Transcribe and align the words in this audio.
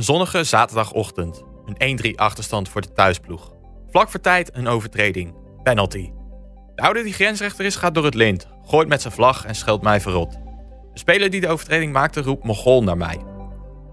Een 0.00 0.06
zonnige 0.06 0.44
zaterdagochtend. 0.44 1.44
Een 1.78 1.98
1-3 2.12 2.14
achterstand 2.14 2.68
voor 2.68 2.80
de 2.80 2.92
thuisploeg. 2.92 3.52
Vlak 3.90 4.10
voor 4.10 4.20
tijd 4.20 4.50
een 4.56 4.68
overtreding. 4.68 5.34
Penalty. 5.62 6.10
De 6.74 6.82
oude 6.82 7.02
die 7.02 7.12
grensrechter 7.12 7.64
is 7.64 7.76
gaat 7.76 7.94
door 7.94 8.04
het 8.04 8.14
lint, 8.14 8.48
gooit 8.66 8.88
met 8.88 9.00
zijn 9.00 9.12
vlag 9.12 9.44
en 9.44 9.54
scheldt 9.54 9.82
mij 9.82 10.00
verrot. 10.00 10.32
De 10.92 10.98
speler 10.98 11.30
die 11.30 11.40
de 11.40 11.48
overtreding 11.48 11.92
maakte 11.92 12.22
roept 12.22 12.44
Mogol 12.44 12.82
naar 12.82 12.96
mij. 12.96 13.18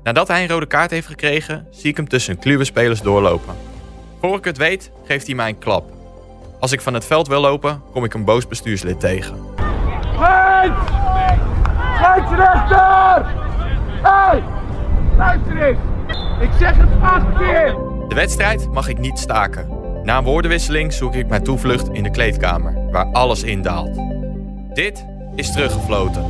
Nadat 0.03 0.27
hij 0.27 0.41
een 0.41 0.49
rode 0.49 0.65
kaart 0.65 0.91
heeft 0.91 1.07
gekregen, 1.07 1.67
zie 1.71 1.89
ik 1.89 1.97
hem 1.97 2.07
tussen 2.07 2.39
kluwe 2.39 2.63
spelers 2.63 3.01
doorlopen. 3.01 3.55
Voor 4.21 4.37
ik 4.37 4.45
het 4.45 4.57
weet, 4.57 4.91
geeft 5.03 5.25
hij 5.25 5.35
mij 5.35 5.49
een 5.49 5.59
klap. 5.59 5.91
Als 6.59 6.71
ik 6.71 6.81
van 6.81 6.93
het 6.93 7.05
veld 7.05 7.27
wil 7.27 7.41
lopen, 7.41 7.81
kom 7.91 8.03
ik 8.03 8.13
een 8.13 8.25
boos 8.25 8.47
bestuurslid 8.47 8.99
tegen. 8.99 9.35
Lens! 10.19 10.75
Scheidsrechter! 11.95 13.25
Hey! 14.01 14.43
Luister! 15.17 15.95
Ik 16.39 16.49
zeg 16.59 16.77
het 16.77 16.89
acht 17.01 17.37
keer! 17.37 17.75
De 18.07 18.15
wedstrijd 18.15 18.71
mag 18.71 18.87
ik 18.87 18.97
niet 18.97 19.19
staken. 19.19 19.67
Na 20.03 20.17
een 20.17 20.23
woordenwisseling 20.23 20.93
zoek 20.93 21.15
ik 21.15 21.27
mijn 21.27 21.43
toevlucht 21.43 21.89
in 21.91 22.03
de 22.03 22.11
kleedkamer, 22.11 22.91
waar 22.91 23.05
alles 23.11 23.43
indaalt. 23.43 23.99
Dit 24.73 25.05
is 25.35 25.51
Teruggefloten. 25.51 26.23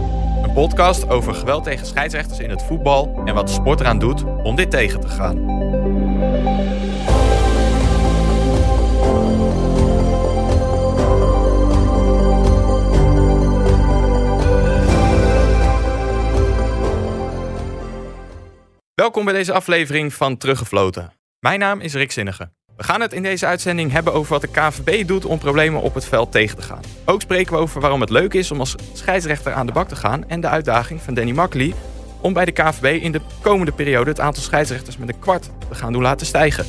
Een 0.43 0.53
podcast 0.53 1.09
over 1.09 1.33
geweld 1.33 1.63
tegen 1.63 1.85
scheidsrechters 1.85 2.39
in 2.39 2.49
het 2.49 2.63
voetbal 2.63 3.21
en 3.25 3.33
wat 3.33 3.47
de 3.47 3.53
sport 3.53 3.79
eraan 3.79 3.99
doet 3.99 4.23
om 4.43 4.55
dit 4.55 4.71
tegen 4.71 4.99
te 4.99 5.07
gaan. 5.07 5.37
Welkom 19.07 19.25
bij 19.25 19.33
deze 19.33 19.53
aflevering 19.53 20.13
van 20.13 20.37
Teruggefloten. 20.37 21.13
Mijn 21.39 21.59
naam 21.59 21.79
is 21.79 21.93
Rick 21.93 22.11
Zinnige. 22.11 22.49
We 22.75 22.83
gaan 22.83 23.01
het 23.01 23.13
in 23.13 23.23
deze 23.23 23.45
uitzending 23.45 23.91
hebben 23.91 24.13
over 24.13 24.31
wat 24.31 24.41
de 24.41 24.47
KVB 24.47 25.07
doet 25.07 25.25
om 25.25 25.39
problemen 25.39 25.81
op 25.81 25.93
het 25.93 26.05
veld 26.05 26.31
tegen 26.31 26.57
te 26.57 26.61
gaan. 26.61 26.81
Ook 27.05 27.21
spreken 27.21 27.53
we 27.53 27.59
over 27.59 27.81
waarom 27.81 28.01
het 28.01 28.09
leuk 28.09 28.33
is 28.33 28.51
om 28.51 28.59
als 28.59 28.75
scheidsrechter 28.93 29.53
aan 29.53 29.65
de 29.65 29.71
bak 29.71 29.87
te 29.87 29.95
gaan 29.95 30.27
en 30.27 30.41
de 30.41 30.47
uitdaging 30.47 31.01
van 31.01 31.13
Danny 31.13 31.31
Makkely 31.31 31.73
om 32.21 32.33
bij 32.33 32.45
de 32.45 32.51
KVB 32.51 33.03
in 33.03 33.11
de 33.11 33.21
komende 33.41 33.71
periode 33.71 34.09
het 34.09 34.19
aantal 34.19 34.43
scheidsrechters 34.43 34.97
met 34.97 35.09
een 35.09 35.19
kwart 35.19 35.49
te 35.69 35.75
gaan 35.75 35.93
doen 35.93 36.01
laten 36.01 36.27
stijgen. 36.27 36.65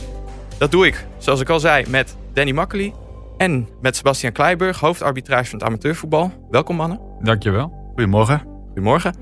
Dat 0.58 0.70
doe 0.70 0.86
ik, 0.86 1.06
zoals 1.18 1.40
ik 1.40 1.48
al 1.48 1.60
zei, 1.60 1.84
met 1.88 2.16
Danny 2.32 2.52
Makkely 2.52 2.94
en 3.36 3.68
met 3.80 3.96
Sebastian 3.96 4.32
Kleiburg, 4.32 4.80
hoofdarbitrage 4.80 5.44
van 5.44 5.58
het 5.58 5.68
amateurvoetbal. 5.68 6.32
Welkom 6.50 6.76
mannen. 6.76 7.00
Dankjewel. 7.20 7.90
Goedemorgen. 7.94 8.57
Goedemorgen. 8.78 9.14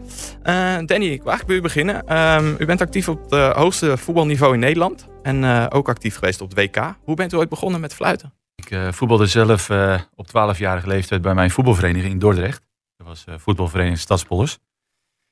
Uh, 0.45 0.87
Danny, 0.87 1.07
ik 1.07 1.23
wil 1.23 1.33
eigenlijk 1.33 1.47
bij 1.47 1.57
u 1.57 1.61
beginnen. 1.61 2.19
Um, 2.19 2.57
u 2.59 2.67
bent 2.67 2.81
actief 2.81 3.09
op 3.09 3.31
het 3.31 3.57
hoogste 3.57 3.97
voetbalniveau 3.97 4.55
in 4.55 4.61
Nederland. 4.61 5.09
En 5.23 5.43
uh, 5.43 5.67
ook 5.69 5.89
actief 5.89 6.15
geweest 6.15 6.41
op 6.41 6.55
het 6.55 6.59
WK. 6.59 6.95
Hoe 7.05 7.17
bent 7.17 7.33
u 7.33 7.37
ooit 7.37 7.49
begonnen 7.49 7.81
met 7.81 7.95
fluiten? 7.95 8.33
Ik 8.55 8.71
uh, 8.71 8.93
voetbalde 8.93 9.27
zelf 9.27 9.71
op 10.15 10.27
12-jarige 10.29 10.87
leeftijd 10.87 11.23
bij 11.23 11.34
mijn 11.34 11.51
voetbalvereniging 11.51 12.12
in 12.12 12.19
Dordrecht. 12.19 12.67
Dat 12.97 13.07
was 13.07 13.25
voetbalvereniging 13.37 13.99
Stadspollers. 13.99 14.59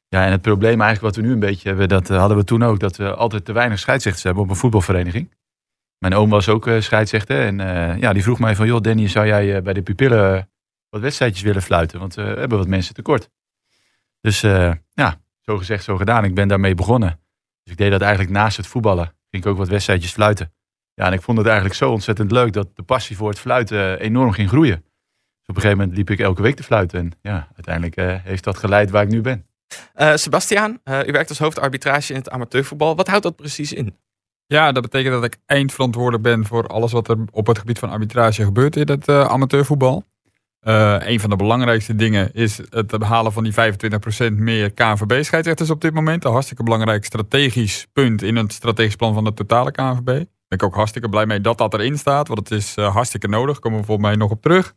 Ja, 0.08 0.24
en 0.24 0.30
het 0.30 0.42
probleem 0.42 0.80
eigenlijk 0.80 1.00
wat 1.00 1.16
we 1.16 1.22
nu 1.22 1.32
een 1.32 1.48
beetje 1.48 1.68
hebben, 1.68 1.88
dat 1.88 2.08
hadden 2.08 2.36
we 2.36 2.44
toen 2.44 2.62
ook. 2.62 2.80
Dat 2.80 2.96
we 2.96 3.14
altijd 3.14 3.44
te 3.44 3.52
weinig 3.52 3.78
scheidsrechters 3.78 4.24
hebben 4.24 4.42
op 4.42 4.50
een 4.50 4.56
voetbalvereniging. 4.56 5.34
Mijn 5.98 6.14
oom 6.14 6.30
was 6.30 6.48
ook 6.48 6.70
scheidsrechter. 6.78 7.46
En 7.46 7.56
ja, 7.98 8.12
die 8.12 8.22
vroeg 8.22 8.38
mij 8.38 8.56
van, 8.56 8.66
joh 8.66 8.80
Danny, 8.80 9.08
zou 9.08 9.26
jij 9.26 9.62
bij 9.62 9.72
de 9.72 9.82
pupillen 9.82 10.50
wat 10.88 11.00
wedstrijdjes 11.00 11.42
willen 11.42 11.62
fluiten? 11.62 11.98
Want 11.98 12.14
we 12.14 12.22
hebben 12.22 12.58
wat 12.58 12.68
mensen 12.68 12.94
tekort. 12.94 13.30
Dus 14.24 14.42
uh, 14.42 14.72
ja, 14.92 15.20
zo 15.40 15.58
gezegd, 15.58 15.84
zo 15.84 15.96
gedaan. 15.96 16.24
Ik 16.24 16.34
ben 16.34 16.48
daarmee 16.48 16.74
begonnen. 16.74 17.20
Dus 17.62 17.72
ik 17.72 17.78
deed 17.78 17.90
dat 17.90 18.00
eigenlijk 18.00 18.32
naast 18.32 18.56
het 18.56 18.66
voetballen. 18.66 19.04
Ging 19.30 19.44
ik 19.44 19.46
ook 19.46 19.56
wat 19.56 19.68
wedstrijdjes 19.68 20.12
fluiten. 20.12 20.52
Ja, 20.94 21.06
en 21.06 21.12
ik 21.12 21.22
vond 21.22 21.38
het 21.38 21.46
eigenlijk 21.46 21.76
zo 21.76 21.90
ontzettend 21.90 22.30
leuk 22.30 22.52
dat 22.52 22.76
de 22.76 22.82
passie 22.82 23.16
voor 23.16 23.28
het 23.28 23.38
fluiten 23.38 24.00
enorm 24.00 24.32
ging 24.32 24.48
groeien. 24.48 24.76
Dus 24.76 25.46
op 25.46 25.54
een 25.54 25.60
gegeven 25.60 25.78
moment 25.78 25.96
liep 25.96 26.10
ik 26.10 26.18
elke 26.18 26.42
week 26.42 26.56
te 26.56 26.62
fluiten. 26.62 26.98
En 26.98 27.12
ja, 27.22 27.48
uiteindelijk 27.54 27.96
uh, 27.96 28.14
heeft 28.22 28.44
dat 28.44 28.58
geleid 28.58 28.90
waar 28.90 29.02
ik 29.02 29.08
nu 29.08 29.20
ben. 29.20 29.46
Uh, 29.96 30.14
Sebastiaan, 30.14 30.80
u 30.84 31.12
werkt 31.12 31.28
als 31.28 31.38
hoofdarbitrage 31.38 32.12
in 32.12 32.18
het 32.18 32.30
amateurvoetbal. 32.30 32.96
Wat 32.96 33.08
houdt 33.08 33.22
dat 33.22 33.36
precies 33.36 33.72
in? 33.72 33.98
Ja, 34.46 34.72
dat 34.72 34.82
betekent 34.82 35.14
dat 35.14 35.24
ik 35.24 35.36
eindverantwoordelijk 35.46 36.22
ben 36.22 36.46
voor 36.46 36.66
alles 36.66 36.92
wat 36.92 37.08
er 37.08 37.18
op 37.30 37.46
het 37.46 37.58
gebied 37.58 37.78
van 37.78 37.90
arbitrage 37.90 38.44
gebeurt 38.44 38.76
in 38.76 38.88
het 38.88 39.08
amateurvoetbal. 39.08 40.04
Uh, 40.64 40.96
een 40.98 41.20
van 41.20 41.30
de 41.30 41.36
belangrijkste 41.36 41.96
dingen 41.96 42.32
is 42.32 42.60
het 42.70 42.98
behalen 42.98 43.32
van 43.32 43.44
die 43.44 43.52
25% 43.52 44.32
meer 44.32 44.72
KNVB-scheidsrechters 44.72 45.70
op 45.70 45.80
dit 45.80 45.94
moment. 45.94 46.24
Een 46.24 46.32
hartstikke 46.32 46.62
belangrijk 46.62 47.04
strategisch 47.04 47.86
punt 47.92 48.22
in 48.22 48.36
het 48.36 48.52
strategisch 48.52 48.96
plan 48.96 49.14
van 49.14 49.24
de 49.24 49.34
totale 49.34 49.70
KNVB. 49.70 50.04
Daar 50.04 50.14
ben 50.48 50.58
ik 50.58 50.62
ook 50.62 50.74
hartstikke 50.74 51.08
blij 51.08 51.26
mee 51.26 51.40
dat 51.40 51.58
dat 51.58 51.74
erin 51.74 51.98
staat, 51.98 52.28
want 52.28 52.38
het 52.48 52.50
is 52.50 52.76
uh, 52.76 52.92
hartstikke 52.92 53.28
nodig. 53.28 53.58
Komen 53.58 53.80
we 53.80 53.84
volgens 53.84 54.06
mij 54.06 54.16
nog 54.16 54.30
op 54.30 54.42
terug. 54.42 54.74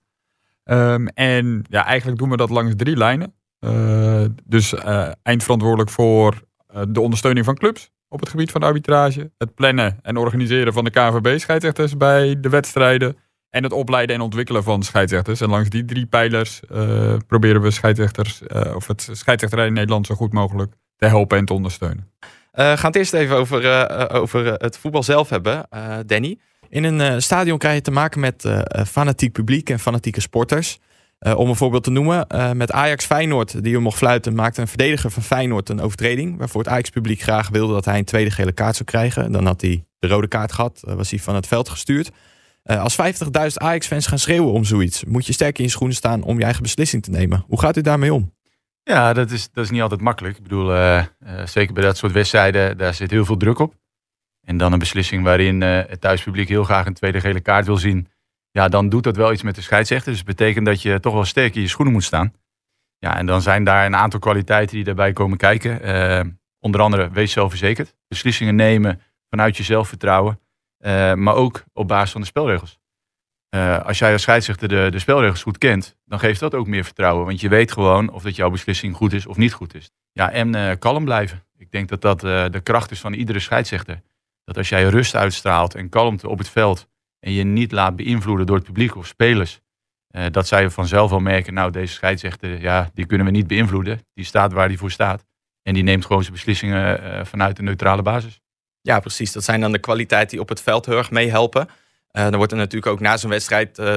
Um, 0.63 1.07
en 1.07 1.65
ja, 1.69 1.85
eigenlijk 1.85 2.19
doen 2.19 2.29
we 2.29 2.37
dat 2.37 2.49
langs 2.49 2.73
drie 2.75 2.97
lijnen. 2.97 3.33
Uh, 3.59 4.25
dus 4.45 4.73
eindverantwoordelijk 5.23 5.89
voor 5.89 6.41
de 6.87 7.01
ondersteuning 7.01 7.45
van 7.45 7.55
clubs 7.55 7.91
op 8.09 8.19
het 8.19 8.29
gebied 8.29 8.51
van 8.51 8.63
arbitrage. 8.63 9.31
Het 9.37 9.55
plannen 9.55 9.99
en 10.01 10.17
organiseren 10.17 10.73
van 10.73 10.83
de 10.83 10.89
KNVB-scheidsrechters 10.89 11.97
bij 11.97 12.39
de 12.39 12.49
wedstrijden 12.49 13.17
en 13.49 13.63
het 13.63 13.71
opleiden 13.71 14.15
en 14.15 14.21
ontwikkelen 14.21 14.63
van 14.63 14.83
scheidsrechters. 14.83 15.41
En 15.41 15.49
langs 15.49 15.69
die 15.69 15.85
drie 15.85 16.05
pijlers 16.05 16.61
uh, 16.71 17.13
proberen 17.27 17.61
we 17.61 17.71
scheidsrechters, 17.71 18.41
uh, 18.47 18.75
of 18.75 18.87
het 18.87 19.09
scheidsrechterij 19.11 19.67
in 19.67 19.73
Nederland 19.73 20.05
zo 20.05 20.15
goed 20.15 20.33
mogelijk 20.33 20.73
te 20.97 21.05
helpen 21.05 21.37
en 21.37 21.45
te 21.45 21.53
ondersteunen. 21.53 22.11
Uh, 22.21 22.71
we 22.71 22.77
gaan 22.77 22.91
het 22.91 22.95
eerst 22.95 23.13
even 23.13 23.35
over, 23.35 24.09
over 24.11 24.53
het 24.53 24.77
voetbal 24.77 25.03
zelf 25.03 25.29
hebben, 25.29 25.67
Danny. 26.05 26.39
In 26.69 26.83
een 26.83 27.21
stadion 27.21 27.57
krijg 27.57 27.75
je 27.75 27.81
te 27.81 27.91
maken 27.91 28.19
met 28.19 28.49
fanatiek 28.87 29.31
publiek 29.31 29.69
en 29.69 29.79
fanatieke 29.79 30.21
sporters. 30.21 30.79
om 31.35 31.49
een 31.49 31.55
voorbeeld 31.55 31.83
te 31.83 31.91
noemen, 31.91 32.27
met 32.53 32.71
Ajax 32.71 33.05
Feyenoord, 33.05 33.63
die 33.63 33.71
je 33.71 33.79
mocht 33.79 33.97
fluiten, 33.97 34.35
maakte 34.35 34.61
een 34.61 34.67
verdediger 34.67 35.11
van 35.11 35.23
Feyenoord 35.23 35.69
een 35.69 35.81
overtreding. 35.81 36.37
Waarvoor 36.37 36.61
het 36.61 36.69
Ajax-publiek 36.69 37.21
graag 37.21 37.49
wilde 37.49 37.73
dat 37.73 37.85
hij 37.85 37.97
een 37.97 38.05
tweede 38.05 38.31
gele 38.31 38.51
kaart 38.51 38.75
zou 38.75 38.89
krijgen. 38.89 39.31
Dan 39.31 39.45
had 39.45 39.61
hij 39.61 39.85
de 39.99 40.07
rode 40.07 40.27
kaart 40.27 40.51
gehad, 40.51 40.79
was 40.81 41.09
hij 41.09 41.19
van 41.19 41.35
het 41.35 41.47
veld 41.47 41.69
gestuurd. 41.69 42.11
Uh, 42.67 42.81
als 42.81 42.97
50.000 43.01 43.53
Ajax-fans 43.53 44.07
gaan 44.07 44.19
schreeuwen 44.19 44.51
om 44.51 44.63
zoiets, 44.63 45.03
moet 45.03 45.25
je 45.25 45.33
sterk 45.33 45.57
in 45.57 45.63
je 45.63 45.69
schoenen 45.69 45.95
staan 45.95 46.23
om 46.23 46.37
je 46.37 46.43
eigen 46.43 46.61
beslissing 46.61 47.03
te 47.03 47.09
nemen. 47.09 47.43
Hoe 47.47 47.59
gaat 47.59 47.77
u 47.77 47.81
daarmee 47.81 48.13
om? 48.13 48.35
Ja, 48.83 49.13
dat 49.13 49.31
is, 49.31 49.51
dat 49.51 49.63
is 49.63 49.69
niet 49.69 49.81
altijd 49.81 50.01
makkelijk. 50.01 50.37
Ik 50.37 50.43
bedoel, 50.43 50.73
uh, 50.73 50.97
uh, 50.97 51.45
zeker 51.45 51.73
bij 51.73 51.83
dat 51.83 51.97
soort 51.97 52.11
wedstrijden, 52.11 52.77
daar 52.77 52.93
zit 52.93 53.11
heel 53.11 53.25
veel 53.25 53.37
druk 53.37 53.59
op. 53.59 53.73
En 54.41 54.57
dan 54.57 54.73
een 54.73 54.79
beslissing 54.79 55.23
waarin 55.23 55.61
het 55.61 56.01
thuispubliek 56.01 56.47
heel 56.47 56.63
graag 56.63 56.85
een 56.85 56.93
tweede 56.93 57.19
gele 57.19 57.39
kaart 57.39 57.65
wil 57.65 57.77
zien. 57.77 58.07
Ja, 58.51 58.67
dan 58.67 58.89
doet 58.89 59.03
dat 59.03 59.15
wel 59.15 59.33
iets 59.33 59.43
met 59.43 59.55
de 59.55 59.61
scheidsrechter. 59.61 60.11
Dus 60.11 60.23
dat 60.23 60.35
betekent 60.35 60.65
dat 60.65 60.81
je 60.81 60.99
toch 60.99 61.13
wel 61.13 61.25
sterk 61.25 61.55
in 61.55 61.61
je 61.61 61.67
schoenen 61.67 61.93
moet 61.93 62.03
staan. 62.03 62.33
Ja, 62.97 63.17
en 63.17 63.25
dan 63.25 63.41
zijn 63.41 63.63
daar 63.63 63.85
een 63.85 63.95
aantal 63.95 64.19
kwaliteiten 64.19 64.75
die 64.75 64.85
daarbij 64.85 65.13
komen 65.13 65.37
kijken. 65.37 66.39
onder 66.59 66.81
andere, 66.81 67.09
wees 67.09 67.31
zelfverzekerd. 67.31 67.95
Beslissingen 68.07 68.55
nemen 68.55 69.01
vanuit 69.29 69.57
je 69.57 69.63
zelfvertrouwen. 69.63 70.39
Uh, 70.79 71.13
maar 71.13 71.35
ook 71.35 71.63
op 71.73 71.87
basis 71.87 72.11
van 72.11 72.21
de 72.21 72.27
spelregels. 72.27 72.79
Uh, 73.55 73.85
als 73.85 73.99
jij 73.99 74.11
als 74.11 74.21
scheidsrechter 74.21 74.67
de, 74.67 74.87
de 74.91 74.99
spelregels 74.99 75.41
goed 75.41 75.57
kent, 75.57 75.97
dan 76.05 76.19
geeft 76.19 76.39
dat 76.39 76.55
ook 76.55 76.67
meer 76.67 76.83
vertrouwen. 76.83 77.25
Want 77.25 77.41
je 77.41 77.49
weet 77.49 77.71
gewoon 77.71 78.09
of 78.09 78.23
dat 78.23 78.35
jouw 78.35 78.49
beslissing 78.49 78.95
goed 78.95 79.13
is 79.13 79.25
of 79.25 79.37
niet 79.37 79.53
goed 79.53 79.75
is. 79.75 79.91
Ja, 80.11 80.31
en 80.31 80.55
uh, 80.55 80.71
kalm 80.79 81.03
blijven. 81.05 81.43
Ik 81.57 81.71
denk 81.71 81.89
dat 81.89 82.01
dat 82.01 82.19
de 82.53 82.59
kracht 82.63 82.91
is 82.91 82.99
van 82.99 83.13
iedere 83.13 83.39
scheidsrechter. 83.39 84.01
Dat 84.43 84.57
als 84.57 84.69
jij 84.69 84.83
rust 84.83 85.15
uitstraalt 85.15 85.75
en 85.75 85.89
kalmte 85.89 86.29
op 86.29 86.37
het 86.37 86.49
veld 86.49 86.87
en 87.19 87.31
je 87.31 87.43
niet 87.43 87.71
laat 87.71 87.95
beïnvloeden 87.95 88.45
door 88.45 88.55
het 88.55 88.65
publiek 88.65 88.95
of 88.95 89.07
spelers, 89.07 89.61
dat 90.31 90.47
zij 90.47 90.69
vanzelf 90.69 91.11
al 91.11 91.19
merken, 91.19 91.53
nou 91.53 91.71
deze 91.71 91.93
scheidsrechter, 91.93 92.61
ja, 92.61 92.89
die 92.93 93.05
kunnen 93.05 93.27
we 93.27 93.33
niet 93.33 93.47
beïnvloeden. 93.47 93.99
Die 94.13 94.25
staat 94.25 94.53
waar 94.53 94.67
die 94.67 94.77
voor 94.77 94.91
staat. 94.91 95.25
En 95.61 95.73
die 95.73 95.83
neemt 95.83 96.05
gewoon 96.05 96.21
zijn 96.21 96.33
beslissingen 96.33 97.25
vanuit 97.25 97.59
een 97.59 97.65
neutrale 97.65 98.01
basis. 98.01 98.41
Ja, 98.87 98.99
precies. 98.99 99.31
Dat 99.31 99.43
zijn 99.43 99.61
dan 99.61 99.71
de 99.71 99.79
kwaliteiten 99.79 100.29
die 100.29 100.39
op 100.39 100.49
het 100.49 100.61
veld 100.61 100.85
heel 100.85 100.97
erg 100.97 101.11
meehelpen. 101.11 101.67
Uh, 102.11 102.23
dan 102.23 102.35
wordt 102.35 102.51
er 102.51 102.57
natuurlijk 102.57 102.91
ook 102.91 102.99
na 102.99 103.17
zo'n 103.17 103.29
wedstrijd 103.29 103.79
uh, 103.79 103.93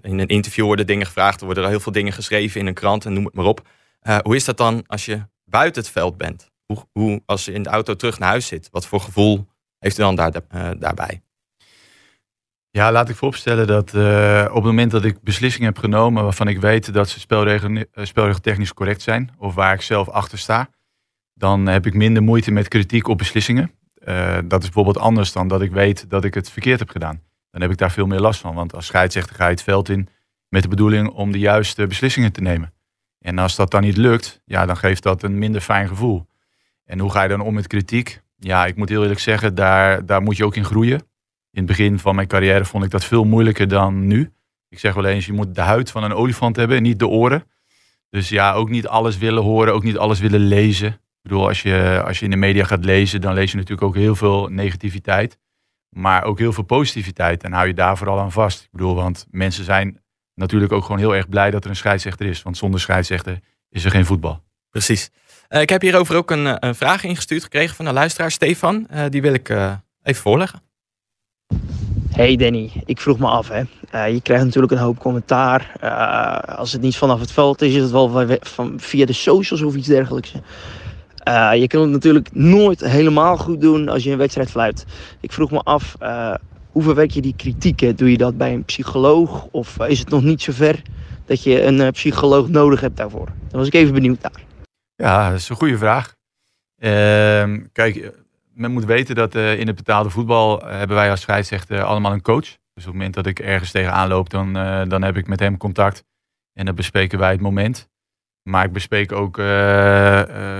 in 0.00 0.18
een 0.18 0.26
interview 0.26 0.64
worden 0.64 0.86
dingen 0.86 1.06
gevraagd. 1.06 1.40
Er 1.40 1.44
worden 1.44 1.64
er 1.64 1.70
heel 1.70 1.80
veel 1.80 1.92
dingen 1.92 2.12
geschreven 2.12 2.60
in 2.60 2.66
een 2.66 2.74
krant 2.74 3.04
en 3.04 3.12
noem 3.12 3.24
het 3.24 3.34
maar 3.34 3.44
op. 3.44 3.68
Uh, 4.02 4.18
hoe 4.22 4.36
is 4.36 4.44
dat 4.44 4.56
dan 4.56 4.84
als 4.86 5.04
je 5.04 5.22
buiten 5.44 5.82
het 5.82 5.90
veld 5.90 6.16
bent? 6.16 6.50
Hoe, 6.66 6.84
hoe, 6.92 7.22
als 7.26 7.44
je 7.44 7.52
in 7.52 7.62
de 7.62 7.68
auto 7.68 7.96
terug 7.96 8.18
naar 8.18 8.28
huis 8.28 8.46
zit, 8.46 8.68
wat 8.70 8.86
voor 8.86 9.00
gevoel 9.00 9.48
heeft 9.78 9.98
u 9.98 10.02
dan 10.02 10.14
daar, 10.14 10.32
daarbij? 10.78 11.22
Ja, 12.70 12.92
laat 12.92 13.08
ik 13.08 13.16
vooropstellen 13.16 13.66
dat 13.66 13.88
op 14.48 14.54
het 14.54 14.64
moment 14.64 14.90
dat 14.90 15.04
ik 15.04 15.22
beslissingen 15.22 15.68
heb 15.68 15.78
genomen 15.78 16.22
waarvan 16.22 16.48
ik 16.48 16.60
weet 16.60 16.92
dat 16.92 17.08
ze 17.08 17.20
spelregel, 17.20 18.40
technisch 18.40 18.74
correct 18.74 19.02
zijn, 19.02 19.30
of 19.38 19.54
waar 19.54 19.74
ik 19.74 19.82
zelf 19.82 20.08
achter 20.08 20.38
sta, 20.38 20.68
dan 21.34 21.66
heb 21.66 21.86
ik 21.86 21.94
minder 21.94 22.22
moeite 22.22 22.50
met 22.50 22.68
kritiek 22.68 23.08
op 23.08 23.18
beslissingen. 23.18 23.76
Uh, 24.08 24.38
dat 24.44 24.62
is 24.62 24.64
bijvoorbeeld 24.64 24.98
anders 24.98 25.32
dan 25.32 25.48
dat 25.48 25.62
ik 25.62 25.70
weet 25.70 26.10
dat 26.10 26.24
ik 26.24 26.34
het 26.34 26.50
verkeerd 26.50 26.78
heb 26.78 26.90
gedaan. 26.90 27.22
Dan 27.50 27.60
heb 27.60 27.70
ik 27.70 27.76
daar 27.76 27.90
veel 27.90 28.06
meer 28.06 28.20
last 28.20 28.40
van. 28.40 28.54
Want 28.54 28.74
als 28.74 28.86
scheidsrechter 28.86 29.36
ga 29.36 29.44
je 29.44 29.50
het 29.50 29.62
veld 29.62 29.88
in 29.88 30.08
met 30.48 30.62
de 30.62 30.68
bedoeling 30.68 31.08
om 31.08 31.32
de 31.32 31.38
juiste 31.38 31.86
beslissingen 31.86 32.32
te 32.32 32.40
nemen. 32.40 32.72
En 33.18 33.38
als 33.38 33.56
dat 33.56 33.70
dan 33.70 33.82
niet 33.82 33.96
lukt, 33.96 34.40
ja, 34.44 34.66
dan 34.66 34.76
geeft 34.76 35.02
dat 35.02 35.22
een 35.22 35.38
minder 35.38 35.60
fijn 35.60 35.88
gevoel. 35.88 36.26
En 36.84 36.98
hoe 36.98 37.10
ga 37.10 37.22
je 37.22 37.28
dan 37.28 37.40
om 37.40 37.54
met 37.54 37.66
kritiek? 37.66 38.22
ja, 38.38 38.66
ik 38.66 38.76
moet 38.76 38.88
heel 38.88 39.02
eerlijk 39.02 39.20
zeggen, 39.20 39.54
daar, 39.54 40.06
daar 40.06 40.22
moet 40.22 40.36
je 40.36 40.44
ook 40.44 40.56
in 40.56 40.64
groeien. 40.64 40.98
In 41.50 41.64
het 41.64 41.66
begin 41.66 41.98
van 41.98 42.14
mijn 42.14 42.26
carrière 42.26 42.64
vond 42.64 42.84
ik 42.84 42.90
dat 42.90 43.04
veel 43.04 43.24
moeilijker 43.24 43.68
dan 43.68 44.06
nu. 44.06 44.32
Ik 44.68 44.78
zeg 44.78 44.94
wel 44.94 45.04
eens, 45.04 45.26
je 45.26 45.32
moet 45.32 45.54
de 45.54 45.60
huid 45.60 45.90
van 45.90 46.04
een 46.04 46.12
olifant 46.12 46.56
hebben 46.56 46.76
en 46.76 46.82
niet 46.82 46.98
de 46.98 47.06
oren. 47.06 47.44
Dus 48.10 48.28
ja, 48.28 48.52
ook 48.52 48.68
niet 48.68 48.86
alles 48.86 49.18
willen 49.18 49.42
horen, 49.42 49.74
ook 49.74 49.82
niet 49.82 49.98
alles 49.98 50.20
willen 50.20 50.40
lezen. 50.40 51.00
Ik 51.22 51.30
bedoel, 51.30 51.46
als 51.46 51.62
je, 51.62 52.02
als 52.04 52.18
je 52.18 52.24
in 52.24 52.30
de 52.30 52.36
media 52.36 52.64
gaat 52.64 52.84
lezen, 52.84 53.20
dan 53.20 53.34
lees 53.34 53.50
je 53.50 53.56
natuurlijk 53.56 53.86
ook 53.86 53.94
heel 53.94 54.14
veel 54.14 54.48
negativiteit. 54.48 55.38
Maar 55.88 56.24
ook 56.24 56.38
heel 56.38 56.52
veel 56.52 56.64
positiviteit. 56.64 57.42
En 57.42 57.52
hou 57.52 57.66
je 57.66 57.74
daar 57.74 57.96
vooral 57.96 58.18
aan 58.18 58.32
vast. 58.32 58.62
Ik 58.62 58.68
bedoel, 58.70 58.94
want 58.94 59.26
mensen 59.30 59.64
zijn 59.64 60.00
natuurlijk 60.34 60.72
ook 60.72 60.82
gewoon 60.82 60.98
heel 60.98 61.16
erg 61.16 61.28
blij 61.28 61.50
dat 61.50 61.64
er 61.64 61.70
een 61.70 61.76
scheidsrechter 61.76 62.26
is. 62.26 62.42
Want 62.42 62.56
zonder 62.56 62.80
scheidsrechter 62.80 63.38
is 63.70 63.84
er 63.84 63.90
geen 63.90 64.04
voetbal. 64.04 64.42
Precies. 64.70 65.10
Uh, 65.48 65.60
ik 65.60 65.68
heb 65.68 65.80
hierover 65.80 66.16
ook 66.16 66.30
een, 66.30 66.66
een, 66.66 66.74
vraag 66.74 67.04
ingestuurd 67.04 67.42
gekregen 67.42 67.76
van 67.76 67.86
een 67.86 67.94
luisteraar, 67.94 68.30
Stefan. 68.30 68.86
Uh, 68.92 69.04
die 69.08 69.22
wil 69.22 69.32
ik 69.32 69.48
uh, 69.48 69.72
even 70.02 70.22
voorleggen. 70.22 70.62
Hey 72.10 72.36
Danny, 72.36 72.82
ik 72.84 73.00
vroeg 73.00 73.18
me 73.18 73.26
af. 73.26 73.48
Hè. 73.48 74.06
je 74.06 74.20
krijgt 74.22 74.44
natuurlijk 74.44 74.72
een 74.72 74.78
hoop 74.78 74.98
commentaar. 74.98 75.72
als 76.56 76.72
het 76.72 76.80
niet 76.80 76.96
vanaf 76.96 77.20
het 77.20 77.32
veld 77.32 77.62
is, 77.62 77.74
is 77.74 77.82
het 77.82 77.90
wel 77.90 78.38
van, 78.40 78.80
via 78.80 79.06
de 79.06 79.12
socials 79.12 79.62
of 79.62 79.74
iets 79.74 79.86
dergelijks. 79.86 80.32
Je 81.54 81.66
kunt 81.66 81.82
het 81.82 81.92
natuurlijk 81.92 82.28
nooit 82.32 82.80
helemaal 82.80 83.36
goed 83.36 83.60
doen 83.60 83.88
als 83.88 84.04
je 84.04 84.10
een 84.10 84.18
wedstrijd 84.18 84.50
fluit. 84.50 84.84
Ik 85.20 85.32
vroeg 85.32 85.50
me 85.50 85.58
af, 85.58 85.96
hoe 86.70 86.82
verwerk 86.82 87.10
je 87.10 87.20
die 87.20 87.34
kritiek? 87.36 87.98
Doe 87.98 88.10
je 88.10 88.16
dat 88.16 88.36
bij 88.36 88.52
een 88.52 88.64
psycholoog 88.64 89.46
of 89.50 89.80
is 89.80 89.98
het 89.98 90.08
nog 90.08 90.22
niet 90.22 90.42
zover 90.42 90.82
dat 91.26 91.42
je 91.42 91.62
een 91.62 91.92
psycholoog 91.92 92.48
nodig 92.48 92.80
hebt 92.80 92.96
daarvoor? 92.96 93.26
Dan 93.26 93.58
was 93.58 93.66
ik 93.66 93.74
even 93.74 93.94
benieuwd 93.94 94.22
naar. 94.22 94.42
Ja, 94.94 95.30
dat 95.30 95.38
is 95.38 95.48
een 95.48 95.56
goede 95.56 95.78
vraag. 95.78 96.16
Uh, 96.78 96.90
kijk, 97.72 98.12
men 98.54 98.72
moet 98.72 98.84
weten 98.84 99.14
dat 99.14 99.34
in 99.34 99.66
het 99.66 99.76
betaalde 99.76 100.10
voetbal 100.10 100.60
hebben 100.64 100.96
wij 100.96 101.10
als 101.10 101.20
scheidsrechter 101.20 101.82
allemaal 101.82 102.12
een 102.12 102.22
coach. 102.22 102.46
Dus 102.74 102.86
op 102.86 102.92
het 102.92 102.92
moment 102.92 103.14
dat 103.14 103.26
ik 103.26 103.38
ergens 103.38 103.70
tegenaan 103.70 104.08
loop, 104.08 104.30
dan, 104.30 104.52
dan 104.88 105.02
heb 105.02 105.16
ik 105.16 105.26
met 105.26 105.40
hem 105.40 105.56
contact. 105.56 106.04
En 106.52 106.66
dan 106.66 106.74
bespreken 106.74 107.18
wij 107.18 107.30
het 107.30 107.40
moment. 107.40 107.88
Maar 108.48 108.64
ik 108.64 108.72
bespreek 108.72 109.12
ook 109.12 109.38
uh, 109.38 109.44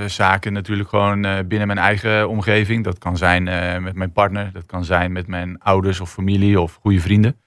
zaken 0.06 0.52
natuurlijk 0.52 0.88
gewoon 0.88 1.22
binnen 1.22 1.66
mijn 1.66 1.78
eigen 1.78 2.28
omgeving. 2.28 2.84
Dat 2.84 2.98
kan 2.98 3.16
zijn 3.16 3.42
met 3.82 3.94
mijn 3.94 4.12
partner, 4.12 4.52
dat 4.52 4.66
kan 4.66 4.84
zijn 4.84 5.12
met 5.12 5.26
mijn 5.26 5.58
ouders 5.58 6.00
of 6.00 6.12
familie 6.12 6.60
of 6.60 6.74
goede 6.74 7.00
vrienden. 7.00 7.40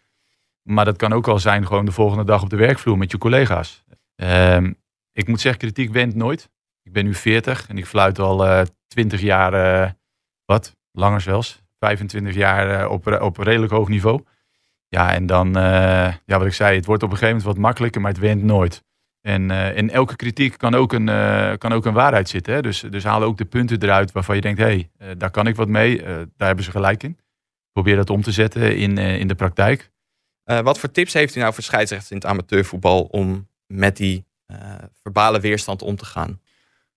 Maar 0.62 0.86
dat 0.86 0.98
kan 0.98 1.14
ook 1.14 1.28
al 1.28 1.40
zijn 1.40 1.68
gewoon 1.68 1.86
de 1.86 1.92
volgende 1.92 2.24
dag 2.24 2.42
op 2.42 2.50
de 2.50 2.56
werkvloer 2.56 2.98
met 2.98 3.12
je 3.12 3.18
collega's. 3.18 3.84
Ehm, 4.16 4.74
ik 5.12 5.28
moet 5.28 5.42
zeggen, 5.42 5.62
kritiek 5.62 5.92
went 5.92 6.16
nooit. 6.16 6.50
Ik 6.84 6.94
ben 6.94 7.06
nu 7.06 7.14
40 7.14 7.68
en 7.68 7.78
ik 7.78 7.86
fluit 7.86 8.20
al 8.20 8.46
uh, 8.46 8.62
20 8.88 9.22
jaar, 9.22 9.96
wat, 10.46 10.76
langer 10.92 11.22
zelfs, 11.22 11.62
25 11.80 12.36
jaar 12.36 12.90
op, 12.90 13.08
op 13.08 13.38
redelijk 13.38 13.72
hoog 13.72 13.88
niveau. 13.88 14.24
Ja, 14.88 15.14
en 15.14 15.26
dan, 15.26 15.54
ja, 16.26 16.38
wat 16.38 16.46
ik 16.46 16.54
zei, 16.54 16.76
het 16.76 16.86
wordt 16.86 17.04
op 17.04 17.12
een 17.12 17.18
gegeven 17.18 17.38
moment 17.38 17.56
wat 17.56 17.66
makkelijker, 17.66 18.02
maar 18.02 18.12
het 18.12 18.20
went 18.20 18.44
nooit. 18.44 18.84
En 19.22 19.52
in 19.52 19.90
elke 19.90 20.16
kritiek 20.16 20.58
kan 20.58 20.76
ook 20.76 20.94
een, 20.94 21.06
kan 21.58 21.72
ook 21.72 21.86
een 21.86 21.94
waarheid 21.94 22.30
zitten. 22.30 22.54
Hè? 22.54 22.62
Dus, 22.62 22.80
dus 22.90 23.04
haal 23.04 23.24
ook 23.24 23.38
de 23.38 23.46
punten 23.46 23.84
eruit 23.84 24.12
waarvan 24.12 24.36
je 24.36 24.42
denkt, 24.42 24.60
hé, 24.60 24.90
hey, 24.98 25.18
daar 25.18 25.32
kan 25.32 25.48
ik 25.48 25.56
wat 25.56 25.68
mee. 25.68 26.02
daar 26.04 26.48
hebben 26.48 26.66
ze 26.66 26.72
gelijk 26.72 27.04
in. 27.04 27.18
Probeer 27.72 27.96
dat 27.96 28.10
om 28.10 28.22
te 28.22 28.32
zetten 28.32 28.78
in, 28.78 28.98
in 28.98 29.28
de 29.28 29.36
praktijk. 29.36 29.92
wat 30.44 30.80
voor 30.80 30.92
tips 30.92 31.14
heeft 31.14 31.36
u 31.36 31.40
nou 31.40 31.54
voor 31.54 31.64
scheidsrechters 31.64 32.12
in 32.12 32.18
het 32.18 32.26
amateurvoetbal 32.26 33.02
om 33.02 33.48
met 33.68 33.98
die 33.98 34.26
verbale 35.02 35.40
weerstand 35.40 35.82
om 35.82 35.96
te 35.96 36.06
gaan? 36.06 36.40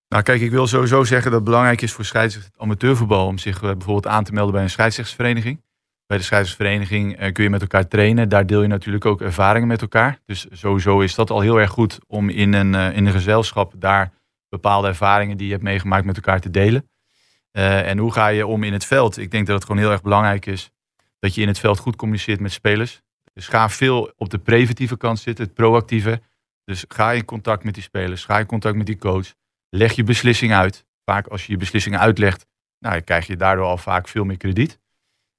Nou 0.09 0.23
kijk, 0.23 0.41
ik 0.41 0.51
wil 0.51 0.67
sowieso 0.67 1.05
zeggen 1.05 1.31
dat 1.31 1.41
het 1.41 1.49
belangrijk 1.49 1.83
is 1.83 1.93
voor 1.93 2.05
scheidsrechters 2.05 2.55
amateurvoetbal 2.59 3.27
om 3.27 3.39
zich 3.39 3.61
bijvoorbeeld 3.61 4.07
aan 4.07 4.25
te 4.25 4.33
melden 4.33 4.53
bij 4.53 4.63
een 4.63 4.71
scheidsrechtsvereniging. 4.71 5.63
Bij 6.07 6.17
de 6.17 6.23
scheidsrechtsvereniging 6.25 7.33
kun 7.33 7.45
je 7.45 7.51
met 7.51 7.61
elkaar 7.61 7.89
trainen. 7.89 8.29
Daar 8.29 8.47
deel 8.47 8.63
je 8.63 8.69
natuurlijk 8.69 9.05
ook 9.05 9.21
ervaringen 9.21 9.69
met 9.69 9.81
elkaar. 9.81 10.19
Dus 10.27 10.47
sowieso 10.51 11.01
is 11.01 11.15
dat 11.15 11.31
al 11.31 11.41
heel 11.41 11.61
erg 11.61 11.71
goed 11.71 11.99
om 12.07 12.29
in 12.29 12.53
een, 12.53 12.75
in 12.75 13.07
een 13.07 13.13
gezelschap 13.13 13.73
daar 13.77 14.13
bepaalde 14.49 14.89
ervaringen 14.89 15.37
die 15.37 15.47
je 15.47 15.53
hebt 15.53 15.65
meegemaakt 15.65 16.05
met 16.05 16.17
elkaar 16.17 16.41
te 16.41 16.51
delen. 16.51 16.89
Uh, 17.53 17.89
en 17.89 17.99
hoe 17.99 18.13
ga 18.13 18.29
je 18.29 18.47
om 18.47 18.63
in 18.63 18.73
het 18.73 18.85
veld? 18.85 19.19
Ik 19.19 19.31
denk 19.31 19.47
dat 19.47 19.55
het 19.55 19.65
gewoon 19.65 19.81
heel 19.81 19.91
erg 19.91 20.03
belangrijk 20.03 20.47
is 20.47 20.71
dat 21.19 21.35
je 21.35 21.41
in 21.41 21.49
het 21.49 21.59
veld 21.59 21.79
goed 21.79 21.97
communiceert 21.97 22.41
met 22.41 22.53
spelers. 22.53 23.03
Dus 23.33 23.49
ga 23.49 23.69
veel 23.69 24.13
op 24.17 24.31
de 24.31 24.39
preventieve 24.39 24.97
kant 24.97 25.19
zitten, 25.19 25.45
het 25.45 25.55
proactieve. 25.55 26.23
Dus 26.65 26.85
ga 26.89 27.13
in 27.13 27.25
contact 27.25 27.65
met 27.65 27.75
die 27.75 27.83
spelers, 27.83 28.25
ga 28.25 28.39
in 28.39 28.47
contact 28.47 28.77
met 28.77 28.87
die 28.87 28.99
coach. 28.99 29.35
Leg 29.69 29.93
je 29.93 30.03
beslissing 30.03 30.53
uit. 30.53 30.87
Vaak 31.05 31.27
als 31.27 31.47
je 31.47 31.53
je 31.53 31.59
beslissingen 31.59 32.01
uitlegt, 32.01 32.47
nou, 32.79 33.01
krijg 33.01 33.27
je 33.27 33.37
daardoor 33.37 33.65
al 33.65 33.79
vaak 33.79 34.09
veel 34.09 34.25
meer 34.25 34.37
krediet. 34.37 34.81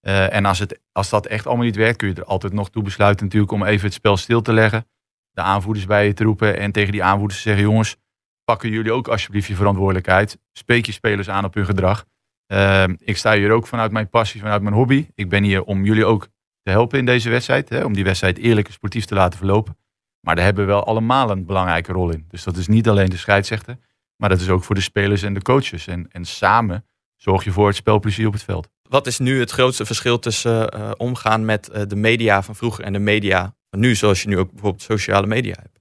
Uh, 0.07 0.33
en 0.33 0.45
als, 0.45 0.59
het, 0.59 0.79
als 0.91 1.09
dat 1.09 1.25
echt 1.25 1.47
allemaal 1.47 1.65
niet 1.65 1.75
werkt, 1.75 1.97
kun 1.97 2.07
je 2.07 2.13
er 2.13 2.25
altijd 2.25 2.53
nog 2.53 2.69
toe 2.69 2.83
besluiten 2.83 3.25
natuurlijk 3.25 3.51
om 3.51 3.63
even 3.63 3.85
het 3.85 3.93
spel 3.93 4.17
stil 4.17 4.41
te 4.41 4.53
leggen. 4.53 4.87
De 5.31 5.41
aanvoerders 5.41 5.85
bij 5.85 6.05
je 6.05 6.13
te 6.13 6.23
roepen 6.23 6.59
en 6.59 6.71
tegen 6.71 6.91
die 6.91 7.03
aanvoerders 7.03 7.41
te 7.41 7.47
zeggen, 7.47 7.63
jongens, 7.63 7.97
pakken 8.43 8.69
jullie 8.69 8.91
ook 8.91 9.07
alsjeblieft 9.07 9.47
je 9.47 9.55
verantwoordelijkheid. 9.55 10.39
Spreek 10.51 10.85
je 10.85 10.91
spelers 10.91 11.29
aan 11.29 11.45
op 11.45 11.53
hun 11.53 11.65
gedrag. 11.65 12.05
Uh, 12.47 12.83
ik 12.97 13.17
sta 13.17 13.33
hier 13.33 13.51
ook 13.51 13.67
vanuit 13.67 13.91
mijn 13.91 14.09
passie, 14.09 14.41
vanuit 14.41 14.61
mijn 14.61 14.75
hobby. 14.75 15.07
Ik 15.15 15.29
ben 15.29 15.43
hier 15.43 15.63
om 15.63 15.85
jullie 15.85 16.05
ook 16.05 16.27
te 16.61 16.71
helpen 16.71 16.99
in 16.99 17.05
deze 17.05 17.29
wedstrijd. 17.29 17.69
Hè, 17.69 17.83
om 17.83 17.93
die 17.93 18.03
wedstrijd 18.03 18.37
eerlijk 18.37 18.67
en 18.67 18.73
sportief 18.73 19.05
te 19.05 19.15
laten 19.15 19.37
verlopen. 19.37 19.77
Maar 20.19 20.35
daar 20.35 20.45
hebben 20.45 20.65
we 20.65 20.71
wel 20.71 20.85
allemaal 20.85 21.29
een 21.29 21.45
belangrijke 21.45 21.91
rol 21.91 22.09
in. 22.09 22.25
Dus 22.27 22.43
dat 22.43 22.57
is 22.57 22.67
niet 22.67 22.89
alleen 22.89 23.09
de 23.09 23.17
scheidsrechter. 23.17 23.77
Maar 24.15 24.29
dat 24.29 24.39
is 24.39 24.49
ook 24.49 24.63
voor 24.63 24.75
de 24.75 24.81
spelers 24.81 25.21
en 25.21 25.33
de 25.33 25.41
coaches. 25.41 25.87
En, 25.87 26.11
en 26.11 26.25
samen 26.25 26.85
zorg 27.15 27.43
je 27.43 27.51
voor 27.51 27.67
het 27.67 27.75
spelplezier 27.75 28.27
op 28.27 28.33
het 28.33 28.43
veld. 28.43 28.69
Wat 28.89 29.07
is 29.07 29.19
nu 29.19 29.39
het 29.39 29.51
grootste 29.51 29.85
verschil 29.85 30.19
tussen 30.19 30.75
uh, 30.75 30.91
omgaan 30.97 31.45
met 31.45 31.69
uh, 31.73 31.81
de 31.87 31.95
media 31.95 32.41
van 32.41 32.55
vroeger 32.55 32.83
en 32.83 32.93
de 32.93 32.99
media 32.99 33.55
nu, 33.71 33.95
zoals 33.95 34.21
je 34.21 34.27
nu 34.27 34.37
ook 34.37 34.51
bijvoorbeeld 34.51 34.81
sociale 34.81 35.27
media 35.27 35.55
hebt? 35.61 35.79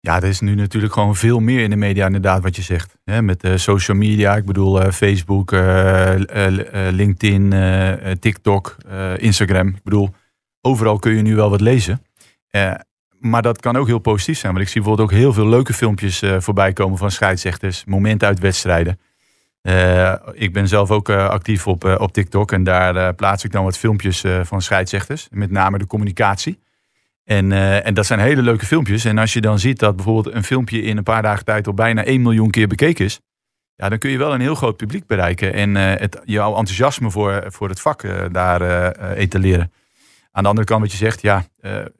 Ja, 0.00 0.16
er 0.16 0.28
is 0.28 0.40
nu 0.40 0.54
natuurlijk 0.54 0.92
gewoon 0.92 1.16
veel 1.16 1.40
meer 1.40 1.62
in 1.62 1.70
de 1.70 1.76
media, 1.76 2.06
inderdaad, 2.06 2.42
wat 2.42 2.56
je 2.56 2.62
zegt. 2.62 2.96
Met 3.04 3.44
uh, 3.44 3.56
social 3.56 3.96
media, 3.96 4.36
ik 4.36 4.44
bedoel 4.44 4.92
Facebook, 4.92 5.50
LinkedIn, 6.90 7.54
TikTok, 8.20 8.76
Instagram. 9.16 9.68
Ik 9.68 9.82
bedoel, 9.82 10.10
overal 10.60 10.98
kun 10.98 11.16
je 11.16 11.22
nu 11.22 11.34
wel 11.34 11.50
wat 11.50 11.60
lezen 11.60 12.02
maar 13.20 13.42
dat 13.42 13.60
kan 13.60 13.76
ook 13.76 13.86
heel 13.86 13.98
positief 13.98 14.38
zijn. 14.38 14.52
Want 14.52 14.64
ik 14.64 14.70
zie 14.70 14.80
bijvoorbeeld 14.80 15.10
ook 15.10 15.18
heel 15.18 15.32
veel 15.32 15.48
leuke 15.48 15.72
filmpjes 15.72 16.22
voorbij 16.38 16.72
komen 16.72 16.98
van 16.98 17.10
scheidsrechters. 17.10 17.84
Momenten 17.84 18.28
uit 18.28 18.38
wedstrijden. 18.38 18.98
Uh, 19.68 20.14
ik 20.32 20.52
ben 20.52 20.68
zelf 20.68 20.90
ook 20.90 21.08
uh, 21.08 21.28
actief 21.28 21.66
op, 21.66 21.84
op 21.84 22.12
TikTok. 22.12 22.52
En 22.52 22.64
daar 22.64 23.14
plaats 23.14 23.44
ik 23.44 23.52
dan 23.52 23.64
wat 23.64 23.78
filmpjes 23.78 24.24
van 24.42 24.62
scheidsrechters. 24.62 25.28
Met 25.30 25.50
name 25.50 25.78
de 25.78 25.86
communicatie. 25.86 26.58
En, 27.24 27.52
en 27.82 27.94
dat 27.94 28.06
zijn 28.06 28.20
hele 28.20 28.42
leuke 28.42 28.66
filmpjes. 28.66 29.04
En 29.04 29.18
als 29.18 29.32
je 29.32 29.40
dan 29.40 29.58
ziet 29.58 29.78
dat 29.78 29.96
bijvoorbeeld 29.96 30.34
een 30.34 30.44
filmpje 30.44 30.82
in 30.82 30.96
een 30.96 31.02
paar 31.02 31.22
dagen 31.22 31.44
tijd 31.44 31.66
al 31.66 31.74
bijna 31.74 32.04
1 32.04 32.22
miljoen 32.22 32.50
keer 32.50 32.66
bekeken 32.66 33.04
is. 33.04 33.20
Ja, 33.74 33.88
dan 33.88 33.98
kun 33.98 34.10
je 34.10 34.18
wel 34.18 34.34
een 34.34 34.40
heel 34.40 34.54
groot 34.54 34.76
publiek 34.76 35.06
bereiken. 35.06 35.52
En 35.52 35.74
het, 35.74 36.20
jouw 36.24 36.56
enthousiasme 36.56 37.10
voor, 37.10 37.44
voor 37.46 37.68
het 37.68 37.80
vak 37.80 38.04
daar 38.32 38.92
etaleren. 39.12 39.72
Aan 40.30 40.42
de 40.42 40.48
andere 40.48 40.66
kant 40.66 40.80
wat 40.80 40.90
je 40.90 40.96
zegt, 40.96 41.22
ja, 41.22 41.44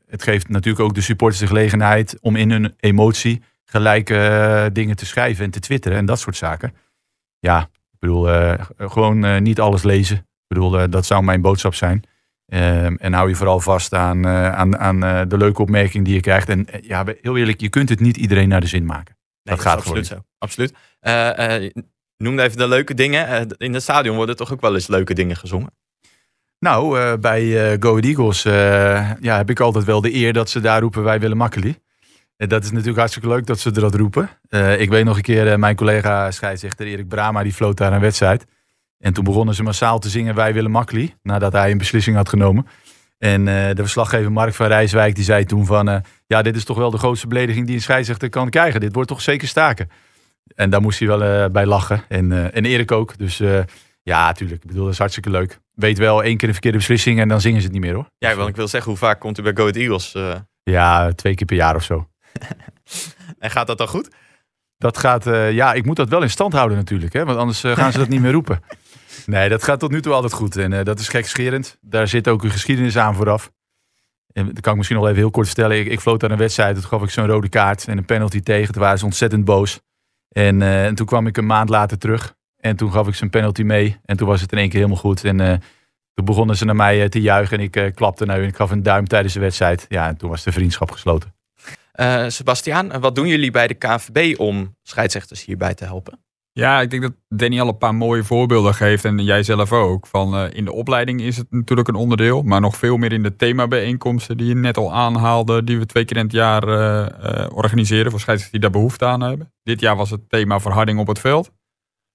het 0.07 0.23
geeft 0.23 0.49
natuurlijk 0.49 0.85
ook 0.85 0.95
de 0.95 1.01
supporters 1.01 1.41
de 1.41 1.47
gelegenheid 1.47 2.19
om 2.21 2.37
in 2.37 2.51
hun 2.51 2.75
emotie 2.81 3.43
gelijke 3.65 4.71
dingen 4.73 4.97
te 4.97 5.07
schrijven 5.07 5.45
en 5.45 5.51
te 5.51 5.61
twitteren 5.61 5.99
en 5.99 6.07
dat 6.07 6.21
soort 6.21 6.37
zaken. 6.37 6.73
Ja, 7.39 7.61
ik 7.63 7.99
bedoel, 7.99 8.29
uh, 8.29 8.55
gewoon 8.77 9.43
niet 9.43 9.61
alles 9.61 9.83
lezen. 9.83 10.17
Ik 10.17 10.55
bedoel, 10.55 10.91
dat 10.91 11.07
zou 11.07 11.23
mijn 11.23 11.41
boodschap 11.41 11.75
zijn. 11.75 12.03
Ehm, 12.47 12.95
en 12.95 13.13
hou 13.13 13.29
je 13.29 13.35
vooral 13.35 13.61
vast 13.61 13.95
aan, 13.95 14.27
aan, 14.27 14.79
aan 14.79 15.29
de 15.29 15.37
leuke 15.37 15.63
opmerking 15.63 16.05
die 16.05 16.15
je 16.15 16.21
krijgt. 16.21 16.49
En 16.49 16.67
ja, 16.81 17.05
heel 17.21 17.37
eerlijk, 17.37 17.61
je 17.61 17.69
kunt 17.69 17.89
het 17.89 18.01
niet 18.01 18.17
iedereen 18.17 18.49
naar 18.49 18.61
de 18.61 18.67
zin 18.67 18.85
maken. 18.85 19.17
Nee, 19.43 19.57
dat, 19.57 19.65
gaat 19.65 19.77
absoluut 19.77 20.07
zo. 20.07 20.25
Absoluut. 20.39 20.75
noem 22.17 22.39
even 22.39 22.59
de 22.59 22.69
leuke 22.69 22.95
dingen. 22.95 23.49
in 23.57 23.75
het 23.75 23.83
stadion 23.83 24.17
worden 24.17 24.37
toch 24.37 24.53
ook 24.53 24.61
wel 24.61 24.75
eens 24.75 24.87
leuke 24.87 25.15
dingen 25.15 25.37
gezongen? 25.37 25.71
Nou, 26.59 26.99
uh, 26.99 27.13
bij 27.21 27.73
uh, 27.73 27.77
Go 27.81 27.99
Eagles 27.99 28.45
uh, 28.45 28.53
ja, 29.21 29.37
heb 29.37 29.51
ik 29.51 29.61
altijd 29.61 29.85
wel 29.85 30.01
de 30.01 30.15
eer 30.15 30.33
dat 30.33 30.51
ze 30.51 30.61
daar 30.61 30.81
roepen 30.81 31.03
wij 31.03 31.21
willen 31.21 31.37
Makkeli. 31.37 31.77
En 32.39 32.49
dat 32.49 32.65
is 32.65 32.71
natuurlijk 32.71 32.99
hartstikke 32.99 33.29
leuk 33.29 33.47
dat 33.47 33.59
ze 33.59 33.71
dat 33.71 33.95
roepen. 33.95 34.29
ik 34.79 34.91
weet 34.91 35.05
nog 35.05 35.17
een 35.17 35.23
keer, 35.23 35.59
mijn 35.59 35.77
collega 35.77 36.31
scheidsrechter 36.31 36.87
Erik 36.87 37.09
Brama, 37.09 37.43
die 37.43 37.53
floot 37.53 37.77
daar 37.77 37.93
een 37.93 38.01
wedstrijd. 38.01 38.45
En 38.99 39.13
toen 39.13 39.25
begonnen 39.25 39.55
ze 39.55 39.63
massaal 39.63 39.99
te 39.99 40.09
zingen 40.09 40.35
wij 40.35 40.53
willen 40.53 40.71
Makkeli, 40.71 41.15
nadat 41.23 41.53
hij 41.53 41.71
een 41.71 41.79
beslissing 41.79 42.17
had 42.17 42.29
genomen. 42.29 42.67
En 43.19 43.45
de 43.45 43.75
verslaggever 43.77 44.33
Mark 44.33 44.55
van 44.55 44.67
Rijswijk 44.67 45.15
die 45.15 45.25
zei 45.25 45.45
toen 45.45 45.67
van, 45.67 46.03
ja 46.27 46.43
dit 46.43 46.57
is 46.57 46.65
toch 46.65 46.77
wel 46.77 46.91
de 46.91 46.99
grootste 46.99 47.27
belediging 47.27 47.67
die 47.67 47.75
een 47.75 47.83
scheidsrechter 47.83 48.29
kan 48.29 48.51
krijgen. 48.51 48.81
Dit 48.81 48.95
wordt 48.95 49.09
toch 49.09 49.21
zeker 49.21 49.49
staken. 49.49 49.91
En 50.55 50.71
daar 50.71 50.81
moest 50.81 50.99
hij 50.99 51.09
wel 51.09 51.51
bij 51.51 51.67
lachen. 51.67 52.03
En, 52.09 52.53
en 52.53 52.65
Erik 52.65 52.93
ook. 52.93 53.19
Dus 53.19 53.37
ja, 54.03 54.27
natuurlijk. 54.27 54.63
Ik 54.63 54.69
bedoel, 54.69 54.85
dat 54.85 54.93
is 54.93 54.99
hartstikke 54.99 55.31
leuk. 55.31 55.59
Weet 55.75 55.99
wel, 55.99 56.23
één 56.23 56.37
keer 56.37 56.49
een 56.49 56.55
verkeerde 56.55 56.79
beslissing 56.79 57.21
en 57.21 57.29
dan 57.29 57.41
zingen 57.41 57.61
ze 57.61 57.65
het 57.65 57.75
niet 57.75 57.85
meer 57.85 57.95
hoor. 57.95 58.11
Ja, 58.19 58.35
want 58.35 58.49
ik 58.49 58.57
wil 58.57 58.69
zeggen, 58.69 58.91
hoe 58.91 59.01
vaak 59.01 59.21
komt 59.21 59.39
u 59.39 59.43
bij 59.43 59.53
Go 59.55 59.61
Ahead 59.61 59.77
Eagles? 59.77 60.17
Ja, 60.63 61.13
twee 61.13 61.35
keer 61.35 61.47
per 61.47 61.57
jaar 61.57 61.75
of 61.75 61.83
zo. 61.83 62.09
en 63.39 63.51
gaat 63.51 63.67
dat 63.67 63.79
dan 63.79 63.89
goed? 63.89 64.09
Dat 64.79 64.99
gaat, 64.99 65.27
eh, 65.27 65.53
ja, 65.53 65.73
ik 65.73 65.85
moet 65.85 65.97
dat 65.97 66.09
wel 66.09 66.23
in 66.23 66.31
stand 66.31 66.53
houden 66.53 66.77
natuurlijk, 66.77 67.13
hè, 67.13 67.25
want 67.25 67.39
anders 67.39 67.65
eh, 67.65 67.77
gaan 67.77 67.93
ze 67.93 67.99
dat 67.99 68.09
niet 68.09 68.21
meer 68.21 68.33
roepen. 68.33 68.61
Nee, 69.27 69.49
dat 69.49 69.63
gaat 69.63 69.81
tot 69.81 69.91
nu 69.91 70.03
toe 70.03 70.13
altijd 70.13 70.33
goed 70.33 70.57
en 70.57 70.73
eh, 70.73 70.85
dat 70.85 70.99
is 70.99 71.09
gekscherend. 71.09 71.79
Daar 71.81 72.09
zit 72.09 72.29
ook 72.29 72.43
een 72.45 72.51
geschiedenis 72.51 72.97
aan 72.97 73.15
vooraf. 73.15 73.53
En 74.33 74.47
dat 74.47 74.61
kan 74.61 74.71
ik 74.71 74.77
misschien 74.77 74.99
nog 74.99 75.07
even 75.07 75.19
heel 75.19 75.31
kort 75.31 75.47
vertellen. 75.47 75.79
Ik, 75.79 75.87
ik 75.87 76.01
floot 76.01 76.25
aan 76.25 76.31
een 76.31 76.39
wedstrijd, 76.39 76.75
toen 76.75 76.85
gaf 76.85 77.03
ik 77.03 77.11
zo'n 77.11 77.27
rode 77.27 77.49
kaart 77.49 77.89
en 77.89 77.99
een 77.99 78.05
penalty 78.05 78.41
tegen. 78.41 78.73
Toen 78.73 78.83
waren 78.83 78.99
ze 78.99 79.05
ontzettend 79.05 79.45
boos. 79.45 79.81
En, 80.29 80.63
en 80.63 80.95
toen 80.95 81.07
kwam 81.07 81.27
ik 81.27 81.37
een 81.37 81.47
maand 81.47 81.69
later 81.69 81.99
terug 81.99 82.35
en 82.57 82.77
toen 82.77 82.93
gaf 82.93 83.09
ik 83.09 83.15
ze 83.15 83.23
een 83.23 83.31
penalty 83.31 83.63
mee. 83.63 83.97
En 84.05 84.17
toen 84.17 84.29
was 84.29 84.41
het 84.41 84.53
in 84.53 84.59
één 84.59 84.69
keer 84.69 84.77
helemaal 84.77 85.01
goed. 85.01 85.25
En 85.25 85.61
toen 86.15 86.25
begonnen 86.25 86.57
ze 86.57 86.65
naar 86.65 86.77
mij 86.77 87.09
te 87.09 87.21
juichen 87.21 87.59
en 87.59 87.65
ik 87.65 87.93
klapte 87.95 88.25
nou 88.25 88.43
en 88.43 88.49
ik 88.49 88.57
gaf 88.57 88.71
een 88.71 88.83
duim 88.83 89.09
tijdens 89.09 89.35
de 89.35 89.41
wedstrijd. 89.41 89.87
Ja, 89.89 90.09
en 90.09 90.17
toen 90.17 90.31
was 90.31 90.43
de 90.43 90.53
vriendschap 90.53 90.91
gesloten. 90.91 91.38
Eh 91.99 92.25
Sebastiaan, 92.29 93.01
wat 93.01 93.15
doen 93.15 93.27
jullie 93.27 93.51
bij 93.51 93.67
de 93.67 93.75
KNVB 93.75 94.39
om 94.39 94.77
scheidsrechters 94.83 95.45
hierbij 95.45 95.75
te 95.75 95.85
helpen? 95.85 96.21
Ja, 96.53 96.81
ik 96.81 96.91
denk 96.91 97.03
dat 97.03 97.13
Danny 97.29 97.61
al 97.61 97.69
een 97.69 97.79
paar 97.79 97.95
mooie 97.95 98.25
voorbeelden 98.25 98.75
geeft. 98.75 99.05
En 99.05 99.19
jij 99.25 99.43
zelf 99.43 99.73
ook. 99.73 100.07
Van, 100.07 100.35
eh, 100.35 100.57
in 100.57 100.65
de 100.65 100.73
opleiding 100.73 101.21
is 101.21 101.37
het 101.37 101.47
natuurlijk 101.51 101.89
een 101.89 101.95
onderdeel. 101.95 102.43
Maar 102.43 102.61
nog 102.61 102.77
veel 102.77 102.97
meer 102.97 103.13
in 103.13 103.23
de 103.23 103.37
themabijeenkomsten 103.37 104.37
die 104.37 104.47
je 104.47 104.55
net 104.55 104.77
al 104.77 104.93
aanhaalde. 104.93 105.65
Die 105.65 105.79
we 105.79 105.87
twee 105.87 106.05
keer 106.05 106.17
in 106.17 106.23
het 106.23 106.33
jaar 106.33 106.69
eh, 106.69 107.47
organiseren 107.55 108.11
voor 108.11 108.21
scheidsrechters 108.21 108.51
die 108.51 108.61
daar 108.61 108.81
behoefte 108.81 109.05
aan 109.05 109.21
hebben. 109.21 109.53
Dit 109.63 109.81
jaar 109.81 109.97
was 109.97 110.11
het 110.11 110.29
thema 110.29 110.61
verharding 110.61 110.99
op 110.99 111.07
het 111.07 111.19
veld. 111.19 111.51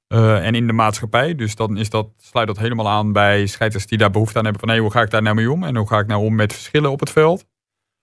En 0.08 0.56
in 0.56 0.68
de 0.68 0.74
maatschappij. 0.74 1.36
Dus 1.36 1.56
dan 1.56 1.78
is 1.78 1.90
dat, 1.90 2.08
sluit 2.18 2.48
dat 2.48 2.58
helemaal 2.58 2.90
aan 2.90 3.12
bij 3.12 3.38
scheidsrechters 3.38 3.88
die 3.88 3.98
daar 3.98 4.12
behoefte 4.12 4.38
aan 4.38 4.44
hebben. 4.44 4.62
Van 4.62 4.70
hey, 4.70 4.80
hoe 4.80 4.92
ga 4.92 5.02
ik 5.02 5.10
daar 5.10 5.22
nou 5.22 5.36
mee 5.36 5.52
om? 5.52 5.64
En 5.64 5.76
hoe 5.76 5.88
ga 5.88 6.00
ik 6.00 6.08
nou 6.08 6.24
om 6.24 6.36
met 6.36 6.54
verschillen 6.54 6.92
op 6.92 7.00
het 7.00 7.10
veld? 7.10 7.46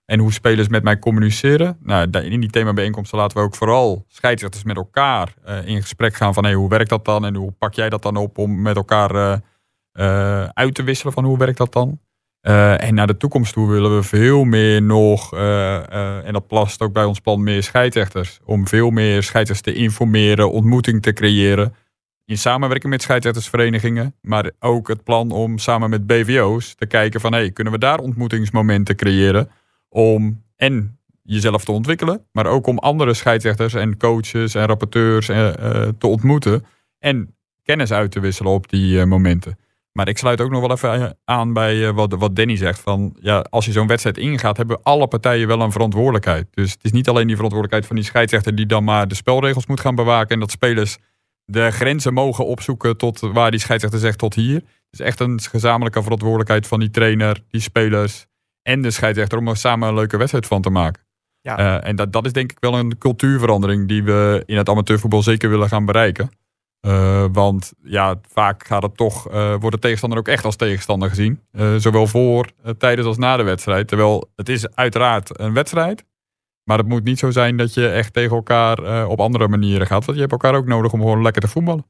En 0.05 0.19
hoe 0.19 0.33
spelers 0.33 0.67
met 0.67 0.83
mij 0.83 0.99
communiceren. 0.99 1.77
Nou, 1.83 2.09
in 2.09 2.39
die 2.39 2.49
themabijeenkomsten 2.49 3.17
laten 3.17 3.37
we 3.37 3.43
ook 3.43 3.55
vooral 3.55 4.05
scheidsrechters 4.07 4.63
met 4.63 4.75
elkaar 4.75 5.33
eh, 5.43 5.65
in 5.65 5.81
gesprek 5.81 6.15
gaan 6.15 6.33
van 6.33 6.43
hey, 6.43 6.53
hoe 6.53 6.69
werkt 6.69 6.89
dat 6.89 7.05
dan? 7.05 7.25
En 7.25 7.35
hoe 7.35 7.51
pak 7.51 7.73
jij 7.73 7.89
dat 7.89 8.01
dan 8.01 8.15
op 8.15 8.37
om 8.37 8.61
met 8.61 8.75
elkaar 8.75 9.15
eh, 9.15 9.37
eh, 9.91 10.49
uit 10.53 10.75
te 10.75 10.83
wisselen 10.83 11.13
van 11.13 11.23
hoe 11.23 11.37
werkt 11.37 11.57
dat 11.57 11.73
dan? 11.73 11.99
En 12.41 12.93
naar 12.93 13.07
de 13.07 13.17
toekomst 13.17 13.53
toe 13.53 13.69
willen 13.69 13.95
we 13.95 14.03
veel 14.03 14.43
meer 14.43 14.81
nog, 14.81 15.33
en 15.33 16.33
dat 16.33 16.47
past 16.47 16.81
ook 16.81 16.93
bij 16.93 17.03
ons 17.03 17.19
plan, 17.19 17.43
meer 17.43 17.63
scheidsrechters. 17.63 18.39
Om 18.45 18.67
veel 18.67 18.89
meer 18.89 19.23
scheidsrechters 19.23 19.75
te 19.75 19.81
informeren, 19.81 20.51
ontmoeting 20.51 21.01
te 21.01 21.13
creëren. 21.13 21.75
In 22.25 22.37
samenwerking 22.37 22.91
met 22.91 23.01
scheidsrechtersverenigingen. 23.01 24.15
Maar 24.21 24.51
ook 24.59 24.87
het 24.87 25.03
plan 25.03 25.31
om 25.31 25.57
samen 25.57 25.89
met 25.89 26.07
BVO's 26.07 26.75
te 26.75 26.85
kijken 26.85 27.21
van 27.21 27.33
hey, 27.33 27.51
kunnen 27.51 27.73
we 27.73 27.79
daar 27.79 27.99
ontmoetingsmomenten 27.99 28.95
creëren? 28.95 29.49
Om 29.93 30.43
en 30.55 30.99
jezelf 31.23 31.63
te 31.63 31.71
ontwikkelen, 31.71 32.25
maar 32.31 32.45
ook 32.45 32.67
om 32.67 32.77
andere 32.77 33.13
scheidsrechters 33.13 33.73
en 33.73 33.97
coaches 33.97 34.55
en 34.55 34.65
rapporteurs 34.65 35.29
eh, 35.29 35.47
eh, 35.47 35.89
te 35.97 36.07
ontmoeten. 36.07 36.65
En 36.99 37.35
kennis 37.63 37.91
uit 37.91 38.11
te 38.11 38.19
wisselen 38.19 38.51
op 38.51 38.69
die 38.69 38.99
eh, 38.99 39.05
momenten. 39.05 39.57
Maar 39.91 40.07
ik 40.07 40.17
sluit 40.17 40.41
ook 40.41 40.51
nog 40.51 40.61
wel 40.61 40.71
even 40.71 41.17
aan 41.25 41.53
bij 41.53 41.93
wat, 41.93 42.13
wat 42.13 42.35
Danny 42.35 42.55
zegt. 42.55 42.79
Van, 42.79 43.15
ja, 43.19 43.39
als 43.49 43.65
je 43.65 43.71
zo'n 43.71 43.87
wedstrijd 43.87 44.17
ingaat, 44.17 44.57
hebben 44.57 44.83
alle 44.83 45.07
partijen 45.07 45.47
wel 45.47 45.61
een 45.61 45.71
verantwoordelijkheid. 45.71 46.47
Dus 46.51 46.71
het 46.71 46.83
is 46.83 46.91
niet 46.91 47.09
alleen 47.09 47.27
die 47.27 47.35
verantwoordelijkheid 47.35 47.85
van 47.85 47.95
die 47.95 48.05
scheidsrechter 48.05 48.55
die 48.55 48.65
dan 48.65 48.83
maar 48.83 49.07
de 49.07 49.15
spelregels 49.15 49.65
moet 49.65 49.79
gaan 49.79 49.95
bewaken. 49.95 50.29
En 50.29 50.39
dat 50.39 50.51
spelers 50.51 50.97
de 51.45 51.71
grenzen 51.71 52.13
mogen 52.13 52.45
opzoeken 52.45 52.97
tot 52.97 53.19
waar 53.19 53.51
die 53.51 53.59
scheidsrechter 53.59 53.99
zegt 53.99 54.17
tot 54.17 54.33
hier. 54.33 54.55
Het 54.55 54.99
is 54.99 54.99
echt 54.99 55.19
een 55.19 55.41
gezamenlijke 55.41 56.03
verantwoordelijkheid 56.03 56.67
van 56.67 56.79
die 56.79 56.89
trainer, 56.89 57.43
die 57.47 57.61
spelers 57.61 58.27
en 58.63 58.81
de 58.81 58.91
scheidsrechter 58.91 59.37
om 59.37 59.47
er 59.47 59.57
samen 59.57 59.87
een 59.87 59.95
leuke 59.95 60.17
wedstrijd 60.17 60.47
van 60.47 60.61
te 60.61 60.69
maken. 60.69 61.03
Ja. 61.41 61.57
Eh, 61.57 61.89
en 61.89 61.95
dat, 61.95 62.13
dat 62.13 62.25
is 62.25 62.33
denk 62.33 62.51
ik 62.51 62.57
wel 62.59 62.77
een 62.79 62.97
cultuurverandering 62.97 63.87
die 63.87 64.03
we 64.03 64.43
in 64.45 64.57
het 64.57 64.69
amateurvoetbal 64.69 65.23
zeker 65.23 65.49
willen 65.49 65.67
gaan 65.67 65.85
bereiken. 65.85 66.29
Eh, 66.79 67.25
want 67.31 67.73
ja, 67.83 68.15
vaak 68.27 68.67
gaat 68.67 68.83
het 68.83 68.97
toch, 68.97 69.29
eh, 69.29 69.55
wordt 69.59 69.75
de 69.75 69.81
tegenstander 69.81 70.19
ook 70.19 70.27
echt 70.27 70.45
als 70.45 70.55
tegenstander 70.55 71.09
gezien. 71.09 71.39
Eh, 71.51 71.75
zowel 71.75 72.07
voor, 72.07 72.47
tijdens 72.77 73.07
als 73.07 73.17
na 73.17 73.37
de 73.37 73.43
wedstrijd. 73.43 73.87
Terwijl 73.87 74.31
het 74.35 74.49
is 74.49 74.75
uiteraard 74.75 75.39
een 75.39 75.53
wedstrijd. 75.53 76.03
Maar 76.63 76.77
het 76.77 76.87
moet 76.87 77.03
niet 77.03 77.19
zo 77.19 77.31
zijn 77.31 77.57
dat 77.57 77.73
je 77.73 77.87
echt 77.89 78.13
tegen 78.13 78.35
elkaar 78.35 78.83
eh, 78.83 79.09
op 79.09 79.19
andere 79.19 79.47
manieren 79.47 79.87
gaat. 79.87 80.05
Want 80.05 80.13
je 80.17 80.19
hebt 80.19 80.31
elkaar 80.31 80.55
ook 80.55 80.65
nodig 80.65 80.93
om 80.93 80.99
gewoon 80.99 81.21
lekker 81.21 81.41
te 81.41 81.47
voetballen. 81.47 81.85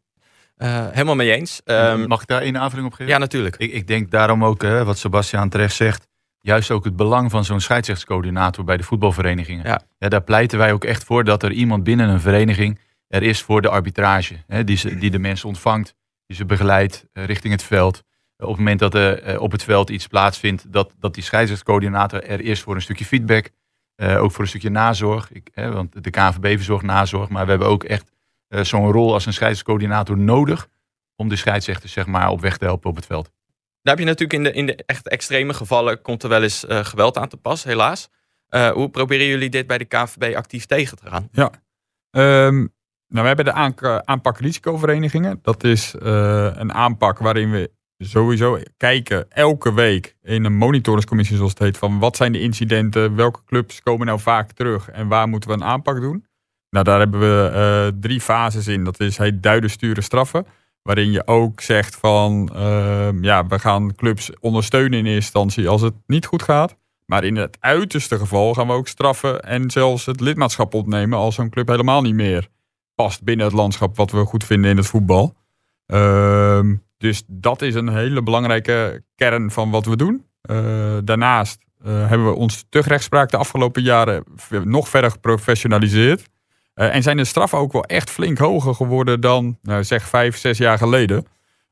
Eh, 0.56 0.88
helemaal 0.92 1.16
mee 1.16 1.32
eens. 1.32 1.62
Ehm, 1.64 2.08
Mag 2.08 2.22
ik 2.22 2.28
daar 2.28 2.42
één 2.42 2.58
aanvulling 2.58 2.88
op 2.88 2.94
geven? 2.94 3.12
ja, 3.14 3.18
natuurlijk. 3.18 3.56
Ik, 3.58 3.72
ik 3.72 3.88
denk 3.88 4.12
daarom 4.12 4.46
ook, 4.46 4.62
hè, 4.62 4.86
wat 4.86 4.98
Sebastiaan 4.98 5.50
terecht 5.50 5.76
zegt, 5.76 6.08
juist 6.42 6.72
ook 6.72 6.84
het 6.84 6.96
belang 6.96 7.32
van 7.32 7.46
zo'n 7.46 7.60
scheidsrechtscoördinator 7.60 8.64
bij 8.64 8.78
de 8.78 8.84
voetbalverenigingen. 8.84 9.66
Ja. 9.98 10.10
daar 10.10 10.24
pleiten 10.24 10.58
wij 10.58 10.74
ook 10.74 10.84
echt 10.84 11.04
voor 11.04 11.24
dat 11.24 11.44
er 11.44 11.52
iemand 11.52 11.84
binnen 11.84 12.10
een 12.10 12.22
vereniging 12.22 12.80
er 13.08 13.24
is 13.24 13.42
voor 13.42 13.62
de 13.62 13.70
arbitrage. 13.70 14.44
Hè, 14.48 14.64
die, 14.64 14.78
ze, 14.78 14.98
die 14.98 15.12
de 15.12 15.20
mensen 15.20 15.48
ontvangt, 15.48 15.96
die 16.26 16.36
ze 16.36 16.46
begeleidt 16.46 17.06
eh, 17.14 17.26
richting 17.26 17.54
het 17.54 17.64
veld. 17.64 18.04
op 18.38 18.48
het 18.48 18.58
moment 18.58 18.80
dat 18.80 18.94
er 18.94 19.22
eh, 19.22 19.42
op 19.42 19.52
het 19.52 19.64
veld 19.64 19.90
iets 19.90 20.08
plaatsvindt, 20.08 20.74
dat, 20.74 20.94
dat 21.00 21.14
die 21.14 21.24
scheidsrechtscoördinator 21.24 22.24
er 22.24 22.42
is 22.42 22.62
voor 22.62 22.76
een 22.76 22.82
stukje 22.82 23.06
feedback. 23.06 23.50
eh, 23.96 24.24
ook 24.24 24.32
voor 24.32 24.42
een 24.42 24.50
stukje 24.50 24.70
nazorg. 24.70 25.32
Ik, 25.32 25.50
hè, 25.54 25.72
want 25.72 26.04
de 26.04 26.10
KNVB 26.10 26.56
verzorgt 26.56 26.86
nazorg, 26.86 27.30
maar 27.30 27.44
we 27.44 27.50
hebben 27.50 27.68
ook 27.68 27.84
echt 27.84 28.12
eh, 28.48 28.64
zo'n 28.64 28.92
rol 28.92 29.14
als 29.14 29.26
een 29.26 29.34
scheidsrechtscoördinator 29.34 30.18
nodig 30.18 30.68
om 31.16 31.30
de 31.30 31.36
scheidsrechters 31.36 31.92
zeg 31.92 32.06
maar, 32.06 32.30
op 32.30 32.42
weg 32.42 32.58
te 32.58 32.66
helpen 32.66 32.90
op 32.90 32.96
het 32.96 33.06
veld. 33.06 33.32
Daar 33.82 33.96
heb 33.96 34.00
je 34.00 34.10
natuurlijk 34.10 34.34
in 34.34 34.44
de, 34.44 34.52
in 34.52 34.66
de 34.66 34.84
echt 34.86 35.08
extreme 35.08 35.54
gevallen 35.54 36.02
komt 36.02 36.24
er 36.24 36.30
wel 36.30 36.44
eens 36.44 36.66
eh, 36.66 36.86
geweld 36.86 37.18
aan 37.18 37.28
te 37.28 37.38
pas, 37.38 37.64
helaas. 37.64 38.10
Eh, 38.48 38.70
hoe 38.70 38.90
proberen 38.90 39.26
jullie 39.26 39.50
dit 39.50 39.68
bij 39.68 39.78
de 39.78 39.86
KVB 39.86 40.36
actief 40.36 40.66
tegen 40.66 40.98
te 40.98 41.08
gaan? 41.08 41.28
Ehm, 42.12 42.56
nou, 43.08 43.22
we 43.22 43.28
hebben 43.28 43.46
de 43.46 43.54
aanpak 44.06 44.38
risicoverenigingen. 44.38 45.40
Dat 45.42 45.64
is 45.64 45.96
eh, 45.96 46.52
een 46.54 46.74
aanpak 46.74 47.20
waarin 47.20 47.52
we 47.52 47.72
sowieso 47.98 48.60
kijken 48.78 49.32
elke 49.32 49.74
week 49.74 50.16
in 50.22 50.46
een 50.46 50.56
monitoringscommissie 50.56 51.36
zoals 51.36 51.52
het 51.52 51.60
heet. 51.60 51.78
Van 51.78 52.00
wat 52.00 52.16
zijn 52.16 52.32
de 52.32 52.42
incidenten, 52.42 53.16
welke 53.16 53.44
clubs 53.46 53.82
komen 53.82 54.06
nou 54.06 54.20
vaak 54.20 54.52
terug 54.52 54.90
en 54.90 55.08
waar 55.08 55.28
moeten 55.28 55.50
we 55.50 55.56
een 55.56 55.64
aanpak 55.64 56.02
doen. 56.02 56.26
Nou, 56.70 56.86
daar 56.86 57.00
hebben 57.00 57.20
we 57.20 57.98
drie 58.00 58.22
fases 58.22 58.68
in. 58.68 58.84
Dat 58.84 59.00
is 59.00 59.18
heet 59.18 59.44
duiden, 59.44 59.70
sturen, 59.70 60.04
straffen. 60.04 60.46
Waarin 60.84 61.12
je 61.12 61.28
ook 61.28 61.62
zegt 61.62 61.96
van 61.96 62.50
ehm, 62.54 63.24
ja, 63.24 63.48
we 63.48 63.60
gaan 63.60 63.96
clubs 63.96 64.32
ondersteunen 64.40 65.00
in 65.00 65.06
eerste 65.06 65.16
instantie 65.16 65.70
als 65.70 65.82
het 65.82 65.94
niet 66.08 66.26
goed 66.26 66.44
gaat. 66.44 66.76
Maar 67.06 67.24
in 67.24 67.36
het 67.36 67.58
uiterste 67.60 68.18
geval 68.18 68.54
gaan 68.54 68.68
we 68.68 68.74
ook 68.74 68.88
straffen 68.88 69.42
en 69.42 69.72
zelfs 69.72 70.06
het 70.06 70.20
lidmaatschap 70.20 70.74
opnemen 70.74 71.18
als 71.18 71.36
zo'n 71.36 71.50
club 71.50 71.68
helemaal 71.68 72.02
niet 72.02 72.14
meer 72.14 72.48
past 72.96 73.24
binnen 73.24 73.46
het 73.46 73.56
landschap 73.56 73.98
wat 73.98 74.12
we 74.12 74.26
goed 74.26 74.44
vinden 74.44 74.72
in 74.72 74.78
het 74.78 74.88
voetbal. 74.88 75.34
Ehm, 75.86 76.76
dus 76.98 77.24
dat 77.28 77.62
is 77.62 77.76
een 77.76 77.90
hele 77.90 78.24
belangrijke 78.24 79.04
kern 79.16 79.52
van 79.52 79.70
wat 79.70 79.86
we 79.86 79.96
doen. 79.96 80.26
Eh, 80.42 80.98
daarnaast 81.04 81.60
eh, 81.84 82.08
hebben 82.08 82.28
we 82.28 82.36
ons 82.36 82.66
tuchtrechtspraak 82.70 83.30
de 83.30 83.38
afgelopen 83.38 83.82
jaren 83.82 84.24
nog 84.64 84.90
verder 84.90 85.12
geprofessionaliseerd. 85.12 86.30
Eh, 86.82 86.96
en 86.96 87.04
zijn 87.04 87.18
de 87.18 87.26
straffen 87.26 87.58
ook 87.58 87.72
wel 87.72 87.84
echt 87.84 88.10
flink 88.10 88.38
hoger 88.38 88.76
geworden 88.76 89.22
dan, 89.22 89.58
nou, 89.62 89.84
zeg, 89.84 90.08
vijf, 90.08 90.38
zes 90.38 90.58
jaar 90.58 90.78
geleden. 90.78 91.26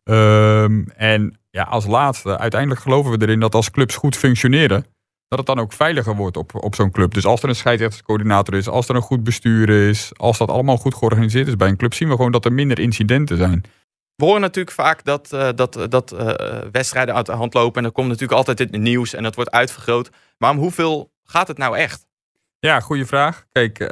Ehm, 0.04 0.84
en 0.96 1.40
ja, 1.50 1.64
als 1.64 1.86
laatste, 1.86 2.38
uiteindelijk 2.38 2.82
geloven 2.82 3.12
we 3.12 3.26
erin 3.26 3.40
dat 3.40 3.56
als 3.56 3.72
clubs 3.72 3.96
goed 3.96 4.16
functioneren, 4.16 4.86
dat 5.28 5.38
het 5.38 5.48
dan 5.48 5.60
ook 5.60 5.74
veiliger 5.74 6.16
wordt 6.16 6.38
op, 6.38 6.64
op 6.64 6.76
zo'n 6.76 6.92
club. 6.92 7.14
Dus 7.14 7.26
als 7.26 7.44
er 7.44 7.50
een 7.50 7.56
scheidsrechterscoördinator 7.56 8.54
is, 8.54 8.68
als 8.68 8.90
er 8.90 8.96
een 8.96 9.02
goed 9.02 9.24
bestuur 9.24 9.70
is, 9.90 10.12
als 10.16 10.38
dat 10.38 10.50
allemaal 10.50 10.78
goed 10.78 10.96
georganiseerd 10.96 11.48
is 11.48 11.56
bij 11.56 11.68
een 11.68 11.78
club, 11.78 11.94
zien 11.94 12.10
we 12.10 12.16
gewoon 12.16 12.32
dat 12.32 12.46
er 12.46 12.54
minder 12.54 12.80
incidenten 12.80 13.38
zijn. 13.38 13.64
We 14.16 14.26
horen 14.26 14.42
natuurlijk 14.42 14.76
vaak 14.76 15.04
dat, 15.04 15.34
eh, 15.34 15.50
dat, 15.56 15.86
dat 15.90 16.12
eh, 16.12 16.58
wedstrijden 16.72 17.16
uit 17.16 17.26
de 17.26 17.32
hand 17.32 17.54
lopen. 17.54 17.76
En 17.78 17.84
dan 17.84 17.92
komt 17.92 18.08
natuurlijk 18.08 18.38
altijd 18.38 18.60
het 18.60 18.72
nieuws 18.72 19.14
en 19.14 19.24
dat 19.24 19.36
wordt 19.36 19.52
uitvergroot. 19.52 20.10
Maar 20.38 20.52
om 20.52 20.58
hoeveel 20.58 21.12
gaat 21.24 21.48
het 21.48 21.58
nou 21.58 21.78
echt? 21.78 22.08
Ja, 22.60 22.80
goede 22.80 23.06
vraag. 23.06 23.46
Kijk, 23.52 23.80
eh, 23.80 23.88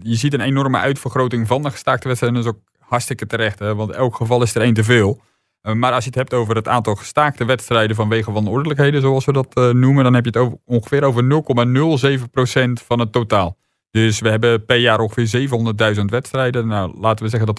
je 0.00 0.14
ziet 0.14 0.32
een 0.32 0.40
enorme 0.40 0.78
uitvergroting 0.78 1.46
van 1.46 1.62
de 1.62 1.70
gestaakte 1.70 2.08
wedstrijden. 2.08 2.42
Dat 2.42 2.52
is 2.52 2.58
ook 2.58 2.64
hartstikke 2.78 3.26
terecht, 3.26 3.58
hè, 3.58 3.74
want 3.74 3.90
elk 3.90 4.16
geval 4.16 4.42
is 4.42 4.54
er 4.54 4.62
één 4.62 4.74
te 4.74 4.84
veel. 4.84 5.20
Eh, 5.60 5.72
maar 5.72 5.92
als 5.92 6.04
je 6.04 6.10
het 6.10 6.18
hebt 6.18 6.34
over 6.34 6.56
het 6.56 6.68
aantal 6.68 6.94
gestaakte 6.94 7.44
wedstrijden 7.44 7.96
vanwege 7.96 8.32
wanordelijkheden, 8.32 9.00
zoals 9.00 9.24
we 9.24 9.32
dat 9.32 9.54
eh, 9.54 9.70
noemen, 9.70 10.04
dan 10.04 10.14
heb 10.14 10.24
je 10.24 10.30
het 10.30 10.40
over, 10.40 10.58
ongeveer 10.64 11.02
over 11.02 11.24
0,07% 11.24 12.82
van 12.82 12.98
het 12.98 13.12
totaal. 13.12 13.56
Dus 13.90 14.20
we 14.20 14.28
hebben 14.28 14.64
per 14.64 14.76
jaar 14.76 15.00
ongeveer 15.00 15.48
700.000 15.96 16.04
wedstrijden. 16.04 16.66
Nou, 16.66 17.00
laten 17.00 17.24
we 17.24 17.30
zeggen 17.30 17.54
dat 17.54 17.58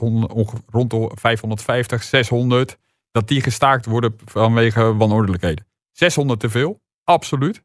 rond 0.72 0.90
de 0.90 1.12
550, 1.14 2.04
600, 2.04 2.78
dat 3.12 3.28
die 3.28 3.42
gestaakt 3.42 3.86
worden 3.86 4.16
vanwege 4.26 4.96
wanordelijkheden. 4.96 5.68
600 5.92 6.40
te 6.40 6.50
veel, 6.50 6.82
absoluut. 7.04 7.64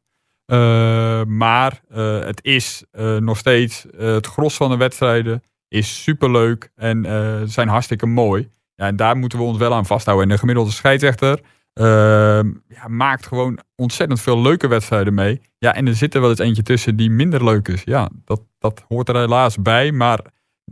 Uh, 0.51 1.23
maar 1.23 1.81
uh, 1.91 2.19
het 2.19 2.43
is 2.43 2.83
uh, 2.91 3.17
nog 3.17 3.37
steeds 3.37 3.85
het 3.97 4.27
gros 4.27 4.55
van 4.55 4.69
de 4.69 4.77
wedstrijden 4.77 5.43
is 5.67 6.03
superleuk 6.03 6.71
en 6.75 7.05
zijn 7.49 7.67
hartstikke 7.67 8.05
mooi. 8.05 8.49
Ja, 8.75 8.85
en 8.85 8.95
daar 8.95 9.17
moeten 9.17 9.39
we 9.39 9.45
ons 9.45 9.57
wel 9.57 9.73
aan 9.73 9.85
vasthouden. 9.85 10.25
En 10.25 10.31
de 10.33 10.39
gemiddelde 10.39 10.71
scheidsrechter 10.71 11.39
ehm, 11.73 12.51
ja, 12.67 12.87
maakt 12.87 13.27
gewoon 13.27 13.59
ontzettend 13.75 14.21
veel 14.21 14.41
leuke 14.41 14.67
wedstrijden 14.67 15.13
mee. 15.13 15.41
Ja, 15.57 15.75
en 15.75 15.87
er 15.87 15.95
zit 15.95 16.13
er 16.13 16.21
wel 16.21 16.29
eens 16.29 16.39
eentje 16.39 16.63
tussen 16.63 16.95
die 16.95 17.09
minder 17.09 17.43
leuk 17.43 17.67
is. 17.67 17.83
Ja, 17.83 18.09
dat, 18.25 18.41
dat 18.59 18.85
hoort 18.87 19.09
er 19.09 19.15
helaas 19.15 19.57
bij. 19.57 19.91
Maar 19.91 20.19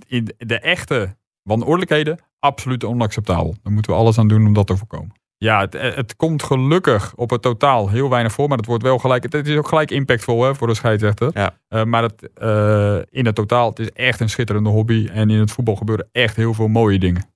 in 0.07 0.33
de 0.37 0.59
echte 0.59 1.15
wanordelijkheden 1.43 2.19
absoluut 2.39 2.83
onacceptabel. 2.83 3.55
Daar 3.63 3.73
moeten 3.73 3.91
we 3.91 3.97
alles 3.97 4.17
aan 4.17 4.27
doen 4.27 4.47
om 4.47 4.53
dat 4.53 4.67
te 4.67 4.77
voorkomen. 4.77 5.18
Ja, 5.41 5.59
het, 5.59 5.73
het 5.73 6.15
komt 6.15 6.43
gelukkig 6.43 7.15
op 7.15 7.29
het 7.29 7.41
totaal 7.41 7.89
heel 7.89 8.09
weinig 8.09 8.31
voor, 8.31 8.47
maar 8.47 8.57
het 8.57 8.65
wordt 8.65 8.83
wel 8.83 8.97
gelijk. 8.97 9.23
Het, 9.23 9.47
is 9.47 9.57
ook 9.57 9.67
gelijk 9.67 9.91
impactvol 9.91 10.43
hè, 10.43 10.55
voor 10.55 10.67
de 10.67 10.73
scheidsrechter. 10.73 11.31
Ja. 11.33 11.59
Uh, 11.69 11.83
maar 11.83 12.03
het, 12.03 12.29
uh, 12.41 12.99
in 13.09 13.25
het 13.25 13.35
totaal, 13.35 13.69
het 13.69 13.79
is 13.79 13.91
echt 13.91 14.19
een 14.19 14.29
schitterende 14.29 14.69
hobby. 14.69 15.09
En 15.11 15.29
in 15.29 15.39
het 15.39 15.51
voetbal 15.51 15.75
gebeuren 15.75 16.09
echt 16.11 16.35
heel 16.35 16.53
veel 16.53 16.67
mooie 16.67 16.99
dingen. 16.99 17.33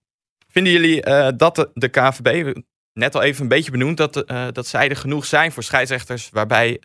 Vinden 0.48 0.74
jullie 0.74 1.08
uh, 1.08 1.28
dat 1.38 1.56
de, 1.56 1.70
de, 1.74 1.88
KVB, 1.88 2.56
net 2.94 3.16
al 3.16 3.22
even 3.22 3.42
een 3.42 3.48
beetje 3.48 3.72
benoemd, 3.72 3.98
dat, 3.98 4.14
dat 4.52 4.68
zij 4.68 4.90
er 4.90 4.96
genoeg 4.96 5.26
zijn 5.26 5.52
voor 5.52 5.64
scheidsrechters 5.64 6.30
waarbij 6.30 6.82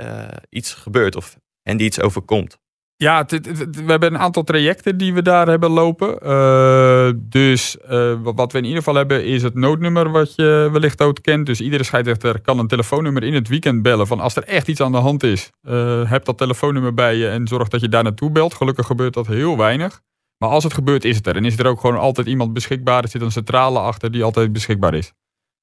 iets 0.48 0.74
gebeurt 0.74 1.16
of 1.16 1.36
en 1.62 1.76
die 1.76 1.86
iets 1.86 2.00
overkomt? 2.00 2.58
Ja, 3.00 3.24
we 3.26 3.84
hebben 3.86 4.14
een 4.14 4.20
aantal 4.20 4.44
trajecten 4.44 4.96
die 4.96 5.14
we 5.14 5.22
daar 5.22 5.48
hebben 5.48 5.70
lopen. 5.70 6.18
Uh, 6.22 7.10
dus 7.16 7.76
uh, 7.90 8.14
wat 8.22 8.52
we 8.52 8.58
in 8.58 8.64
ieder 8.64 8.78
geval 8.78 8.94
hebben 8.94 9.24
is 9.24 9.42
het 9.42 9.54
noodnummer 9.54 10.10
wat 10.10 10.34
je 10.34 10.68
wellicht 10.72 11.02
ook 11.02 11.22
kent. 11.22 11.46
Dus 11.46 11.60
iedere 11.60 11.84
scheidsrechter 11.84 12.40
kan 12.40 12.58
een 12.58 12.66
telefoonnummer 12.66 13.22
in 13.22 13.34
het 13.34 13.48
weekend 13.48 13.82
bellen. 13.82 14.06
Van 14.06 14.20
als 14.20 14.36
er 14.36 14.44
echt 14.44 14.68
iets 14.68 14.80
aan 14.80 14.92
de 14.92 14.98
hand 14.98 15.22
is, 15.22 15.50
uh, 15.62 16.10
heb 16.10 16.24
dat 16.24 16.38
telefoonnummer 16.38 16.94
bij 16.94 17.16
je 17.16 17.28
en 17.28 17.46
zorg 17.46 17.68
dat 17.68 17.80
je 17.80 17.88
daar 17.88 18.02
naartoe 18.02 18.30
belt. 18.30 18.54
Gelukkig 18.54 18.86
gebeurt 18.86 19.14
dat 19.14 19.26
heel 19.26 19.56
weinig. 19.56 20.00
Maar 20.38 20.50
als 20.50 20.64
het 20.64 20.74
gebeurt 20.74 21.04
is 21.04 21.16
het 21.16 21.26
er. 21.26 21.36
En 21.36 21.44
is 21.44 21.58
er 21.58 21.66
ook 21.66 21.80
gewoon 21.80 21.98
altijd 21.98 22.26
iemand 22.26 22.52
beschikbaar. 22.52 23.02
Er 23.02 23.08
zit 23.08 23.22
een 23.22 23.32
centrale 23.32 23.78
achter 23.78 24.10
die 24.10 24.24
altijd 24.24 24.52
beschikbaar 24.52 24.94
is. 24.94 25.12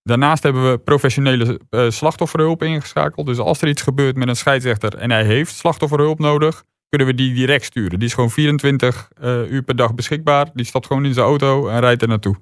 Daarnaast 0.03 0.43
hebben 0.43 0.71
we 0.71 0.77
professionele 0.77 1.59
slachtofferhulp 1.89 2.63
ingeschakeld. 2.63 3.25
Dus 3.25 3.39
als 3.39 3.61
er 3.61 3.67
iets 3.67 3.81
gebeurt 3.81 4.15
met 4.15 4.27
een 4.27 4.35
scheidsrechter 4.35 4.97
en 4.97 5.11
hij 5.11 5.23
heeft 5.23 5.55
slachtofferhulp 5.55 6.19
nodig 6.19 6.63
kunnen 6.95 7.15
we 7.15 7.21
die 7.23 7.33
direct 7.33 7.65
sturen. 7.65 7.99
Die 7.99 8.07
is 8.07 8.13
gewoon 8.13 8.31
24 8.31 9.09
uh, 9.23 9.51
uur 9.51 9.61
per 9.61 9.75
dag 9.75 9.95
beschikbaar. 9.95 10.49
Die 10.53 10.65
stapt 10.65 10.85
gewoon 10.85 11.05
in 11.05 11.13
zijn 11.13 11.25
auto 11.25 11.67
en 11.67 11.79
rijdt 11.79 12.01
er 12.01 12.07
naartoe. 12.07 12.35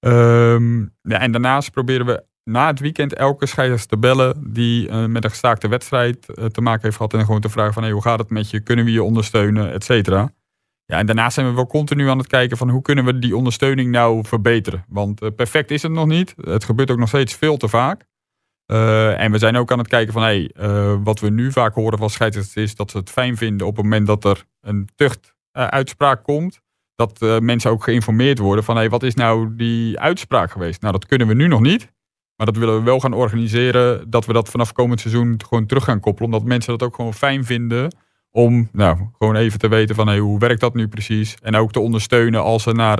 Um, 0.00 0.94
ja, 1.02 1.18
en 1.18 1.32
daarnaast 1.32 1.70
proberen 1.70 2.06
we 2.06 2.24
na 2.44 2.66
het 2.66 2.80
weekend 2.80 3.14
elke 3.14 3.46
scheidsrechter 3.46 3.88
te 3.88 3.98
bellen 3.98 4.52
die 4.52 4.88
uh, 4.88 5.06
met 5.06 5.24
een 5.24 5.30
gestaakte 5.30 5.68
wedstrijd 5.68 6.26
uh, 6.34 6.44
te 6.44 6.60
maken 6.60 6.82
heeft 6.82 6.96
gehad. 6.96 7.14
En 7.14 7.24
gewoon 7.24 7.40
te 7.40 7.48
vragen 7.48 7.72
van 7.72 7.82
hey, 7.82 7.92
hoe 7.92 8.02
gaat 8.02 8.18
het 8.18 8.30
met 8.30 8.50
je? 8.50 8.60
Kunnen 8.60 8.84
we 8.84 8.92
je 8.92 9.02
ondersteunen? 9.02 9.72
Et 9.72 9.84
cetera. 9.84 10.30
Ja, 10.84 10.98
en 10.98 11.06
daarnaast 11.06 11.34
zijn 11.34 11.46
we 11.46 11.54
wel 11.54 11.66
continu 11.66 12.08
aan 12.08 12.18
het 12.18 12.26
kijken 12.26 12.56
van 12.56 12.70
hoe 12.70 12.82
kunnen 12.82 13.04
we 13.04 13.18
die 13.18 13.36
ondersteuning 13.36 13.90
nou 13.90 14.24
verbeteren. 14.26 14.84
Want 14.88 15.36
perfect 15.36 15.70
is 15.70 15.82
het 15.82 15.92
nog 15.92 16.06
niet. 16.06 16.34
Het 16.40 16.64
gebeurt 16.64 16.90
ook 16.90 16.98
nog 16.98 17.08
steeds 17.08 17.34
veel 17.34 17.56
te 17.56 17.68
vaak. 17.68 18.04
Uh, 18.70 19.20
en 19.20 19.32
we 19.32 19.38
zijn 19.38 19.56
ook 19.56 19.72
aan 19.72 19.78
het 19.78 19.88
kijken 19.88 20.12
van, 20.12 20.22
hey, 20.22 20.50
uh, 20.60 20.94
wat 21.02 21.20
we 21.20 21.30
nu 21.30 21.52
vaak 21.52 21.74
horen 21.74 21.98
van 21.98 22.10
scheidsrechters 22.10 22.64
is 22.64 22.74
dat 22.74 22.90
ze 22.90 22.98
het 22.98 23.10
fijn 23.10 23.36
vinden 23.36 23.66
op 23.66 23.76
het 23.76 23.84
moment 23.84 24.06
dat 24.06 24.24
er 24.24 24.44
een 24.60 24.88
tuchtuitspraak 24.94 26.18
uh, 26.18 26.24
komt. 26.24 26.60
Dat 26.94 27.40
mensen 27.40 27.70
ook 27.70 27.84
geïnformeerd 27.84 28.38
worden 28.38 28.64
van, 28.64 28.76
hey, 28.76 28.88
wat 28.88 29.02
is 29.02 29.14
nou 29.14 29.56
die 29.56 29.98
uitspraak 29.98 30.50
geweest? 30.50 30.80
Nou, 30.80 30.92
dat 30.92 31.06
kunnen 31.06 31.26
we 31.26 31.34
nu 31.34 31.46
nog 31.46 31.60
niet. 31.60 31.92
Maar 32.36 32.46
dat 32.46 32.56
willen 32.56 32.76
we 32.78 32.82
wel 32.82 33.00
gaan 33.00 33.12
organiseren, 33.12 34.10
dat 34.10 34.26
we 34.26 34.32
dat 34.32 34.48
vanaf 34.48 34.72
komend 34.72 35.00
seizoen 35.00 35.40
gewoon 35.48 35.66
terug 35.66 35.84
gaan 35.84 36.00
koppelen. 36.00 36.32
Omdat 36.32 36.48
mensen 36.48 36.78
dat 36.78 36.88
ook 36.88 36.94
gewoon 36.94 37.14
fijn 37.14 37.44
vinden 37.44 37.94
om, 38.30 38.68
nou, 38.72 38.98
gewoon 39.18 39.36
even 39.36 39.58
te 39.58 39.68
weten 39.68 39.94
van, 39.94 40.06
hey, 40.06 40.18
hoe 40.18 40.38
werkt 40.38 40.60
dat 40.60 40.74
nu 40.74 40.88
precies? 40.88 41.36
En 41.42 41.56
ook 41.56 41.72
te 41.72 41.80
ondersteunen 41.80 42.42
als 42.42 42.62
ze 42.62 42.72
naar 42.72 42.98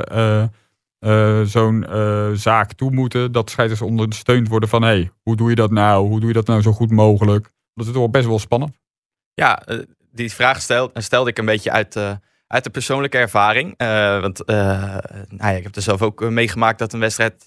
uh, 1.01 1.43
zo'n 1.43 1.87
uh, 1.91 2.31
zaak 2.33 2.73
toe 2.73 2.91
moeten, 2.91 3.33
dat 3.33 3.51
scheidsrechters 3.51 3.91
ondersteund 3.91 4.49
worden 4.49 4.69
van 4.69 4.83
hey, 4.83 5.11
hoe 5.23 5.37
doe 5.37 5.49
je 5.49 5.55
dat 5.55 5.71
nou? 5.71 6.09
Hoe 6.09 6.19
doe 6.19 6.29
je 6.29 6.35
dat 6.35 6.47
nou 6.47 6.63
zo 6.63 6.73
goed 6.73 6.91
mogelijk? 6.91 7.51
Dat 7.75 7.87
is 7.87 7.93
toch 7.93 8.11
best 8.11 8.27
wel 8.27 8.39
spannend. 8.39 8.79
Ja, 9.35 9.63
uh, 9.69 9.79
die 10.13 10.33
vraag 10.33 10.61
stel, 10.61 10.91
stelde 10.95 11.31
ik 11.31 11.39
een 11.39 11.45
beetje 11.45 11.71
uit, 11.71 11.97
uit 12.47 12.65
de 12.65 12.71
persoonlijke 12.71 13.19
ervaring. 13.19 13.75
want 14.21 14.47
nou 14.47 15.01
ja, 15.39 15.51
ik 15.51 15.63
heb 15.63 15.77
er 15.77 15.83
zelf 15.83 16.03
ook 16.03 16.31
meegemaakt 16.31 16.79
dat 16.79 16.93
een 16.93 17.01
wedstrijd 17.01 17.45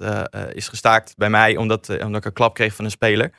is 0.53 0.67
gestaakt 0.67 1.13
bij 1.17 1.29
mij 1.29 1.57
omdat, 1.57 1.89
omdat 1.89 2.15
ik 2.15 2.25
een 2.25 2.33
klap 2.33 2.53
kreeg 2.53 2.75
van 2.75 2.86
een 2.86 2.91
speler. 2.91 3.31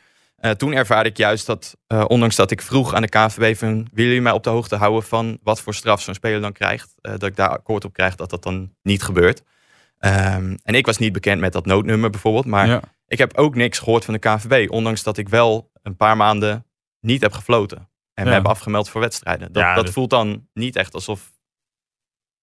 toen 0.57 0.73
ervaarde 0.73 1.09
ik 1.09 1.17
juist 1.17 1.47
dat, 1.47 1.77
ondanks 2.07 2.37
dat 2.37 2.51
ik 2.51 2.63
vroeg 2.63 2.95
aan 2.95 3.03
de 3.03 3.09
KNVB 3.09 3.57
van 3.57 3.69
willen 3.69 3.91
jullie 3.93 4.21
mij 4.21 4.33
op 4.33 4.43
de 4.43 4.51
hoogte 4.51 4.77
houden 4.77 5.03
van 5.03 5.39
wat 5.43 5.61
voor 5.61 5.75
straf 5.75 6.03
zo'n 6.03 6.15
speler 6.15 6.41
dan 6.41 6.53
krijgt, 6.53 6.95
dat 7.01 7.23
ik 7.23 7.37
daar 7.37 7.49
akkoord 7.49 7.85
op 7.85 7.93
krijg 7.93 8.15
dat 8.15 8.31
dat 8.31 8.43
dan 8.43 8.73
niet 8.83 9.03
gebeurt. 9.03 9.43
Um, 10.05 10.57
en 10.63 10.75
ik 10.75 10.87
was 10.87 10.99
niet 10.99 11.13
bekend 11.13 11.41
met 11.41 11.53
dat 11.53 11.67
noodnummer 11.67 12.11
bijvoorbeeld. 12.11 12.47
Maar 12.47 12.67
ja. 12.67 12.81
ik 13.07 13.19
heb 13.19 13.37
ook 13.37 13.55
niks 13.55 13.79
gehoord 13.79 14.05
van 14.05 14.15
de 14.15 14.21
KVB. 14.21 14.71
Ondanks 14.71 15.03
dat 15.03 15.17
ik 15.17 15.29
wel 15.29 15.71
een 15.83 15.97
paar 15.97 16.17
maanden 16.17 16.67
niet 17.01 17.21
heb 17.21 17.33
gefloten. 17.33 17.79
En 18.15 18.25
ja. 18.25 18.31
me 18.31 18.37
heb 18.37 18.47
afgemeld 18.47 18.89
voor 18.89 19.01
wedstrijden. 19.01 19.53
Dat, 19.53 19.63
ja, 19.63 19.75
dat 19.75 19.91
voelt 19.91 20.11
dan 20.11 20.49
niet 20.53 20.77
echt 20.77 20.95
alsof 20.95 21.33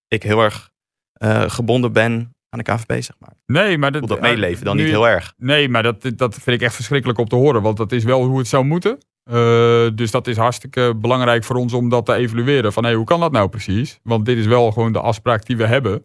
ik 0.07 0.23
heel 0.23 0.41
erg 0.41 0.71
uh, 1.23 1.49
gebonden 1.49 1.93
ben 1.93 2.35
aan 2.49 2.59
de 2.59 2.73
KVB, 2.73 3.01
zeg 3.01 3.15
maar. 3.19 3.33
Nee, 3.45 3.77
maar 3.77 3.91
dat, 3.91 4.07
dat 4.07 4.21
meeleven 4.21 4.65
dan 4.65 4.75
nu, 4.75 4.81
niet 4.81 4.91
heel 4.91 5.07
erg. 5.07 5.33
Nee, 5.37 5.69
maar 5.69 5.83
dat, 5.83 6.11
dat 6.15 6.33
vind 6.33 6.61
ik 6.61 6.61
echt 6.61 6.75
verschrikkelijk 6.75 7.19
om 7.19 7.27
te 7.27 7.35
horen. 7.35 7.61
Want 7.61 7.77
dat 7.77 7.91
is 7.91 8.03
wel 8.03 8.23
hoe 8.23 8.37
het 8.37 8.47
zou 8.47 8.65
moeten. 8.65 8.97
Uh, 9.31 9.89
dus 9.95 10.11
dat 10.11 10.27
is 10.27 10.37
hartstikke 10.37 10.95
belangrijk 10.95 11.43
voor 11.43 11.55
ons 11.55 11.73
om 11.73 11.89
dat 11.89 12.05
te 12.05 12.13
evalueren. 12.13 12.73
Van 12.73 12.83
hey, 12.83 12.93
hoe 12.93 13.05
kan 13.05 13.19
dat 13.19 13.31
nou 13.31 13.49
precies? 13.49 13.99
Want 14.03 14.25
dit 14.25 14.37
is 14.37 14.45
wel 14.45 14.71
gewoon 14.71 14.91
de 14.91 14.99
afspraak 14.99 15.45
die 15.45 15.57
we 15.57 15.65
hebben. 15.65 16.01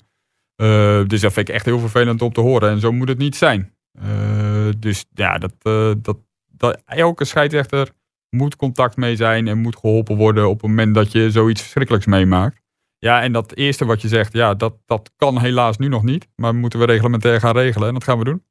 Uh, 0.57 1.05
dus 1.07 1.21
dat 1.21 1.33
vind 1.33 1.49
ik 1.49 1.55
echt 1.55 1.65
heel 1.65 1.79
vervelend 1.79 2.23
om 2.23 2.33
te 2.33 2.41
horen. 2.41 2.71
En 2.71 2.81
zo 2.81 2.93
moet 2.93 3.09
het 3.09 3.19
niet 3.19 3.37
zijn. 3.37 3.75
Uh, 4.03 4.69
dus 4.79 5.05
ja, 5.15 5.39
dat, 5.39 5.53
uh, 5.63 5.93
dat, 5.99 6.17
dat, 6.47 6.83
elke 6.87 7.25
scheidsrechter 7.25 7.91
moet 8.31 8.57
contact 8.57 8.97
mee 8.97 9.17
zijn 9.17 9.49
en 9.49 9.59
moet 9.59 9.77
geholpen 9.77 10.17
worden 10.17 10.49
op 10.49 10.61
het 10.61 10.71
moment 10.71 10.95
dat 10.95 11.13
je 11.13 11.31
zoiets 11.31 11.61
verschrikkelijks 11.61 12.07
meemaakt. 12.07 12.61
Ja, 12.99 13.23
en 13.23 13.33
dat 13.33 13.55
eerste 13.55 13.85
wat 13.85 14.03
je 14.03 14.09
zegt, 14.09 14.33
ja, 14.33 14.55
dat, 14.55 14.75
dat 14.87 15.11
kan 15.17 15.41
helaas 15.41 15.77
nu 15.77 15.89
nog 15.89 16.03
niet. 16.03 16.29
Maar 16.37 16.55
moeten 16.55 16.79
we 16.79 16.87
reglementair 16.87 17.41
gaan 17.41 17.57
regelen 17.57 17.89
en 17.89 17.95
dat 17.95 18.05
gaan 18.05 18.19
we 18.19 18.25
doen. 18.25 18.43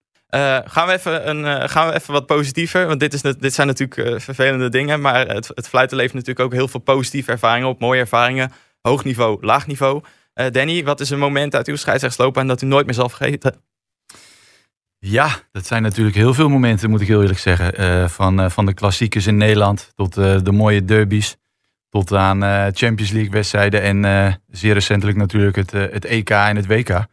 Gaan, 0.66 0.88
we 0.88 0.94
even 0.94 1.30
een, 1.30 1.70
gaan 1.70 1.88
we 1.88 1.94
even 1.94 2.14
wat 2.14 2.26
positiever? 2.26 2.88
Want 2.88 3.00
dit, 3.00 3.14
is, 3.14 3.22
dit 3.22 3.54
zijn 3.54 3.68
natuurlijk 3.68 4.22
vervelende 4.22 4.70
dingen. 4.70 5.02
Maar 5.02 5.28
het, 5.28 5.52
het 5.54 5.68
fluiten 5.68 5.98
levert 5.98 6.14
natuurlijk 6.16 6.46
ook 6.46 6.54
heel 6.54 6.68
veel 6.68 6.80
positieve 6.80 7.32
ervaringen 7.32 7.68
op. 7.68 7.80
Mooie 7.80 8.00
ervaringen. 8.00 8.52
Hoog 8.82 9.04
niveau, 9.04 9.46
laag 9.46 9.68
niveau. 9.68 10.02
Uh, 10.36 10.46
Danny, 10.52 10.84
wat 10.84 11.00
is 11.00 11.10
een 11.10 11.20
moment 11.20 11.56
uit 11.56 11.68
uw 11.68 11.76
scheidsrechtsloopbaan 11.76 12.48
dat 12.48 12.62
u 12.62 12.66
nooit 12.66 12.86
meer 12.86 12.96
zal 12.96 13.10
vergeten? 13.10 13.56
Ja, 14.98 15.30
dat 15.52 15.66
zijn 15.66 15.82
natuurlijk 15.82 16.16
heel 16.16 16.34
veel 16.34 16.50
momenten, 16.50 16.90
moet 16.90 17.02
ik 17.02 17.08
heel 17.08 17.22
eerlijk 17.22 17.40
zeggen. 17.40 17.82
Uh, 17.82 18.08
van, 18.08 18.40
uh, 18.40 18.50
van 18.50 18.66
de 18.66 18.74
klassiekers 18.74 19.28
in 19.28 19.38
Nederland 19.38 19.92
tot 19.96 20.14
de 20.14 20.52
mooie 20.52 20.86
derbies. 20.86 21.38
Tot 21.90 22.14
aan 22.14 22.42
Champions 22.74 23.12
League 23.12 23.32
wedstrijden. 23.32 23.82
En 23.82 24.42
zeer 24.50 24.74
recentelijk 24.74 25.18
natuurlijk 25.18 25.56
het, 25.56 25.72
het 25.72 26.06
EK 26.06 26.30
en 26.30 26.56
het 26.56 26.68
WK. 26.68 26.90
Ik 26.90 27.08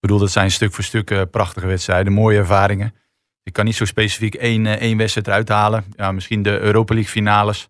bedoel, 0.00 0.18
dat 0.18 0.30
zijn 0.30 0.50
stuk 0.50 0.72
voor 0.72 0.84
stuk 0.84 1.30
prachtige 1.30 1.66
wedstrijden. 1.66 2.12
Mooie 2.12 2.38
ervaringen. 2.38 2.94
Ik 3.42 3.52
kan 3.52 3.64
niet 3.64 3.76
zo 3.76 3.84
specifiek 3.84 4.34
één, 4.34 4.66
één 4.66 4.96
wedstrijd 4.96 5.26
eruit 5.26 5.48
halen. 5.48 5.84
Ja, 5.96 6.12
misschien 6.12 6.42
de 6.42 6.58
Europa 6.58 6.94
League 6.94 7.12
finales. 7.12 7.68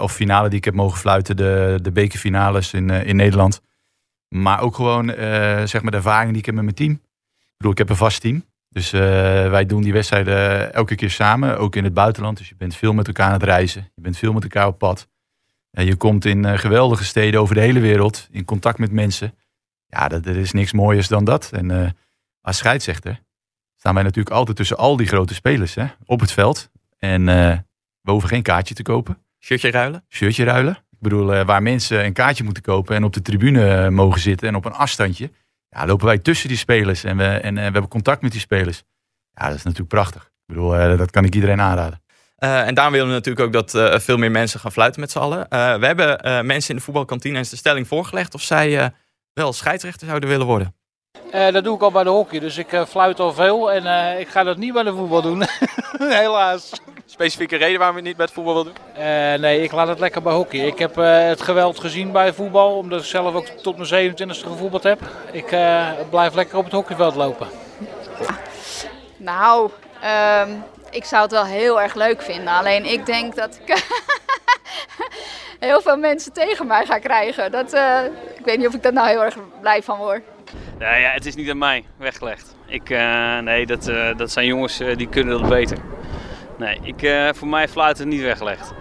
of 0.00 0.12
finale 0.12 0.48
die 0.48 0.58
ik 0.58 0.64
heb 0.64 0.74
mogen 0.74 0.98
fluiten. 0.98 1.36
De, 1.36 1.78
de 1.82 1.92
bekerfinales 1.92 2.72
in, 2.72 2.90
in 2.90 3.16
Nederland. 3.16 3.60
Maar 4.34 4.60
ook 4.60 4.74
gewoon 4.74 5.10
uh, 5.10 5.16
zeg 5.64 5.82
maar 5.82 5.90
de 5.90 5.96
ervaring 5.96 6.30
die 6.30 6.38
ik 6.38 6.46
heb 6.46 6.54
met 6.54 6.64
mijn 6.64 6.76
team. 6.76 6.92
Ik 6.92 7.54
bedoel, 7.56 7.72
ik 7.72 7.78
heb 7.78 7.88
een 7.88 7.96
vast 7.96 8.20
team. 8.20 8.44
Dus 8.68 8.92
uh, 8.92 9.00
wij 9.50 9.66
doen 9.66 9.82
die 9.82 9.92
wedstrijden 9.92 10.72
elke 10.74 10.94
keer 10.94 11.10
samen, 11.10 11.58
ook 11.58 11.76
in 11.76 11.84
het 11.84 11.94
buitenland. 11.94 12.38
Dus 12.38 12.48
je 12.48 12.54
bent 12.54 12.76
veel 12.76 12.92
met 12.92 13.06
elkaar 13.06 13.26
aan 13.26 13.32
het 13.32 13.42
reizen. 13.42 13.90
Je 13.94 14.02
bent 14.02 14.18
veel 14.18 14.32
met 14.32 14.42
elkaar 14.42 14.66
op 14.66 14.78
pad. 14.78 15.08
En 15.70 15.84
je 15.84 15.96
komt 15.96 16.24
in 16.24 16.44
uh, 16.44 16.58
geweldige 16.58 17.04
steden 17.04 17.40
over 17.40 17.54
de 17.54 17.60
hele 17.60 17.80
wereld, 17.80 18.28
in 18.30 18.44
contact 18.44 18.78
met 18.78 18.92
mensen. 18.92 19.34
Ja, 19.86 20.08
dat, 20.08 20.26
er 20.26 20.36
is 20.36 20.52
niks 20.52 20.72
mooiers 20.72 21.08
dan 21.08 21.24
dat. 21.24 21.50
En 21.52 21.96
als 22.40 22.56
scheidsrechter 22.56 23.20
staan 23.76 23.94
wij 23.94 24.02
natuurlijk 24.02 24.34
altijd 24.34 24.56
tussen 24.56 24.76
al 24.76 24.96
die 24.96 25.06
grote 25.06 25.34
spelers 25.34 25.74
hè, 25.74 25.86
op 26.04 26.20
het 26.20 26.32
veld. 26.32 26.70
En 26.98 27.24
we 28.00 28.10
hoeven 28.10 28.28
geen 28.28 28.42
kaartje 28.42 28.74
te 28.74 28.82
kopen. 28.82 29.18
Shirtje 29.38 29.70
ruilen? 29.70 30.04
Shirtje 30.08 30.44
ruilen. 30.44 30.83
Bedoel, 31.04 31.34
uh, 31.34 31.44
waar 31.44 31.62
mensen 31.62 32.04
een 32.04 32.12
kaartje 32.12 32.44
moeten 32.44 32.62
kopen 32.62 32.96
en 32.96 33.04
op 33.04 33.12
de 33.12 33.22
tribune 33.22 33.84
uh, 33.84 33.88
mogen 33.88 34.20
zitten 34.20 34.48
en 34.48 34.54
op 34.54 34.64
een 34.64 34.72
afstandje. 34.72 35.30
Ja, 35.68 35.86
lopen 35.86 36.06
wij 36.06 36.18
tussen 36.18 36.48
die 36.48 36.56
spelers 36.56 37.04
en 37.04 37.16
we, 37.16 37.24
en, 37.24 37.54
uh, 37.54 37.58
we 37.58 37.72
hebben 37.72 37.88
contact 37.88 38.22
met 38.22 38.32
die 38.32 38.40
spelers. 38.40 38.82
Ja, 39.32 39.46
dat 39.46 39.56
is 39.56 39.62
natuurlijk 39.62 39.90
prachtig. 39.90 40.22
Ik 40.22 40.54
bedoel, 40.54 40.96
dat 40.96 41.10
kan 41.10 41.24
ik 41.24 41.34
iedereen 41.34 41.60
aanraden. 41.60 42.02
en 42.38 42.74
daarom 42.74 42.92
willen 42.92 43.08
we 43.08 43.14
natuurlijk 43.14 43.46
ook 43.46 43.52
dat 43.52 44.02
veel 44.02 44.16
meer 44.16 44.30
mensen 44.30 44.60
gaan 44.60 44.72
fluiten 44.72 45.00
met 45.00 45.10
z'n 45.10 45.18
allen. 45.18 45.46
we 45.80 45.86
hebben 45.86 46.46
mensen 46.46 46.70
in 46.70 46.76
de 46.76 46.82
voetbalkantine 46.82 47.38
eens 47.38 47.50
de 47.50 47.56
stelling 47.56 47.88
voorgelegd 47.88 48.34
of 48.34 48.42
zij 48.42 48.92
wel 49.32 49.52
scheidsrechter 49.52 50.06
zouden 50.06 50.28
willen 50.28 50.46
worden. 50.46 50.74
Dat 51.52 51.64
doe 51.64 51.74
ik 51.74 51.82
al 51.82 51.90
bij 51.90 52.04
de 52.04 52.10
hockey, 52.10 52.38
dus 52.38 52.58
ik 52.58 52.82
fluit 52.88 53.20
al 53.20 53.32
veel 53.32 53.72
en 53.72 54.18
ik 54.18 54.28
ga 54.28 54.42
dat 54.42 54.56
niet 54.56 54.72
bij 54.72 54.82
de 54.82 54.94
voetbal 54.94 55.22
doen. 55.22 55.42
Helaas 55.98 56.70
specifieke 57.14 57.56
reden 57.56 57.78
waarom 57.78 57.96
je 57.96 58.02
het 58.02 58.10
niet 58.10 58.18
met 58.18 58.30
voetbal 58.30 58.54
wil 58.54 58.64
doen? 58.64 58.76
Uh, 58.98 59.34
nee, 59.34 59.62
ik 59.62 59.72
laat 59.72 59.88
het 59.88 59.98
lekker 59.98 60.22
bij 60.22 60.32
hockey. 60.32 60.60
Ik 60.60 60.78
heb 60.78 60.98
uh, 60.98 61.26
het 61.26 61.42
geweld 61.42 61.80
gezien 61.80 62.12
bij 62.12 62.32
voetbal, 62.32 62.76
omdat 62.76 63.00
ik 63.00 63.06
zelf 63.06 63.34
ook 63.34 63.46
tot 63.46 63.90
mijn 63.90 64.12
27e 64.12 64.26
gevoetbald 64.26 64.82
heb. 64.82 65.00
Ik 65.32 65.52
uh, 65.52 65.90
blijf 66.10 66.34
lekker 66.34 66.58
op 66.58 66.64
het 66.64 66.72
hockeyveld 66.72 67.14
lopen. 67.14 67.48
Nou, 69.16 69.70
um, 70.42 70.64
ik 70.90 71.04
zou 71.04 71.22
het 71.22 71.30
wel 71.30 71.44
heel 71.44 71.80
erg 71.80 71.94
leuk 71.94 72.22
vinden. 72.22 72.54
Alleen 72.54 72.84
ik 72.84 73.06
denk 73.06 73.34
dat 73.34 73.58
ik 73.64 73.86
heel 75.68 75.80
veel 75.80 75.96
mensen 75.96 76.32
tegen 76.32 76.66
mij 76.66 76.86
ga 76.86 76.98
krijgen. 76.98 77.52
Dat 77.52 77.72
Ik 78.36 78.44
weet 78.44 78.58
niet 78.58 78.66
of 78.66 78.74
ik 78.74 78.82
daar 78.82 78.92
nou 78.92 79.08
heel 79.08 79.24
erg 79.24 79.36
blij 79.60 79.82
van 79.82 79.98
word. 79.98 80.22
Ja, 80.78 80.94
ja, 80.96 81.10
het 81.10 81.26
is 81.26 81.34
niet 81.34 81.50
aan 81.50 81.58
mij 81.58 81.84
weggelegd. 81.96 82.56
Ik, 82.66 82.90
uh, 82.90 83.38
nee, 83.38 83.66
dat, 83.66 83.88
uh, 83.88 84.16
dat 84.16 84.30
zijn 84.30 84.46
jongens 84.46 84.80
uh, 84.80 84.96
die 84.96 85.08
kunnen 85.08 85.40
dat 85.40 85.48
beter. 85.48 85.78
Nee, 86.58 86.78
ik, 86.82 87.32
voor 87.36 87.48
mij 87.48 87.68
fluiten 87.68 88.08
niet 88.08 88.20
weggelegd. 88.20 88.72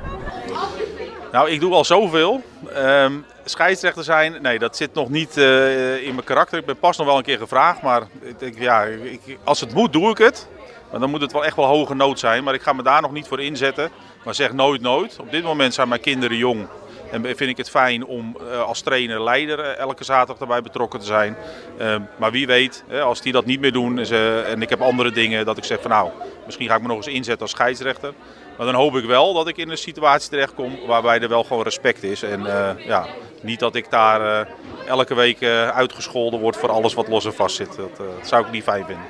Nou, 1.32 1.49
ik 1.49 1.60
doe 1.60 1.73
al 1.73 1.86
zoveel. 1.86 2.43
Um, 2.77 3.25
scheidsrechter 3.45 4.03
zijn, 4.03 4.41
nee, 4.41 4.60
dat 4.60 4.77
zit 4.77 4.93
nog 4.93 5.10
niet 5.10 5.38
in 5.38 6.13
mijn 6.13 6.23
karakter. 6.23 6.60
Ik 6.60 6.65
ben 6.65 6.77
pas 6.77 6.97
nog 6.97 7.08
wel 7.08 7.17
een 7.17 7.23
keer 7.23 7.38
gevraagd, 7.38 7.82
maar 7.82 8.01
ik 8.39 8.60
ja, 8.60 8.84
ik, 8.84 9.38
als 9.43 9.60
het 9.60 9.73
moet, 9.73 9.93
doe 9.93 10.10
ik 10.10 10.17
het. 10.17 10.47
Maar 10.91 10.99
dan 10.99 11.10
moet 11.10 11.21
het 11.21 11.32
wel 11.32 11.45
echt 11.45 11.56
wel 11.56 11.65
hoge 11.65 11.95
nood 11.95 12.19
zijn. 12.19 12.43
Maar 12.43 12.53
ik 12.53 12.62
ga 12.62 12.73
me 12.73 12.84
daar 12.84 13.01
nog 13.01 13.12
niet 13.12 13.27
voor 13.27 13.41
inzetten. 13.41 13.91
Maar 14.25 14.36
zeg 14.36 14.53
nooit 14.53 14.82
nooit. 14.82 15.17
Op 15.19 15.32
dit 15.32 15.43
moment 15.43 15.73
zijn 15.73 15.88
mijn 15.88 16.01
kinderen 16.01 16.38
jong. 16.38 16.67
En 17.13 17.21
vind 17.21 17.49
ik 17.49 17.58
het 17.58 17.69
fijn 17.69 18.06
om 18.06 18.38
als 18.65 18.82
trainer, 18.82 19.23
leider 19.23 19.60
elke 19.60 20.04
zaterdag 20.04 20.39
erbij 20.39 20.62
betrokken 20.62 20.99
te 20.99 21.06
zijn. 21.06 21.36
Uh, 21.82 21.95
maar 22.17 22.32
wie 22.32 22.47
weet, 22.47 22.84
als 23.04 23.21
die 23.21 23.32
dat 23.32 23.45
niet 23.45 23.60
meer 23.60 23.71
doen 23.71 23.99
en 23.99 24.62
ik 24.62 24.69
heb 24.69 24.82
andere 24.82 25.12
dingen, 25.12 25.45
dat 25.45 25.58
ik 25.58 25.63
zeg 25.63 25.82
van 25.82 25.91
nou, 25.91 26.10
misschien 26.45 26.67
ga 26.67 26.76
ik 26.76 26.82
me 26.82 26.88
nog 26.88 26.97
eens 26.97 27.08
inzetten 27.08 27.41
als 27.41 27.52
scheidsrechter. 27.52 28.13
Maar 28.58 28.65
dan 28.65 28.76
hoop 28.76 28.95
ik 28.95 29.06
wel 29.06 29.34
dat 29.34 29.47
ik 29.47 29.58
in 29.58 29.69
een 29.69 29.78
situatie 29.78 30.30
terechtkom 30.30 30.80
waarbij 30.88 31.19
er 31.19 31.30
wel 31.30 31.43
gewoon 31.43 31.63
respect 31.63 32.04
is. 32.04 32.23
En 32.23 32.39
uh, 32.39 32.69
ja, 32.78 33.06
niet 33.41 33.60
dat 33.60 33.76
ik 33.76 33.89
daar 33.89 34.21
uh, 34.21 34.52
elke 34.88 35.15
week 35.15 35.41
uh, 35.41 35.69
uitgescholden 35.69 36.39
word 36.39 36.58
voor 36.58 36.69
alles 36.69 36.93
wat 36.93 37.08
los 37.08 37.26
en 37.26 37.34
vast 37.34 37.56
zit. 37.56 37.76
Dat, 37.76 37.97
dat 37.97 38.28
zou 38.28 38.45
ik 38.45 38.52
niet 38.52 38.63
fijn 38.63 38.86
vinden. 38.86 39.06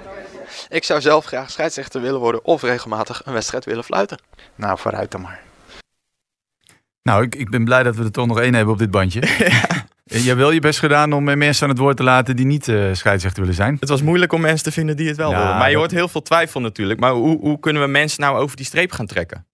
Ik 0.69 0.83
zou 0.83 1.01
zelf 1.01 1.25
graag 1.25 1.51
scheidsrechter 1.51 2.01
willen 2.01 2.19
worden 2.19 2.45
of 2.45 2.61
regelmatig 2.61 3.21
een 3.25 3.33
wedstrijd 3.33 3.65
willen 3.65 3.83
fluiten. 3.83 4.17
Nou, 4.55 4.77
vooruit 4.77 5.11
dan 5.11 5.21
maar. 5.21 5.41
Nou, 7.03 7.23
ik, 7.23 7.35
ik 7.35 7.49
ben 7.49 7.63
blij 7.63 7.83
dat 7.83 7.95
we 7.95 8.03
er 8.03 8.11
toch 8.11 8.27
nog 8.27 8.39
één 8.39 8.53
hebben 8.53 8.73
op 8.73 8.79
dit 8.79 8.91
bandje. 8.91 9.21
Je 10.03 10.19
hebt 10.19 10.37
wel 10.37 10.51
je 10.51 10.59
best 10.59 10.79
gedaan 10.79 11.13
om 11.13 11.23
mensen 11.23 11.63
aan 11.63 11.69
het 11.69 11.77
woord 11.77 11.97
te 11.97 12.03
laten 12.03 12.35
die 12.35 12.45
niet 12.45 12.67
uh, 12.67 12.93
scheidsrechter 12.93 13.41
willen 13.41 13.55
zijn. 13.55 13.77
Het 13.79 13.89
was 13.89 14.01
moeilijk 14.01 14.33
om 14.33 14.41
mensen 14.41 14.63
te 14.63 14.71
vinden 14.71 14.97
die 14.97 15.07
het 15.07 15.17
wel 15.17 15.31
Ja, 15.31 15.37
wilden. 15.37 15.57
Maar 15.57 15.69
je 15.69 15.77
hoort 15.77 15.91
heel 15.91 16.07
veel 16.07 16.21
twijfel 16.21 16.61
natuurlijk. 16.61 16.99
Maar 16.99 17.11
hoe, 17.11 17.39
hoe 17.39 17.59
kunnen 17.59 17.81
we 17.81 17.87
mensen 17.87 18.21
nou 18.21 18.37
over 18.37 18.55
die 18.55 18.65
streep 18.65 18.91
gaan 18.91 19.05
trekken? 19.05 19.45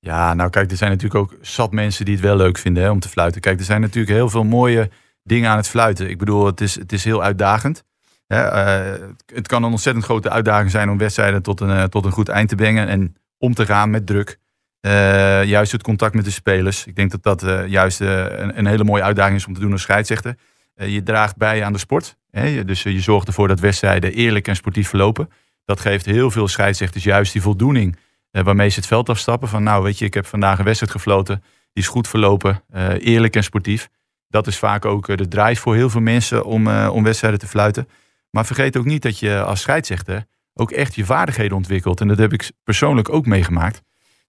Ja, 0.00 0.34
nou 0.34 0.50
kijk, 0.50 0.70
er 0.70 0.76
zijn 0.76 0.90
natuurlijk 0.90 1.20
ook 1.20 1.36
zat 1.40 1.72
mensen 1.72 2.04
die 2.04 2.14
het 2.14 2.22
wel 2.22 2.36
leuk 2.36 2.58
vinden 2.58 2.82
hè, 2.82 2.90
om 2.90 3.00
te 3.00 3.08
fluiten. 3.08 3.40
Kijk, 3.40 3.58
er 3.58 3.64
zijn 3.64 3.80
natuurlijk 3.80 4.14
heel 4.14 4.28
veel 4.28 4.44
mooie 4.44 4.90
dingen 5.22 5.50
aan 5.50 5.56
het 5.56 5.68
fluiten. 5.68 6.10
Ik 6.10 6.18
bedoel, 6.18 6.46
het 6.46 6.60
is, 6.60 6.74
het 6.74 6.92
is 6.92 7.04
heel 7.04 7.22
uitdagend. 7.22 7.84
Hè, 8.26 8.42
eh, 8.42 9.08
het 9.34 9.48
kan 9.48 9.62
een 9.62 9.70
ontzettend 9.70 10.04
grote 10.04 10.30
uitdaging 10.30 10.70
zijn 10.70 10.90
om 10.90 10.98
wedstrijden 10.98 11.42
tot 11.42 11.60
een, 11.60 11.70
eh, 11.70 11.84
tot 11.84 12.04
een 12.04 12.12
goed 12.12 12.28
eind 12.28 12.48
te 12.48 12.54
brengen. 12.54 12.88
En 12.88 13.16
om 13.38 13.54
te 13.54 13.66
gaan 13.66 13.90
met 13.90 14.06
druk. 14.06 14.38
Eh, 14.80 15.44
juist 15.44 15.72
het 15.72 15.82
contact 15.82 16.14
met 16.14 16.24
de 16.24 16.30
spelers. 16.30 16.86
Ik 16.86 16.96
denk 16.96 17.10
dat 17.10 17.22
dat 17.22 17.42
eh, 17.42 17.66
juist 17.66 18.00
eh, 18.00 18.18
een, 18.18 18.58
een 18.58 18.66
hele 18.66 18.84
mooie 18.84 19.02
uitdaging 19.02 19.36
is 19.36 19.46
om 19.46 19.54
te 19.54 19.60
doen 19.60 19.72
als 19.72 19.82
scheidsrechter. 19.82 20.36
Je 20.74 21.02
draagt 21.02 21.36
bij 21.36 21.64
aan 21.64 21.72
de 21.72 21.78
sport. 21.78 22.16
Hè? 22.30 22.64
Dus 22.64 22.82
je 22.82 23.00
zorgt 23.00 23.26
ervoor 23.26 23.48
dat 23.48 23.60
wedstrijden 23.60 24.12
eerlijk 24.12 24.48
en 24.48 24.56
sportief 24.56 24.88
verlopen. 24.88 25.30
Dat 25.64 25.80
geeft 25.80 26.06
heel 26.06 26.30
veel 26.30 26.48
scheidsrechters 26.48 27.04
juist 27.04 27.32
die 27.32 27.42
voldoening 27.42 27.96
waarmee 28.30 28.68
ze 28.68 28.78
het 28.78 28.86
veld 28.88 29.08
afstappen. 29.08 29.48
Van 29.48 29.62
nou, 29.62 29.82
weet 29.82 29.98
je, 29.98 30.04
ik 30.04 30.14
heb 30.14 30.26
vandaag 30.26 30.58
een 30.58 30.64
wedstrijd 30.64 30.92
gefloten. 30.92 31.42
Die 31.72 31.82
is 31.82 31.88
goed 31.88 32.08
verlopen, 32.08 32.62
eerlijk 32.98 33.36
en 33.36 33.42
sportief. 33.42 33.88
Dat 34.28 34.46
is 34.46 34.58
vaak 34.58 34.84
ook 34.84 35.16
de 35.16 35.28
drive 35.28 35.60
voor 35.60 35.74
heel 35.74 35.90
veel 35.90 36.00
mensen 36.00 36.44
om, 36.44 36.68
om 36.68 37.02
wedstrijden 37.02 37.40
te 37.40 37.46
fluiten. 37.46 37.88
Maar 38.30 38.46
vergeet 38.46 38.76
ook 38.76 38.84
niet 38.84 39.02
dat 39.02 39.18
je 39.18 39.42
als 39.42 39.60
scheidsrechter 39.60 40.24
ook 40.54 40.70
echt 40.70 40.94
je 40.94 41.04
vaardigheden 41.04 41.56
ontwikkelt. 41.56 42.00
En 42.00 42.08
dat 42.08 42.18
heb 42.18 42.32
ik 42.32 42.50
persoonlijk 42.64 43.08
ook 43.08 43.26
meegemaakt. 43.26 43.82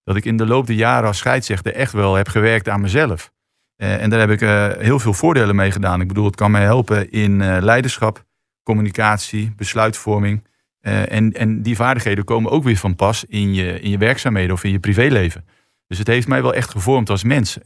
Dat 0.10 0.18
ik 0.18 0.26
in 0.26 0.38
de 0.38 0.46
loop 0.46 0.68
der 0.68 0.76
jaren 0.76 1.08
als 1.08 1.18
scheidsrechter 1.18 1.74
echt 1.74 1.92
wel 1.92 2.16
heb 2.16 2.28
gewerkt 2.28 2.70
aan 2.70 2.82
mezelf. 2.82 3.32
Eh, 3.76 4.02
en 4.02 4.10
daar 4.10 4.20
heb 4.20 4.30
ik 4.30 4.42
eh, 4.42 4.68
heel 4.78 5.00
veel 5.00 5.14
voordelen 5.14 5.56
mee 5.56 5.72
gedaan. 5.72 6.02
Ik 6.02 6.08
bedoel, 6.08 6.26
het 6.26 6.36
kan 6.36 6.52
mij 6.52 6.62
helpen 6.62 7.12
in 7.12 7.42
eh, 7.42 7.58
leiderschap, 7.62 8.26
communicatie, 8.64 9.54
besluitvorming. 9.56 10.48
En, 10.82 11.34
en 11.34 11.62
die 11.62 11.76
vaardigheden 11.76 12.24
komen 12.24 12.52
ook 12.52 12.64
weer 12.64 12.78
van 12.78 12.96
pas 12.96 13.26
in 13.26 13.54
je, 13.54 13.80
in 13.80 13.90
je 13.90 13.98
werkzaamheden 13.98 14.54
of 14.54 14.64
in 14.64 14.72
je 14.72 14.80
privéleven. 14.80 15.46
Dus 15.88 15.98
het 15.98 16.08
heeft 16.08 16.28
mij 16.28 16.42
wel 16.42 16.54
echt 16.54 16.70
gevormd 16.70 17.10
als 17.10 17.24
mens. 17.24 17.58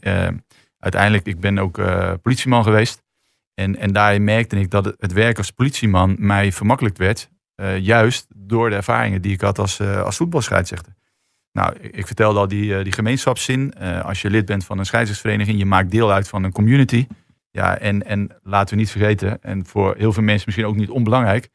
Uiteindelijk, 0.78 1.26
ik 1.26 1.40
ben 1.40 1.58
ook 1.58 1.80
politieman 2.22 2.62
geweest. 2.64 3.02
En, 3.54 3.78
en 3.78 3.92
daarin 3.92 4.24
merkte 4.24 4.56
ik 4.56 4.70
dat 4.70 4.94
het, 4.98 5.12
werk 5.12 5.38
als 5.38 5.50
politieman 5.50 6.16
mij 6.18 6.52
vermakkelijkt 6.52 6.98
werd. 6.98 7.30
juist 7.80 8.26
door 8.36 8.70
de 8.70 8.76
ervaringen 8.76 9.22
die 9.22 9.32
ik 9.32 9.40
had 9.40 9.58
als, 9.58 9.80
als 9.80 10.16
voetbalscheidsrechter. 10.16 10.94
Nou, 11.54 11.76
ik, 11.80 12.06
vertelde 12.06 12.38
al 12.38 12.48
die, 12.48 12.76
eh, 12.76 12.84
die 12.84 12.92
gemeenschapszin. 12.92 13.72
Eh, 13.72 14.04
als 14.04 14.22
je 14.22 14.30
lid 14.30 14.44
bent 14.44 14.64
van 14.64 14.78
een 14.78 14.86
scheidsrechtsvereniging, 14.86 15.58
je 15.58 15.66
maakt 15.66 15.90
deel 15.90 16.12
uit 16.12 16.28
van 16.28 16.44
een 16.44 16.52
community. 16.52 17.06
Ja, 17.50 17.78
en, 17.78 18.06
en 18.06 18.30
laten 18.42 18.74
we 18.74 18.80
niet 18.80 18.90
vergeten, 18.90 19.42
en 19.42 19.66
voor 19.66 19.94
heel 19.98 20.12
veel 20.12 20.22
mensen 20.22 20.42
misschien 20.46 20.66
ook 20.66 20.76
niet 20.76 20.90
onbelangrijk, 20.90 21.48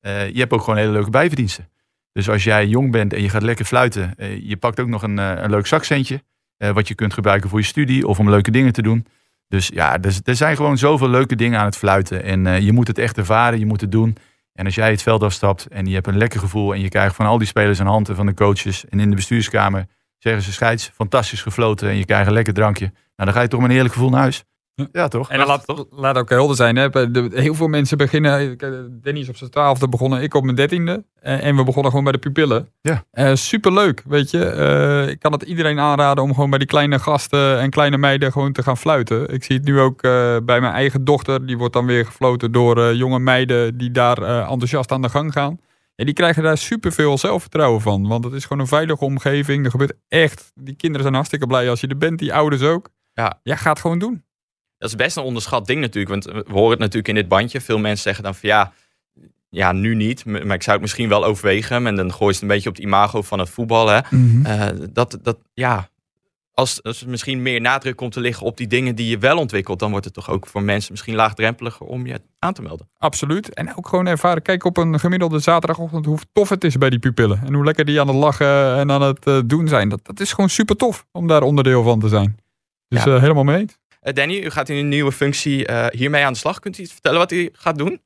eh, 0.00 0.28
je 0.28 0.38
hebt 0.38 0.52
ook 0.52 0.60
gewoon 0.60 0.78
hele 0.78 0.92
leuke 0.92 1.10
bijverdiensten. 1.10 1.68
Dus 2.12 2.28
als 2.28 2.44
jij 2.44 2.66
jong 2.66 2.92
bent 2.92 3.12
en 3.12 3.22
je 3.22 3.28
gaat 3.28 3.42
lekker 3.42 3.64
fluiten, 3.64 4.14
eh, 4.16 4.48
je 4.48 4.56
pakt 4.56 4.80
ook 4.80 4.88
nog 4.88 5.02
een, 5.02 5.16
een 5.16 5.50
leuk 5.50 5.66
zakcentje, 5.66 6.22
wat 6.58 6.88
je 6.88 6.94
kunt 6.94 7.14
gebruiken 7.14 7.50
voor 7.50 7.58
je 7.58 7.64
studie 7.64 8.06
of 8.06 8.18
om 8.18 8.30
leuke 8.30 8.50
dingen 8.50 8.72
te 8.72 8.82
doen. 8.82 9.06
Dus 9.48 9.68
ja, 9.68 10.02
er, 10.02 10.18
er 10.24 10.36
zijn 10.36 10.56
gewoon 10.56 10.78
zoveel 10.78 11.08
leuke 11.08 11.36
dingen 11.36 11.58
aan 11.58 11.64
het 11.64 11.76
fluiten. 11.76 12.22
En 12.22 12.64
je 12.64 12.72
moet 12.72 12.86
het 12.86 12.98
echt 12.98 13.18
ervaren, 13.18 13.58
je 13.58 13.66
moet 13.66 13.80
het 13.80 13.92
doen. 13.92 14.16
En 14.56 14.64
als 14.64 14.74
jij 14.74 14.90
het 14.90 15.02
veld 15.02 15.22
afstapt 15.22 15.66
en 15.66 15.86
je 15.86 15.94
hebt 15.94 16.06
een 16.06 16.16
lekker 16.16 16.40
gevoel 16.40 16.74
en 16.74 16.80
je 16.80 16.88
krijgt 16.88 17.14
van 17.14 17.26
al 17.26 17.38
die 17.38 17.46
spelers 17.46 17.78
een 17.78 17.86
hand 17.86 18.08
en 18.08 18.16
van 18.16 18.26
de 18.26 18.34
coaches 18.34 18.84
en 18.88 19.00
in 19.00 19.10
de 19.10 19.16
bestuurskamer 19.16 19.86
zeggen 20.18 20.42
ze 20.42 20.52
scheids, 20.52 20.90
fantastisch 20.94 21.42
gefloten 21.42 21.88
en 21.88 21.96
je 21.96 22.04
krijgt 22.04 22.26
een 22.26 22.32
lekker 22.32 22.54
drankje. 22.54 22.84
Nou, 22.84 22.94
dan 23.16 23.32
ga 23.32 23.40
je 23.40 23.48
toch 23.48 23.60
met 23.60 23.68
een 23.68 23.74
heerlijk 23.74 23.94
gevoel 23.94 24.10
naar 24.10 24.20
huis. 24.20 24.44
Ja, 24.92 25.08
toch? 25.08 25.30
En 25.30 25.46
laat, 25.46 25.86
laat 25.90 26.18
ook 26.18 26.30
helder 26.30 26.56
zijn. 26.56 26.76
Hè? 26.76 26.88
Heel 27.30 27.54
veel 27.54 27.68
mensen 27.68 27.98
beginnen. 27.98 28.58
Danny 29.02 29.20
is 29.20 29.28
op 29.28 29.36
zijn 29.36 29.50
twaalfde 29.50 29.88
begonnen, 29.88 30.22
ik 30.22 30.34
op 30.34 30.44
mijn 30.44 30.56
dertiende. 30.56 31.04
En, 31.20 31.40
en 31.40 31.56
we 31.56 31.64
begonnen 31.64 31.90
gewoon 31.90 32.04
bij 32.04 32.12
de 32.12 32.18
pupillen. 32.18 32.68
Ja. 32.80 33.04
Eh, 33.10 33.34
superleuk, 33.34 34.02
weet 34.06 34.30
je. 34.30 34.44
Eh, 34.44 35.08
ik 35.08 35.18
kan 35.18 35.32
het 35.32 35.42
iedereen 35.42 35.78
aanraden 35.78 36.24
om 36.24 36.34
gewoon 36.34 36.50
bij 36.50 36.58
die 36.58 36.68
kleine 36.68 36.98
gasten 36.98 37.58
en 37.58 37.70
kleine 37.70 37.98
meiden 37.98 38.32
gewoon 38.32 38.52
te 38.52 38.62
gaan 38.62 38.76
fluiten. 38.76 39.28
Ik 39.28 39.44
zie 39.44 39.56
het 39.56 39.64
nu 39.64 39.80
ook 39.80 40.02
eh, 40.02 40.36
bij 40.42 40.60
mijn 40.60 40.72
eigen 40.72 41.04
dochter. 41.04 41.46
Die 41.46 41.58
wordt 41.58 41.74
dan 41.74 41.86
weer 41.86 42.04
gefloten 42.06 42.52
door 42.52 42.82
eh, 42.82 42.94
jonge 42.94 43.18
meiden 43.18 43.76
die 43.76 43.90
daar 43.90 44.22
eh, 44.22 44.38
enthousiast 44.38 44.92
aan 44.92 45.02
de 45.02 45.08
gang 45.08 45.32
gaan. 45.32 45.60
En 45.94 46.04
die 46.04 46.14
krijgen 46.14 46.42
daar 46.42 46.58
superveel 46.58 47.18
zelfvertrouwen 47.18 47.80
van. 47.80 48.08
Want 48.08 48.24
het 48.24 48.32
is 48.32 48.42
gewoon 48.42 48.62
een 48.62 48.68
veilige 48.68 49.04
omgeving. 49.04 49.64
Er 49.64 49.70
gebeurt 49.70 49.96
echt. 50.08 50.52
Die 50.54 50.74
kinderen 50.74 51.02
zijn 51.02 51.14
hartstikke 51.14 51.46
blij 51.46 51.70
als 51.70 51.80
je 51.80 51.86
er 51.86 51.98
bent. 51.98 52.18
Die 52.18 52.34
ouders 52.34 52.62
ook. 52.62 52.88
Ja. 53.12 53.40
Ja, 53.42 53.56
ga 53.56 53.70
het 53.70 53.80
gewoon 53.80 53.98
doen. 53.98 54.24
Dat 54.78 54.88
is 54.88 54.94
best 54.96 55.16
een 55.16 55.22
onderschat 55.22 55.66
ding 55.66 55.80
natuurlijk. 55.80 56.10
Want 56.10 56.24
we 56.46 56.52
horen 56.52 56.70
het 56.70 56.78
natuurlijk 56.78 57.08
in 57.08 57.14
dit 57.14 57.28
bandje. 57.28 57.60
Veel 57.60 57.78
mensen 57.78 58.02
zeggen 58.02 58.24
dan 58.24 58.34
van 58.34 58.48
ja, 58.48 58.72
ja 59.48 59.72
nu 59.72 59.94
niet. 59.94 60.24
Maar 60.24 60.42
ik 60.54 60.62
zou 60.62 60.70
het 60.76 60.80
misschien 60.80 61.08
wel 61.08 61.24
overwegen. 61.24 61.86
En 61.86 61.96
dan 61.96 62.12
gooi 62.12 62.26
je 62.26 62.32
het 62.32 62.42
een 62.42 62.48
beetje 62.48 62.68
op 62.68 62.74
het 62.74 62.84
imago 62.84 63.22
van 63.22 63.38
het 63.38 63.48
voetbal. 63.50 63.88
Hè. 63.88 64.00
Eh, 64.44 64.66
dat, 64.92 65.18
dat, 65.22 65.38
ja, 65.54 65.88
als, 66.52 66.82
als 66.82 67.02
er 67.02 67.08
misschien 67.08 67.42
meer 67.42 67.60
nadruk 67.60 67.96
komt 67.96 68.12
te 68.12 68.20
liggen 68.20 68.46
op 68.46 68.56
die 68.56 68.66
dingen 68.66 68.94
die 68.94 69.08
je 69.08 69.18
wel 69.18 69.38
ontwikkelt, 69.38 69.78
dan 69.78 69.90
wordt 69.90 70.04
het 70.04 70.14
toch 70.14 70.30
ook 70.30 70.46
voor 70.46 70.62
mensen 70.62 70.92
misschien 70.92 71.14
laagdrempeliger 71.14 71.86
om 71.86 72.06
je 72.06 72.20
aan 72.38 72.52
te 72.52 72.62
melden. 72.62 72.88
Absoluut. 72.98 73.54
En 73.54 73.76
ook 73.76 73.88
gewoon 73.88 74.06
ervaren. 74.06 74.42
Kijk 74.42 74.64
op 74.64 74.76
een 74.76 75.00
gemiddelde 75.00 75.38
zaterdagochtend 75.38 76.06
hoe 76.06 76.18
tof 76.32 76.48
het 76.48 76.64
is 76.64 76.78
bij 76.78 76.90
die 76.90 76.98
pupillen. 76.98 77.40
En 77.46 77.54
hoe 77.54 77.64
lekker 77.64 77.84
die 77.84 78.00
aan 78.00 78.06
het 78.08 78.16
lachen 78.16 78.76
en 78.76 78.90
aan 78.90 79.02
het 79.02 79.26
eh, 79.26 79.38
doen 79.46 79.68
zijn. 79.68 79.88
Dat, 79.88 80.00
dat 80.02 80.20
is 80.20 80.32
gewoon 80.32 80.50
super 80.50 80.76
tof 80.76 81.06
om 81.12 81.26
daar 81.26 81.42
onderdeel 81.42 81.82
van 81.82 82.00
te 82.00 82.08
zijn. 82.08 82.38
Dus 82.88 83.04
Ja. 83.04 83.14
eh, 83.14 83.20
helemaal 83.20 83.44
mee 83.44 83.58
eens. 83.58 83.78
Eh, 84.06 84.14
Danny, 84.14 84.38
u 84.38 84.50
gaat 84.50 84.68
in 84.68 84.76
een 84.76 84.88
nieuwe 84.88 85.12
functie 85.12 85.66
eh, 85.66 85.86
hiermee 85.90 86.24
aan 86.24 86.32
de 86.32 86.38
slag. 86.38 86.58
Kunt 86.58 86.78
u 86.78 86.82
iets 86.82 86.92
vertellen 86.92 87.18
wat 87.18 87.32
u 87.32 87.48
gaat 87.52 87.78
doen? 87.78 88.00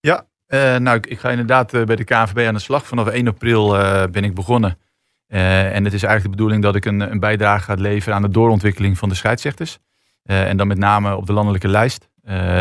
Ja, 0.00 0.26
eh, 0.46 0.76
nou, 0.76 1.00
ik, 1.08 1.18
ga 1.18 1.30
inderdaad 1.30 1.70
bij 1.70 1.96
de 1.96 2.04
KNVB 2.04 2.46
aan 2.46 2.54
de 2.54 2.60
slag. 2.60 2.86
Vanaf 2.86 3.06
1 3.06 3.28
april 3.28 3.68
ben 4.10 4.24
ik 4.24 4.34
begonnen. 4.34 4.78
En 5.26 5.84
het 5.84 5.92
is 5.92 6.02
eigenlijk 6.02 6.22
de 6.22 6.28
bedoeling 6.28 6.62
dat 6.62 6.74
ik 6.74 6.84
een, 6.84 7.00
een 7.00 7.20
bijdrage 7.20 7.64
ga 7.64 7.74
leveren 7.74 8.14
aan 8.14 8.22
de 8.22 8.28
doorontwikkeling 8.28 8.98
van 8.98 9.08
de 9.08 9.14
scheidsrechters. 9.14 9.78
En 10.22 10.56
dan 10.56 10.66
met 10.66 10.78
name 10.78 11.16
op 11.16 11.26
de 11.26 11.32
landelijke 11.32 11.68
lijst. 11.68 12.08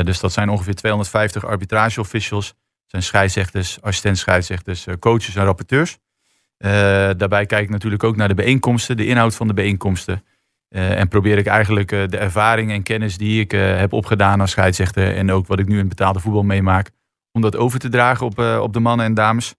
Dus 0.03 0.19
dat 0.19 0.33
zijn 0.33 0.49
ongeveer 0.49 0.75
250 0.75 1.45
arbitrageofficials. 1.45 2.47
Dat 2.47 2.57
zijn 2.85 3.03
scheidsrechters, 3.03 3.81
assistent 3.81 4.17
scheidsrechters, 4.17 4.85
coaches 4.99 5.35
en 5.35 5.43
rapporteurs. 5.43 5.97
Daarbij 7.17 7.45
kijk 7.45 7.63
ik 7.63 7.69
natuurlijk 7.69 8.03
ook 8.03 8.15
naar 8.15 8.27
de 8.27 8.33
bijeenkomsten, 8.33 8.97
de 8.97 9.05
inhoud 9.05 9.35
van 9.35 9.47
de 9.47 9.53
bijeenkomsten. 9.53 10.23
Eh, 10.75 10.99
en 10.99 11.07
probeer 11.07 11.37
ik 11.37 11.45
eigenlijk 11.45 11.91
eh, 11.91 12.07
de 12.07 12.17
ervaring 12.17 12.71
en 12.71 12.83
kennis 12.83 13.17
die 13.17 13.39
ik 13.39 13.53
eh, 13.53 13.77
heb 13.77 13.93
opgedaan 13.93 14.41
als 14.41 14.51
scheidsrechter. 14.51 15.15
En 15.15 15.31
ook 15.31 15.47
wat 15.47 15.59
ik 15.59 15.67
nu 15.67 15.79
in 15.79 15.87
betaalde 15.87 16.19
voetbal 16.19 16.43
meemaak 16.43 16.91
om 17.31 17.41
dat 17.41 17.55
over 17.55 17.79
te 17.79 17.89
dragen 17.89 18.25
op, 18.25 18.39
op 18.39 18.73
de 18.73 18.79
mannen 18.79 19.05
en 19.05 19.13
dames. 19.13 19.55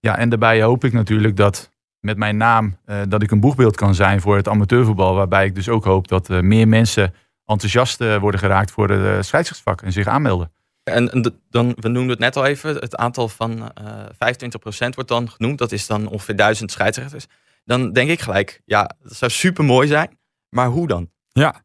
Ja, 0.00 0.18
en 0.18 0.28
daarbij 0.28 0.62
hoop 0.62 0.84
ik 0.84 0.92
natuurlijk 0.92 1.36
dat 1.36 1.70
met 2.00 2.16
mijn 2.16 2.36
naam 2.36 2.76
dat 3.08 3.22
ik 3.22 3.30
een 3.30 3.40
boegbeeld 3.40 3.76
kan 3.76 3.94
zijn 3.94 4.20
voor 4.20 4.36
het 4.36 4.48
amateurvoetbal. 4.48 5.14
Waarbij 5.14 5.44
ik 5.44 5.54
dus 5.54 5.68
ook 5.68 5.84
hoop 5.84 6.08
dat 6.08 6.28
meer 6.28 6.68
mensen 6.68 7.14
enthousiast 7.46 8.18
worden 8.18 8.40
geraakt 8.40 8.70
voor 8.70 8.90
het 8.90 9.26
scheidsrechtsvak 9.26 9.82
en 9.82 9.92
zich 9.92 10.06
aanmelden. 10.06 10.52
En, 10.84 11.34
dan, 11.50 11.72
we 11.76 11.88
noemden 11.88 12.10
het 12.10 12.18
net 12.18 12.36
al 12.36 12.44
even, 12.44 12.74
het 12.74 12.96
aantal 12.96 13.28
van 13.28 13.72
eh 13.72 14.38
25% 14.86 14.94
wordt 14.94 15.08
dan 15.08 15.30
genoemd. 15.30 15.58
Dat 15.58 15.72
is 15.72 15.86
dan 15.86 16.06
ongeveer 16.06 16.36
1000 16.36 16.70
scheidsrechters. 16.70 17.26
Dan 17.64 17.92
denk 17.92 18.10
ik 18.10 18.20
gelijk, 18.20 18.60
ja, 18.64 18.90
dat 19.02 19.16
zou 19.16 19.30
super 19.30 19.64
mooi 19.64 19.88
zijn. 19.88 20.20
Maar 20.54 20.66
hoe 20.68 20.86
dan? 20.86 21.10
Ja, 21.32 21.62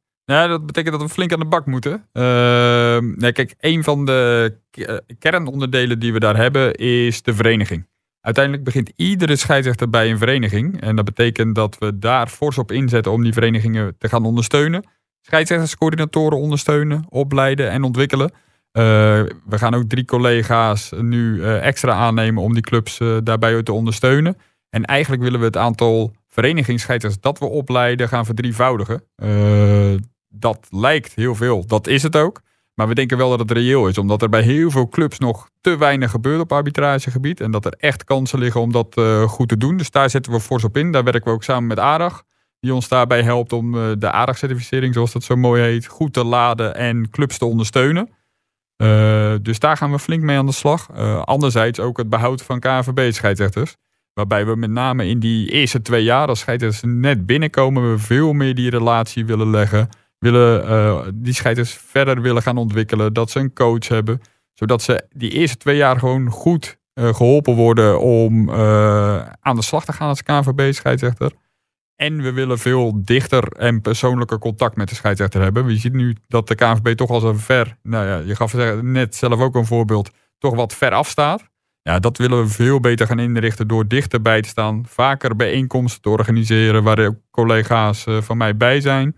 dat 0.48 0.66
betekent 0.66 0.94
dat 0.94 1.08
we 1.08 1.14
flink 1.14 1.34
aan 1.34 1.40
de 1.40 1.46
bak 1.46 1.66
moeten. 1.66 2.08
Uh, 2.14 2.98
nee, 3.16 3.32
kijk, 3.32 3.56
een 3.60 3.84
van 3.84 4.06
de 4.06 4.54
k- 4.72 5.02
kernonderdelen 5.20 6.00
die 6.00 6.14
we 6.14 6.20
daar 6.20 6.36
hebben 6.36 6.74
is 6.74 7.22
de 7.22 7.34
vereniging. 7.34 7.88
Uiteindelijk 8.22 8.64
begint 8.64 8.92
iedere 8.96 9.36
scheidsrechter 9.36 9.90
bij 9.90 10.12
een 10.12 10.18
vereniging. 10.18 10.82
En 10.82 10.96
dat 10.96 11.06
betekent 11.06 11.56
dat 11.56 11.78
we 11.78 12.00
daar 12.00 12.28
fors 12.28 12.58
op 12.58 12.72
inzetten 12.72 13.12
om 13.12 13.24
die 13.24 13.34
verenigingen 13.34 13.96
te 13.98 14.10
gaan 14.10 14.26
ondersteunen. 14.26 14.84
Scheidsrechterscoördinatoren 15.22 16.38
ondersteunen, 16.38 17.06
opleiden 17.10 17.70
en 17.70 17.84
ontwikkelen. 17.84 18.32
Uh, 18.32 18.84
we 19.46 19.58
gaan 19.58 19.74
ook 19.74 19.84
drie 19.84 20.06
collega's 20.06 20.92
nu 20.98 21.36
uh, 21.36 21.66
extra 21.66 21.94
aannemen 21.94 22.44
om 22.44 22.54
die 22.54 22.64
clubs 22.64 23.00
daarbij 23.24 23.64
te 23.64 23.74
ondersteunen. 23.74 24.38
En 24.70 24.86
eigenlijk 24.86 25.24
willen 25.24 25.40
we 25.40 25.46
het 25.46 25.58
aantal 25.58 26.12
verenigingsscheidsrechters 26.40 27.22
dat 27.22 27.40
we 27.40 27.46
opleiden 27.46 28.08
gaan 28.08 28.26
verdrievoudigen. 28.26 29.04
dat 30.30 30.68
lijkt 30.70 31.14
heel 31.16 31.36
veel, 31.36 31.66
dat 31.66 31.88
is 31.88 32.04
het 32.04 32.16
ook. 32.16 32.42
Maar 32.74 32.88
we 32.88 32.94
denken 32.94 33.18
wel 33.18 33.30
dat 33.30 33.40
het 33.40 33.52
reëel 33.52 33.88
is, 33.88 33.98
omdat 33.98 34.22
er 34.22 34.30
bij 34.30 34.42
heel 34.42 34.72
veel 34.72 34.90
clubs 34.90 35.20
nog 35.20 35.50
te 35.62 35.78
weinig 35.78 36.12
gebeurt 36.12 36.40
op 36.40 36.52
arbitragegebied. 36.52 37.42
En 37.42 37.52
dat 37.52 37.66
er 37.66 37.74
echt 37.78 38.04
kansen 38.04 38.40
liggen 38.40 38.62
om 38.62 38.72
dat 38.72 39.02
goed 39.26 39.50
te 39.50 39.58
doen. 39.58 39.78
Dus 39.78 39.92
daar 39.92 40.10
zetten 40.10 40.32
we 40.32 40.40
fors 40.40 40.64
op 40.64 40.78
in. 40.78 40.92
Daar 40.92 41.04
werken 41.04 41.24
we 41.24 41.30
ook 41.30 41.44
samen 41.44 41.68
met 41.68 41.80
ARAG 41.80 42.24
die 42.60 42.74
ons 42.74 42.88
daarbij 42.88 43.24
helpt 43.24 43.54
om 43.54 43.72
de 44.00 44.12
ARAG-certificering, 44.12 44.94
zoals 44.94 45.12
dat 45.12 45.24
zo 45.24 45.36
mooi 45.36 45.62
heet, 45.62 45.88
goed 45.88 46.14
te 46.14 46.24
laden 46.24 46.76
en 46.76 47.10
clubs 47.10 47.38
te 47.38 47.46
ondersteunen. 47.46 48.10
Dus 49.42 49.60
daar 49.60 49.78
gaan 49.78 49.92
we 49.92 50.00
flink 50.00 50.24
mee 50.24 50.38
aan 50.38 50.46
de 50.46 50.52
slag. 50.52 50.92
Anderzijds 51.24 51.80
ook 51.80 51.98
het 51.98 52.10
behoud 52.10 52.42
van 52.42 52.60
KNVB-scheidsrechters. 52.60 53.76
Waarbij 54.18 54.46
we 54.46 54.56
met 54.56 54.70
name 54.70 55.08
in 55.08 55.20
die 55.20 55.52
eerste 55.52 55.82
twee 55.82 56.04
jaar, 56.04 56.28
als 56.28 56.40
scheidsrechters 56.40 56.94
net 56.94 57.26
binnenkomen, 57.26 57.92
we 57.92 58.00
veel 58.00 58.34
meer 58.34 58.56
die 58.56 58.70
relatie 58.70 59.26
willen 59.26 59.50
leggen. 59.50 59.90
Willen 60.20 60.70
uh, 60.70 61.00
die 61.14 61.34
scheidsrechters 61.34 61.84
verder 61.86 62.22
willen 62.22 62.42
gaan 62.42 62.58
ontwikkelen. 62.58 63.14
Dat 63.14 63.32
ze 63.32 63.40
een 63.40 63.54
coach 63.54 63.88
hebben. 63.88 64.22
Zodat 64.54 64.82
ze 64.82 65.08
die 65.10 65.32
eerste 65.32 65.58
twee 65.58 65.78
jaar 65.78 66.00
gewoon 66.00 66.30
goed 66.30 66.78
geholpen 66.94 67.54
worden 67.54 68.00
om 68.00 68.52
aan 69.42 69.56
de 69.56 69.64
slag 69.64 69.86
te 69.86 69.94
gaan 69.94 70.08
als 70.08 70.24
KNVB-scheidsrechter. 70.24 71.32
En 71.96 72.22
we 72.22 72.32
willen 72.32 72.60
veel 72.60 73.04
dichter 73.04 73.52
en 73.52 73.82
persoonlijker 73.82 74.40
contact 74.40 74.76
met 74.76 74.90
de 74.90 74.96
scheidsrechter 74.96 75.42
hebben. 75.42 75.70
Je 75.70 75.80
ziet 75.80 75.94
nu 75.94 76.16
dat 76.28 76.48
de 76.48 76.56
KNVB 76.56 76.96
toch 76.96 77.10
als 77.10 77.24
een 77.24 77.40
ver, 77.40 77.78
nou 77.84 78.06
ja, 78.06 78.18
je 78.18 78.36
gaf 78.36 78.54
net 78.82 79.16
zelf 79.16 79.40
ook 79.40 79.56
een 79.56 79.66
voorbeeld, 79.66 80.10
toch 80.38 80.56
wat 80.56 80.74
ver 80.74 80.92
afstaat. 80.92 81.44
Ja, 81.88 82.00
dat 82.00 82.18
willen 82.18 82.42
we 82.42 82.48
veel 82.48 82.80
beter 82.80 83.08
gaan 83.08 83.20
inrichten 83.20 83.68
door 83.68 83.88
dichterbij 83.88 84.42
te 84.42 84.50
staan. 84.50 84.86
Vaker 84.88 85.36
bijeenkomsten 85.36 86.02
te 86.02 86.10
organiseren 86.10 86.84
waar 86.84 87.12
collega's 87.32 88.06
van 88.08 88.38
mij 88.38 88.58
bij 88.58 88.82
zijn. 88.82 89.16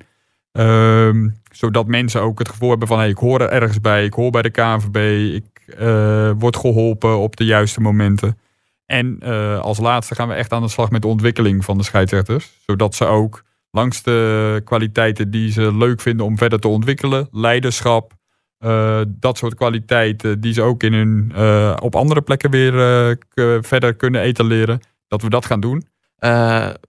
Um, 0.52 1.42
zodat 1.52 1.88
mensen 1.88 2.22
ook 2.22 2.40
het 2.40 2.50
gevoel 2.50 2.70
hebben 2.70 2.88
van 2.88 2.98
hey, 2.98 3.10
ik 3.10 3.18
hoor 3.18 3.42
er 3.42 3.50
ergens 3.50 3.82
bij, 3.82 4.06
ik 4.06 4.14
hoor 4.14 4.32
bij 4.32 4.42
de 4.42 4.50
KNVB, 4.50 4.96
ik 5.36 5.76
uh, 5.80 6.32
word 6.38 6.58
geholpen 6.58 7.18
op 7.18 7.36
de 7.36 7.46
juiste 7.46 7.82
momenten. 7.82 8.40
En 8.86 9.20
uh, 9.24 9.60
als 9.60 9.80
laatste 9.80 10.16
gaan 10.16 10.28
we 10.28 10.34
echt 10.34 10.54
aan 10.54 10.62
de 10.62 10.68
slag 10.68 10.90
met 10.90 11.02
de 11.02 11.08
ontwikkeling 11.08 11.66
van 11.66 11.78
de 11.78 11.84
scheidsrechters. 11.84 12.52
Zodat 12.66 12.96
ze 12.96 13.06
ook 13.06 13.44
langs 13.72 14.04
de 14.04 14.62
kwaliteiten 14.64 15.32
die 15.32 15.52
ze 15.52 15.76
leuk 15.76 16.02
vinden 16.02 16.26
om 16.26 16.38
verder 16.38 16.60
te 16.60 16.68
ontwikkelen, 16.68 17.28
leiderschap, 17.32 18.14
uh, 18.60 19.02
dat 19.08 19.38
soort 19.38 19.56
kwaliteiten 19.56 20.42
die 20.42 20.54
ze 20.54 20.62
ook 20.62 20.84
in 20.84 20.94
hun, 20.94 21.32
uh, 21.36 21.78
op 21.82 21.96
andere 21.96 22.22
plekken 22.22 22.52
weer 22.52 23.18
verder 23.62 23.96
kunnen 23.96 24.22
etaleren, 24.22 24.80
dat 25.08 25.22
we 25.22 25.30
dat 25.30 25.46
gaan 25.46 25.60
doen. 25.60 25.88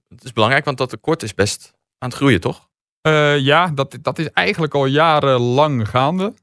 het 0.08 0.24
is 0.24 0.32
belangrijk, 0.32 0.64
want 0.64 0.78
dat 0.78 0.88
tekort 0.88 1.22
is 1.22 1.34
best 1.34 1.72
aan 1.98 2.08
het 2.08 2.18
groeien, 2.18 2.40
toch? 2.40 2.68
ja, 3.38 3.70
dat, 3.74 3.98
dat 4.02 4.18
is 4.18 4.30
eigenlijk 4.30 4.74
al 4.74 4.86
jarenlang 4.86 5.88
gaande. 5.88 6.34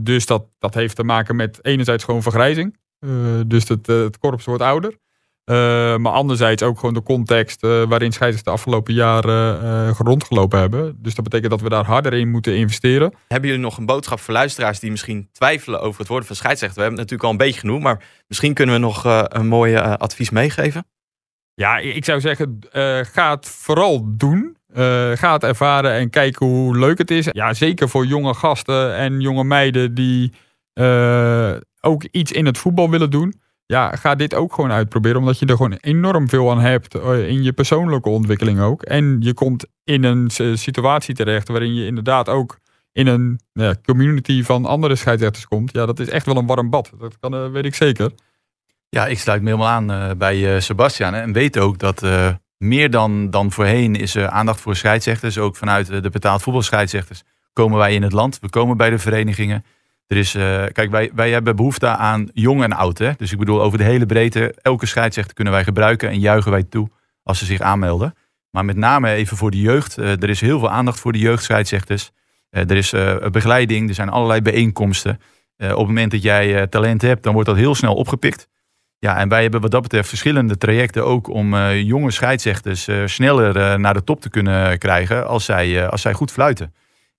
dus 0.00 0.26
dat, 0.26 0.44
dat 0.58 0.74
heeft 0.74 0.96
te 0.96 1.04
maken 1.04 1.36
met 1.36 1.58
enerzijds 1.62 2.04
gewoon 2.04 2.22
vergrijzing. 2.22 2.76
Dus 3.46 3.68
het, 3.68 3.86
het 3.86 4.18
korps 4.18 4.44
wordt 4.44 4.62
ouder. 4.62 4.98
Uh, 5.52 5.96
maar 5.96 6.12
anderzijds 6.12 6.62
ook 6.62 6.78
gewoon 6.78 6.94
de 6.94 7.02
context 7.02 7.60
waarin 7.60 8.12
scheidsrechters 8.12 8.42
de 8.42 8.50
afgelopen 8.50 8.94
jaren 8.94 9.94
rondgelopen 9.94 10.58
hebben. 10.58 10.96
Dus 10.98 11.14
dat 11.14 11.24
betekent 11.24 11.50
dat 11.50 11.60
we 11.60 11.68
daar 11.68 11.84
harder 11.84 12.12
in 12.12 12.30
moeten 12.30 12.56
investeren. 12.56 13.14
Hebben 13.28 13.48
jullie 13.48 13.64
nog 13.64 13.78
een 13.78 13.86
boodschap 13.86 14.20
voor 14.20 14.34
luisteraars 14.34 14.78
die 14.80 14.90
misschien 14.90 15.28
twijfelen 15.32 15.80
over 15.80 15.98
het 15.98 16.08
worden 16.08 16.26
van 16.26 16.36
scheidsrechter? 16.36 16.78
We 16.78 16.84
hebben 16.84 17.00
het 17.00 17.10
natuurlijk 17.10 17.40
al 17.40 17.40
een 17.40 17.46
beetje 17.46 17.60
genoemd, 17.60 17.82
maar 17.82 18.04
misschien 18.26 18.54
kunnen 18.54 18.74
we 18.74 18.80
nog 18.80 19.04
een 19.28 19.46
mooi 19.46 19.76
advies 19.76 20.30
meegeven. 20.30 20.86
Ja, 21.54 21.78
ik 21.78 22.04
zou 22.04 22.20
zeggen, 22.20 22.58
ga 23.12 23.30
het 23.30 23.48
vooral 23.48 24.16
doen. 24.16 24.56
ga 25.14 25.32
het 25.32 25.44
ervaren 25.44 25.92
en 25.92 26.10
kijken 26.10 26.46
hoe 26.46 26.78
leuk 26.78 26.98
het 26.98 27.10
is. 27.10 27.28
Ja, 27.32 27.54
zeker 27.54 27.88
voor 27.88 28.06
jonge 28.06 28.34
gasten 28.34 28.96
en 28.96 29.20
jonge 29.20 29.44
meiden 29.44 29.94
die 29.94 30.32
ook 31.80 32.04
iets 32.10 32.32
in 32.32 32.46
het 32.46 32.58
voetbal 32.58 32.90
willen 32.90 33.10
doen, 33.10 33.40
ja, 33.72 33.96
ga 33.96 34.14
dit 34.14 34.34
ook 34.34 34.54
gewoon 34.54 34.72
uitproberen. 34.72 35.18
Omdat 35.18 35.38
je 35.38 35.46
er 35.46 35.56
gewoon 35.56 35.78
enorm 35.80 36.28
veel 36.28 36.50
aan 36.50 36.60
hebt 36.60 36.94
in 37.04 37.42
je 37.42 37.52
persoonlijke 37.52 38.08
ontwikkeling 38.08 38.60
ook. 38.60 38.82
En 38.82 39.16
je 39.20 39.34
komt 39.34 39.66
in 39.84 40.04
een 40.04 40.30
situatie 40.58 41.14
terecht 41.14 41.48
waarin 41.48 41.74
je 41.74 41.86
inderdaad 41.86 42.28
ook 42.28 42.58
in 42.92 43.06
een 43.06 43.40
ja, 43.52 43.74
community 43.84 44.42
van 44.42 44.66
andere 44.66 44.96
scheidsrechters 44.96 45.46
komt. 45.46 45.72
Ja, 45.72 45.86
dat 45.86 45.98
is 45.98 46.08
echt 46.08 46.26
wel 46.26 46.36
een 46.36 46.46
warm 46.46 46.70
bad. 46.70 46.90
Dat 46.98 47.18
kan, 47.18 47.34
uh, 47.34 47.50
weet 47.50 47.64
ik 47.64 47.74
zeker. 47.74 48.10
Ja, 48.88 49.06
ik 49.06 49.18
sluit 49.18 49.42
me 49.42 49.48
helemaal 49.48 49.72
aan 49.72 49.90
uh, 49.90 50.10
bij 50.16 50.54
uh, 50.54 50.60
Sebastian. 50.60 51.14
En 51.14 51.32
weet 51.32 51.58
ook 51.58 51.78
dat 51.78 52.02
meer 52.56 52.90
dan, 52.90 53.30
dan 53.30 53.52
voorheen 53.52 53.96
is 53.96 54.14
er 54.14 54.28
aandacht 54.28 54.60
voor 54.60 54.76
scheidsrechters. 54.76 55.38
Ook 55.38 55.56
vanuit 55.56 55.86
de 55.86 56.10
betaald 56.10 56.42
voetbalscheidsrechters 56.42 57.22
komen 57.52 57.78
wij 57.78 57.94
in 57.94 58.02
het 58.02 58.12
land. 58.12 58.38
We 58.40 58.50
komen 58.50 58.76
bij 58.76 58.90
de 58.90 58.98
verenigingen. 58.98 59.64
Er 60.06 60.16
is, 60.16 60.34
uh, 60.34 60.64
kijk, 60.72 60.90
wij, 60.90 61.10
wij 61.14 61.30
hebben 61.30 61.56
behoefte 61.56 61.86
aan 61.86 62.28
jong 62.32 62.62
en 62.62 62.72
oud. 62.72 62.98
Hè? 62.98 63.12
Dus 63.16 63.32
ik 63.32 63.38
bedoel, 63.38 63.62
over 63.62 63.78
de 63.78 63.84
hele 63.84 64.06
breedte, 64.06 64.54
elke 64.62 64.86
scheidsrechter 64.86 65.34
kunnen 65.34 65.52
wij 65.52 65.64
gebruiken 65.64 66.08
en 66.08 66.20
juichen 66.20 66.50
wij 66.50 66.62
toe 66.62 66.88
als 67.22 67.38
ze 67.38 67.44
zich 67.44 67.60
aanmelden. 67.60 68.14
Maar 68.50 68.64
met 68.64 68.76
name 68.76 69.10
even 69.10 69.36
voor 69.36 69.50
de 69.50 69.60
jeugd. 69.60 69.98
Uh, 69.98 70.22
er 70.22 70.28
is 70.28 70.40
heel 70.40 70.58
veel 70.58 70.70
aandacht 70.70 71.00
voor 71.00 71.12
de 71.12 71.18
jeugdscheidsrechters. 71.18 72.10
Uh, 72.50 72.70
er 72.70 72.76
is 72.76 72.90
begeleiding, 73.30 73.88
er 73.88 73.94
zijn 73.94 74.08
allerlei 74.08 74.42
bijeenkomsten. 74.42 75.20
op 75.56 75.68
het 75.68 75.86
moment 75.86 76.10
dat 76.10 76.22
jij 76.22 76.66
talent 76.66 77.02
hebt, 77.02 77.22
dan 77.22 77.32
wordt 77.32 77.48
dat 77.48 77.56
heel 77.58 77.74
snel 77.74 77.94
opgepikt. 77.94 78.48
Ja, 78.98 79.16
en 79.16 79.28
wij 79.28 79.42
hebben 79.42 79.60
wat 79.60 79.70
dat 79.70 79.82
betreft 79.82 80.08
verschillende 80.08 80.56
trajecten 80.56 81.04
ook 81.04 81.28
om 81.28 81.70
jonge 81.70 82.10
scheidsrechters 82.10 82.88
sneller 83.04 83.80
naar 83.80 83.94
de 83.94 84.04
top 84.04 84.20
te 84.20 84.30
kunnen 84.30 84.78
krijgen 84.78 85.26
als 85.26 85.44
zij, 85.44 85.88
als 85.88 86.00
zij 86.00 86.12
goed 86.12 86.30
fluiten. 86.30 86.74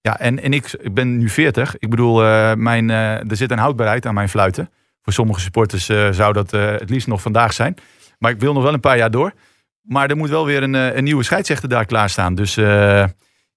Ja, 0.08 0.20
en, 0.20 0.42
en 0.42 0.54
ik, 0.54 0.72
ik 0.72 0.94
ben 0.94 1.18
nu 1.18 1.30
40. 1.30 1.78
Ik 1.78 1.90
bedoel, 1.90 2.24
uh, 2.24 2.54
mijn, 2.54 2.90
uh, 2.90 3.30
er 3.30 3.36
zit 3.36 3.52
een 3.52 3.58
houdbaarheid 3.58 4.06
aan 4.06 4.14
mijn 4.14 4.30
fluiten. 4.30 4.70
Voor 5.02 5.14
sommige 5.14 5.40
supporters 5.40 5.90
uh, 5.90 6.10
zou 6.12 6.34
dat 6.34 6.52
het 6.52 6.90
liefst 6.90 7.08
nog 7.08 7.22
vandaag 7.22 7.54
zijn. 7.54 7.76
Maar 8.20 8.32
ik 8.32 8.40
wil 8.40 8.54
nog 8.54 8.64
wel 8.64 8.74
een 8.74 8.80
paar 8.80 8.98
jaar 8.98 9.12
door. 9.12 9.34
Maar 9.82 10.10
er 10.10 10.18
moet 10.18 10.30
wel 10.30 10.46
weer 10.46 10.64
een, 10.64 10.74
een 10.74 11.04
nieuwe 11.04 11.24
scheidsrechter 11.24 11.70
daar 11.70 11.86
klaarstaan. 11.86 12.36
Dus 12.36 12.56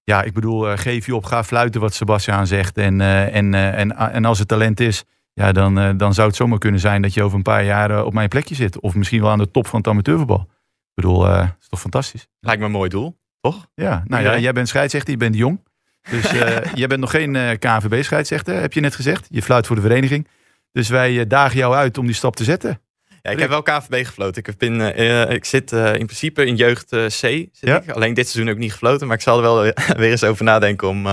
ja, 0.03 0.23
ik 0.23 0.33
bedoel, 0.33 0.77
geef 0.77 1.05
je 1.05 1.15
op, 1.15 1.23
ga 1.23 1.43
fluiten 1.43 1.81
wat 1.81 1.93
Sebastian 1.93 2.47
zegt. 2.47 2.77
En, 2.77 3.01
en, 3.01 3.53
en, 3.53 3.97
en 3.97 4.25
als 4.25 4.39
het 4.39 4.47
talent 4.47 4.79
is, 4.79 5.03
ja, 5.33 5.51
dan, 5.51 5.97
dan 5.97 6.13
zou 6.13 6.27
het 6.27 6.35
zomaar 6.35 6.59
kunnen 6.59 6.79
zijn 6.79 7.01
dat 7.01 7.13
je 7.13 7.23
over 7.23 7.37
een 7.37 7.43
paar 7.43 7.63
jaar 7.63 8.05
op 8.05 8.13
mijn 8.13 8.29
plekje 8.29 8.55
zit. 8.55 8.79
Of 8.79 8.95
misschien 8.95 9.21
wel 9.21 9.29
aan 9.29 9.37
de 9.37 9.51
top 9.51 9.67
van 9.67 9.79
het 9.79 9.87
amateurvoetbal. 9.87 10.39
Ik 10.39 10.93
bedoel, 10.93 11.19
dat 11.19 11.55
is 11.59 11.67
toch 11.67 11.79
fantastisch? 11.79 12.27
Lijkt 12.39 12.59
me 12.59 12.65
een 12.65 12.71
mooi 12.71 12.89
doel, 12.89 13.17
toch? 13.39 13.67
Ja, 13.73 14.03
nou 14.05 14.23
ja, 14.23 14.37
jij 14.37 14.53
bent 14.53 14.67
scheidsrechter, 14.67 15.11
je 15.11 15.17
bent 15.17 15.35
jong. 15.35 15.59
Dus 16.09 16.33
uh, 16.33 16.57
jij 16.73 16.87
bent 16.87 16.99
nog 16.99 17.11
geen 17.11 17.33
uh, 17.33 17.49
KNVB-scheidsrechter, 17.59 18.55
heb 18.55 18.73
je 18.73 18.79
net 18.79 18.95
gezegd. 18.95 19.25
Je 19.29 19.41
fluit 19.41 19.67
voor 19.67 19.75
de 19.75 19.81
vereniging. 19.81 20.27
Dus 20.71 20.89
wij 20.89 21.13
uh, 21.13 21.23
dagen 21.27 21.57
jou 21.57 21.75
uit 21.75 21.97
om 21.97 22.05
die 22.05 22.15
stap 22.15 22.35
te 22.35 22.43
zetten. 22.43 22.81
Ja, 23.21 23.31
ik 23.31 23.39
heb 23.39 23.49
wel 23.49 23.61
KNVB 23.61 24.05
gefloten. 24.05 24.43
Ik, 24.45 24.57
ben, 24.57 24.97
ik 25.31 25.45
zit 25.45 25.71
in 25.71 26.05
principe 26.05 26.45
in 26.45 26.55
jeugd 26.55 26.89
C. 26.89 27.09
Zit 27.09 27.49
ja. 27.59 27.81
ik. 27.81 27.89
Alleen 27.89 28.13
dit 28.13 28.27
seizoen 28.29 28.53
ook 28.53 28.59
niet 28.59 28.71
gefloten. 28.71 29.07
Maar 29.07 29.15
ik 29.15 29.21
zal 29.21 29.35
er 29.37 29.41
wel 29.41 29.61
weer 30.01 30.11
eens 30.11 30.23
over 30.23 30.43
nadenken 30.43 30.87
om, 30.87 31.07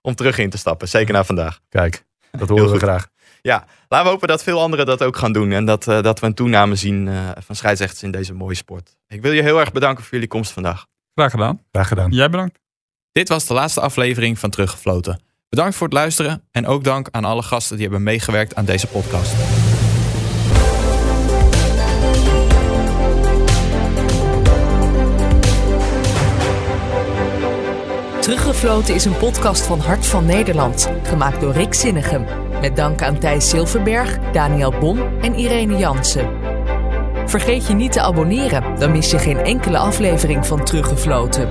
om 0.00 0.14
terug 0.14 0.38
in 0.38 0.50
te 0.50 0.58
stappen. 0.58 0.88
Zeker 0.88 1.14
na 1.14 1.24
vandaag. 1.24 1.60
Kijk, 1.68 2.04
dat 2.30 2.48
horen 2.48 2.70
we 2.70 2.78
graag. 2.78 3.08
Ja, 3.42 3.66
laten 3.88 4.06
we 4.06 4.12
hopen 4.12 4.28
dat 4.28 4.42
veel 4.42 4.60
anderen 4.60 4.86
dat 4.86 5.02
ook 5.02 5.16
gaan 5.16 5.32
doen. 5.32 5.52
En 5.52 5.64
dat, 5.64 5.84
dat 5.84 6.20
we 6.20 6.26
een 6.26 6.34
toename 6.34 6.74
zien 6.74 7.10
van 7.38 7.56
scheidsrechters 7.56 8.02
in 8.02 8.10
deze 8.10 8.34
mooie 8.34 8.56
sport. 8.56 8.96
Ik 9.08 9.22
wil 9.22 9.32
je 9.32 9.42
heel 9.42 9.60
erg 9.60 9.72
bedanken 9.72 10.04
voor 10.04 10.12
jullie 10.12 10.28
komst 10.28 10.52
vandaag. 10.52 10.86
Graag 11.14 11.30
gedaan. 11.30 11.60
Graag 11.72 11.88
gedaan. 11.88 12.10
Jij 12.10 12.30
bedankt. 12.30 12.63
Dit 13.14 13.28
was 13.28 13.46
de 13.46 13.54
laatste 13.54 13.80
aflevering 13.80 14.38
van 14.38 14.50
Teruggefloten. 14.50 15.20
Bedankt 15.48 15.76
voor 15.76 15.86
het 15.86 15.96
luisteren 15.96 16.42
en 16.50 16.66
ook 16.66 16.84
dank 16.84 17.08
aan 17.10 17.24
alle 17.24 17.42
gasten 17.42 17.76
die 17.76 17.84
hebben 17.84 18.02
meegewerkt 18.02 18.54
aan 18.54 18.64
deze 18.64 18.86
podcast. 18.86 19.32
Teruggefloten 28.20 28.94
is 28.94 29.04
een 29.04 29.16
podcast 29.16 29.62
van 29.62 29.80
Hart 29.80 30.06
van 30.06 30.26
Nederland, 30.26 30.90
gemaakt 31.02 31.40
door 31.40 31.52
Rick 31.52 31.74
Zinnigem. 31.74 32.26
Met 32.60 32.76
dank 32.76 33.02
aan 33.02 33.18
Thijs 33.18 33.48
Silverberg, 33.48 34.18
Daniel 34.32 34.78
Bom 34.78 35.20
en 35.20 35.34
Irene 35.34 35.76
Jansen. 35.76 36.28
Vergeet 37.26 37.66
je 37.66 37.74
niet 37.74 37.92
te 37.92 38.00
abonneren, 38.00 38.78
dan 38.78 38.90
mis 38.90 39.10
je 39.10 39.18
geen 39.18 39.38
enkele 39.38 39.78
aflevering 39.78 40.46
van 40.46 40.64
Teruggefloten. 40.64 41.48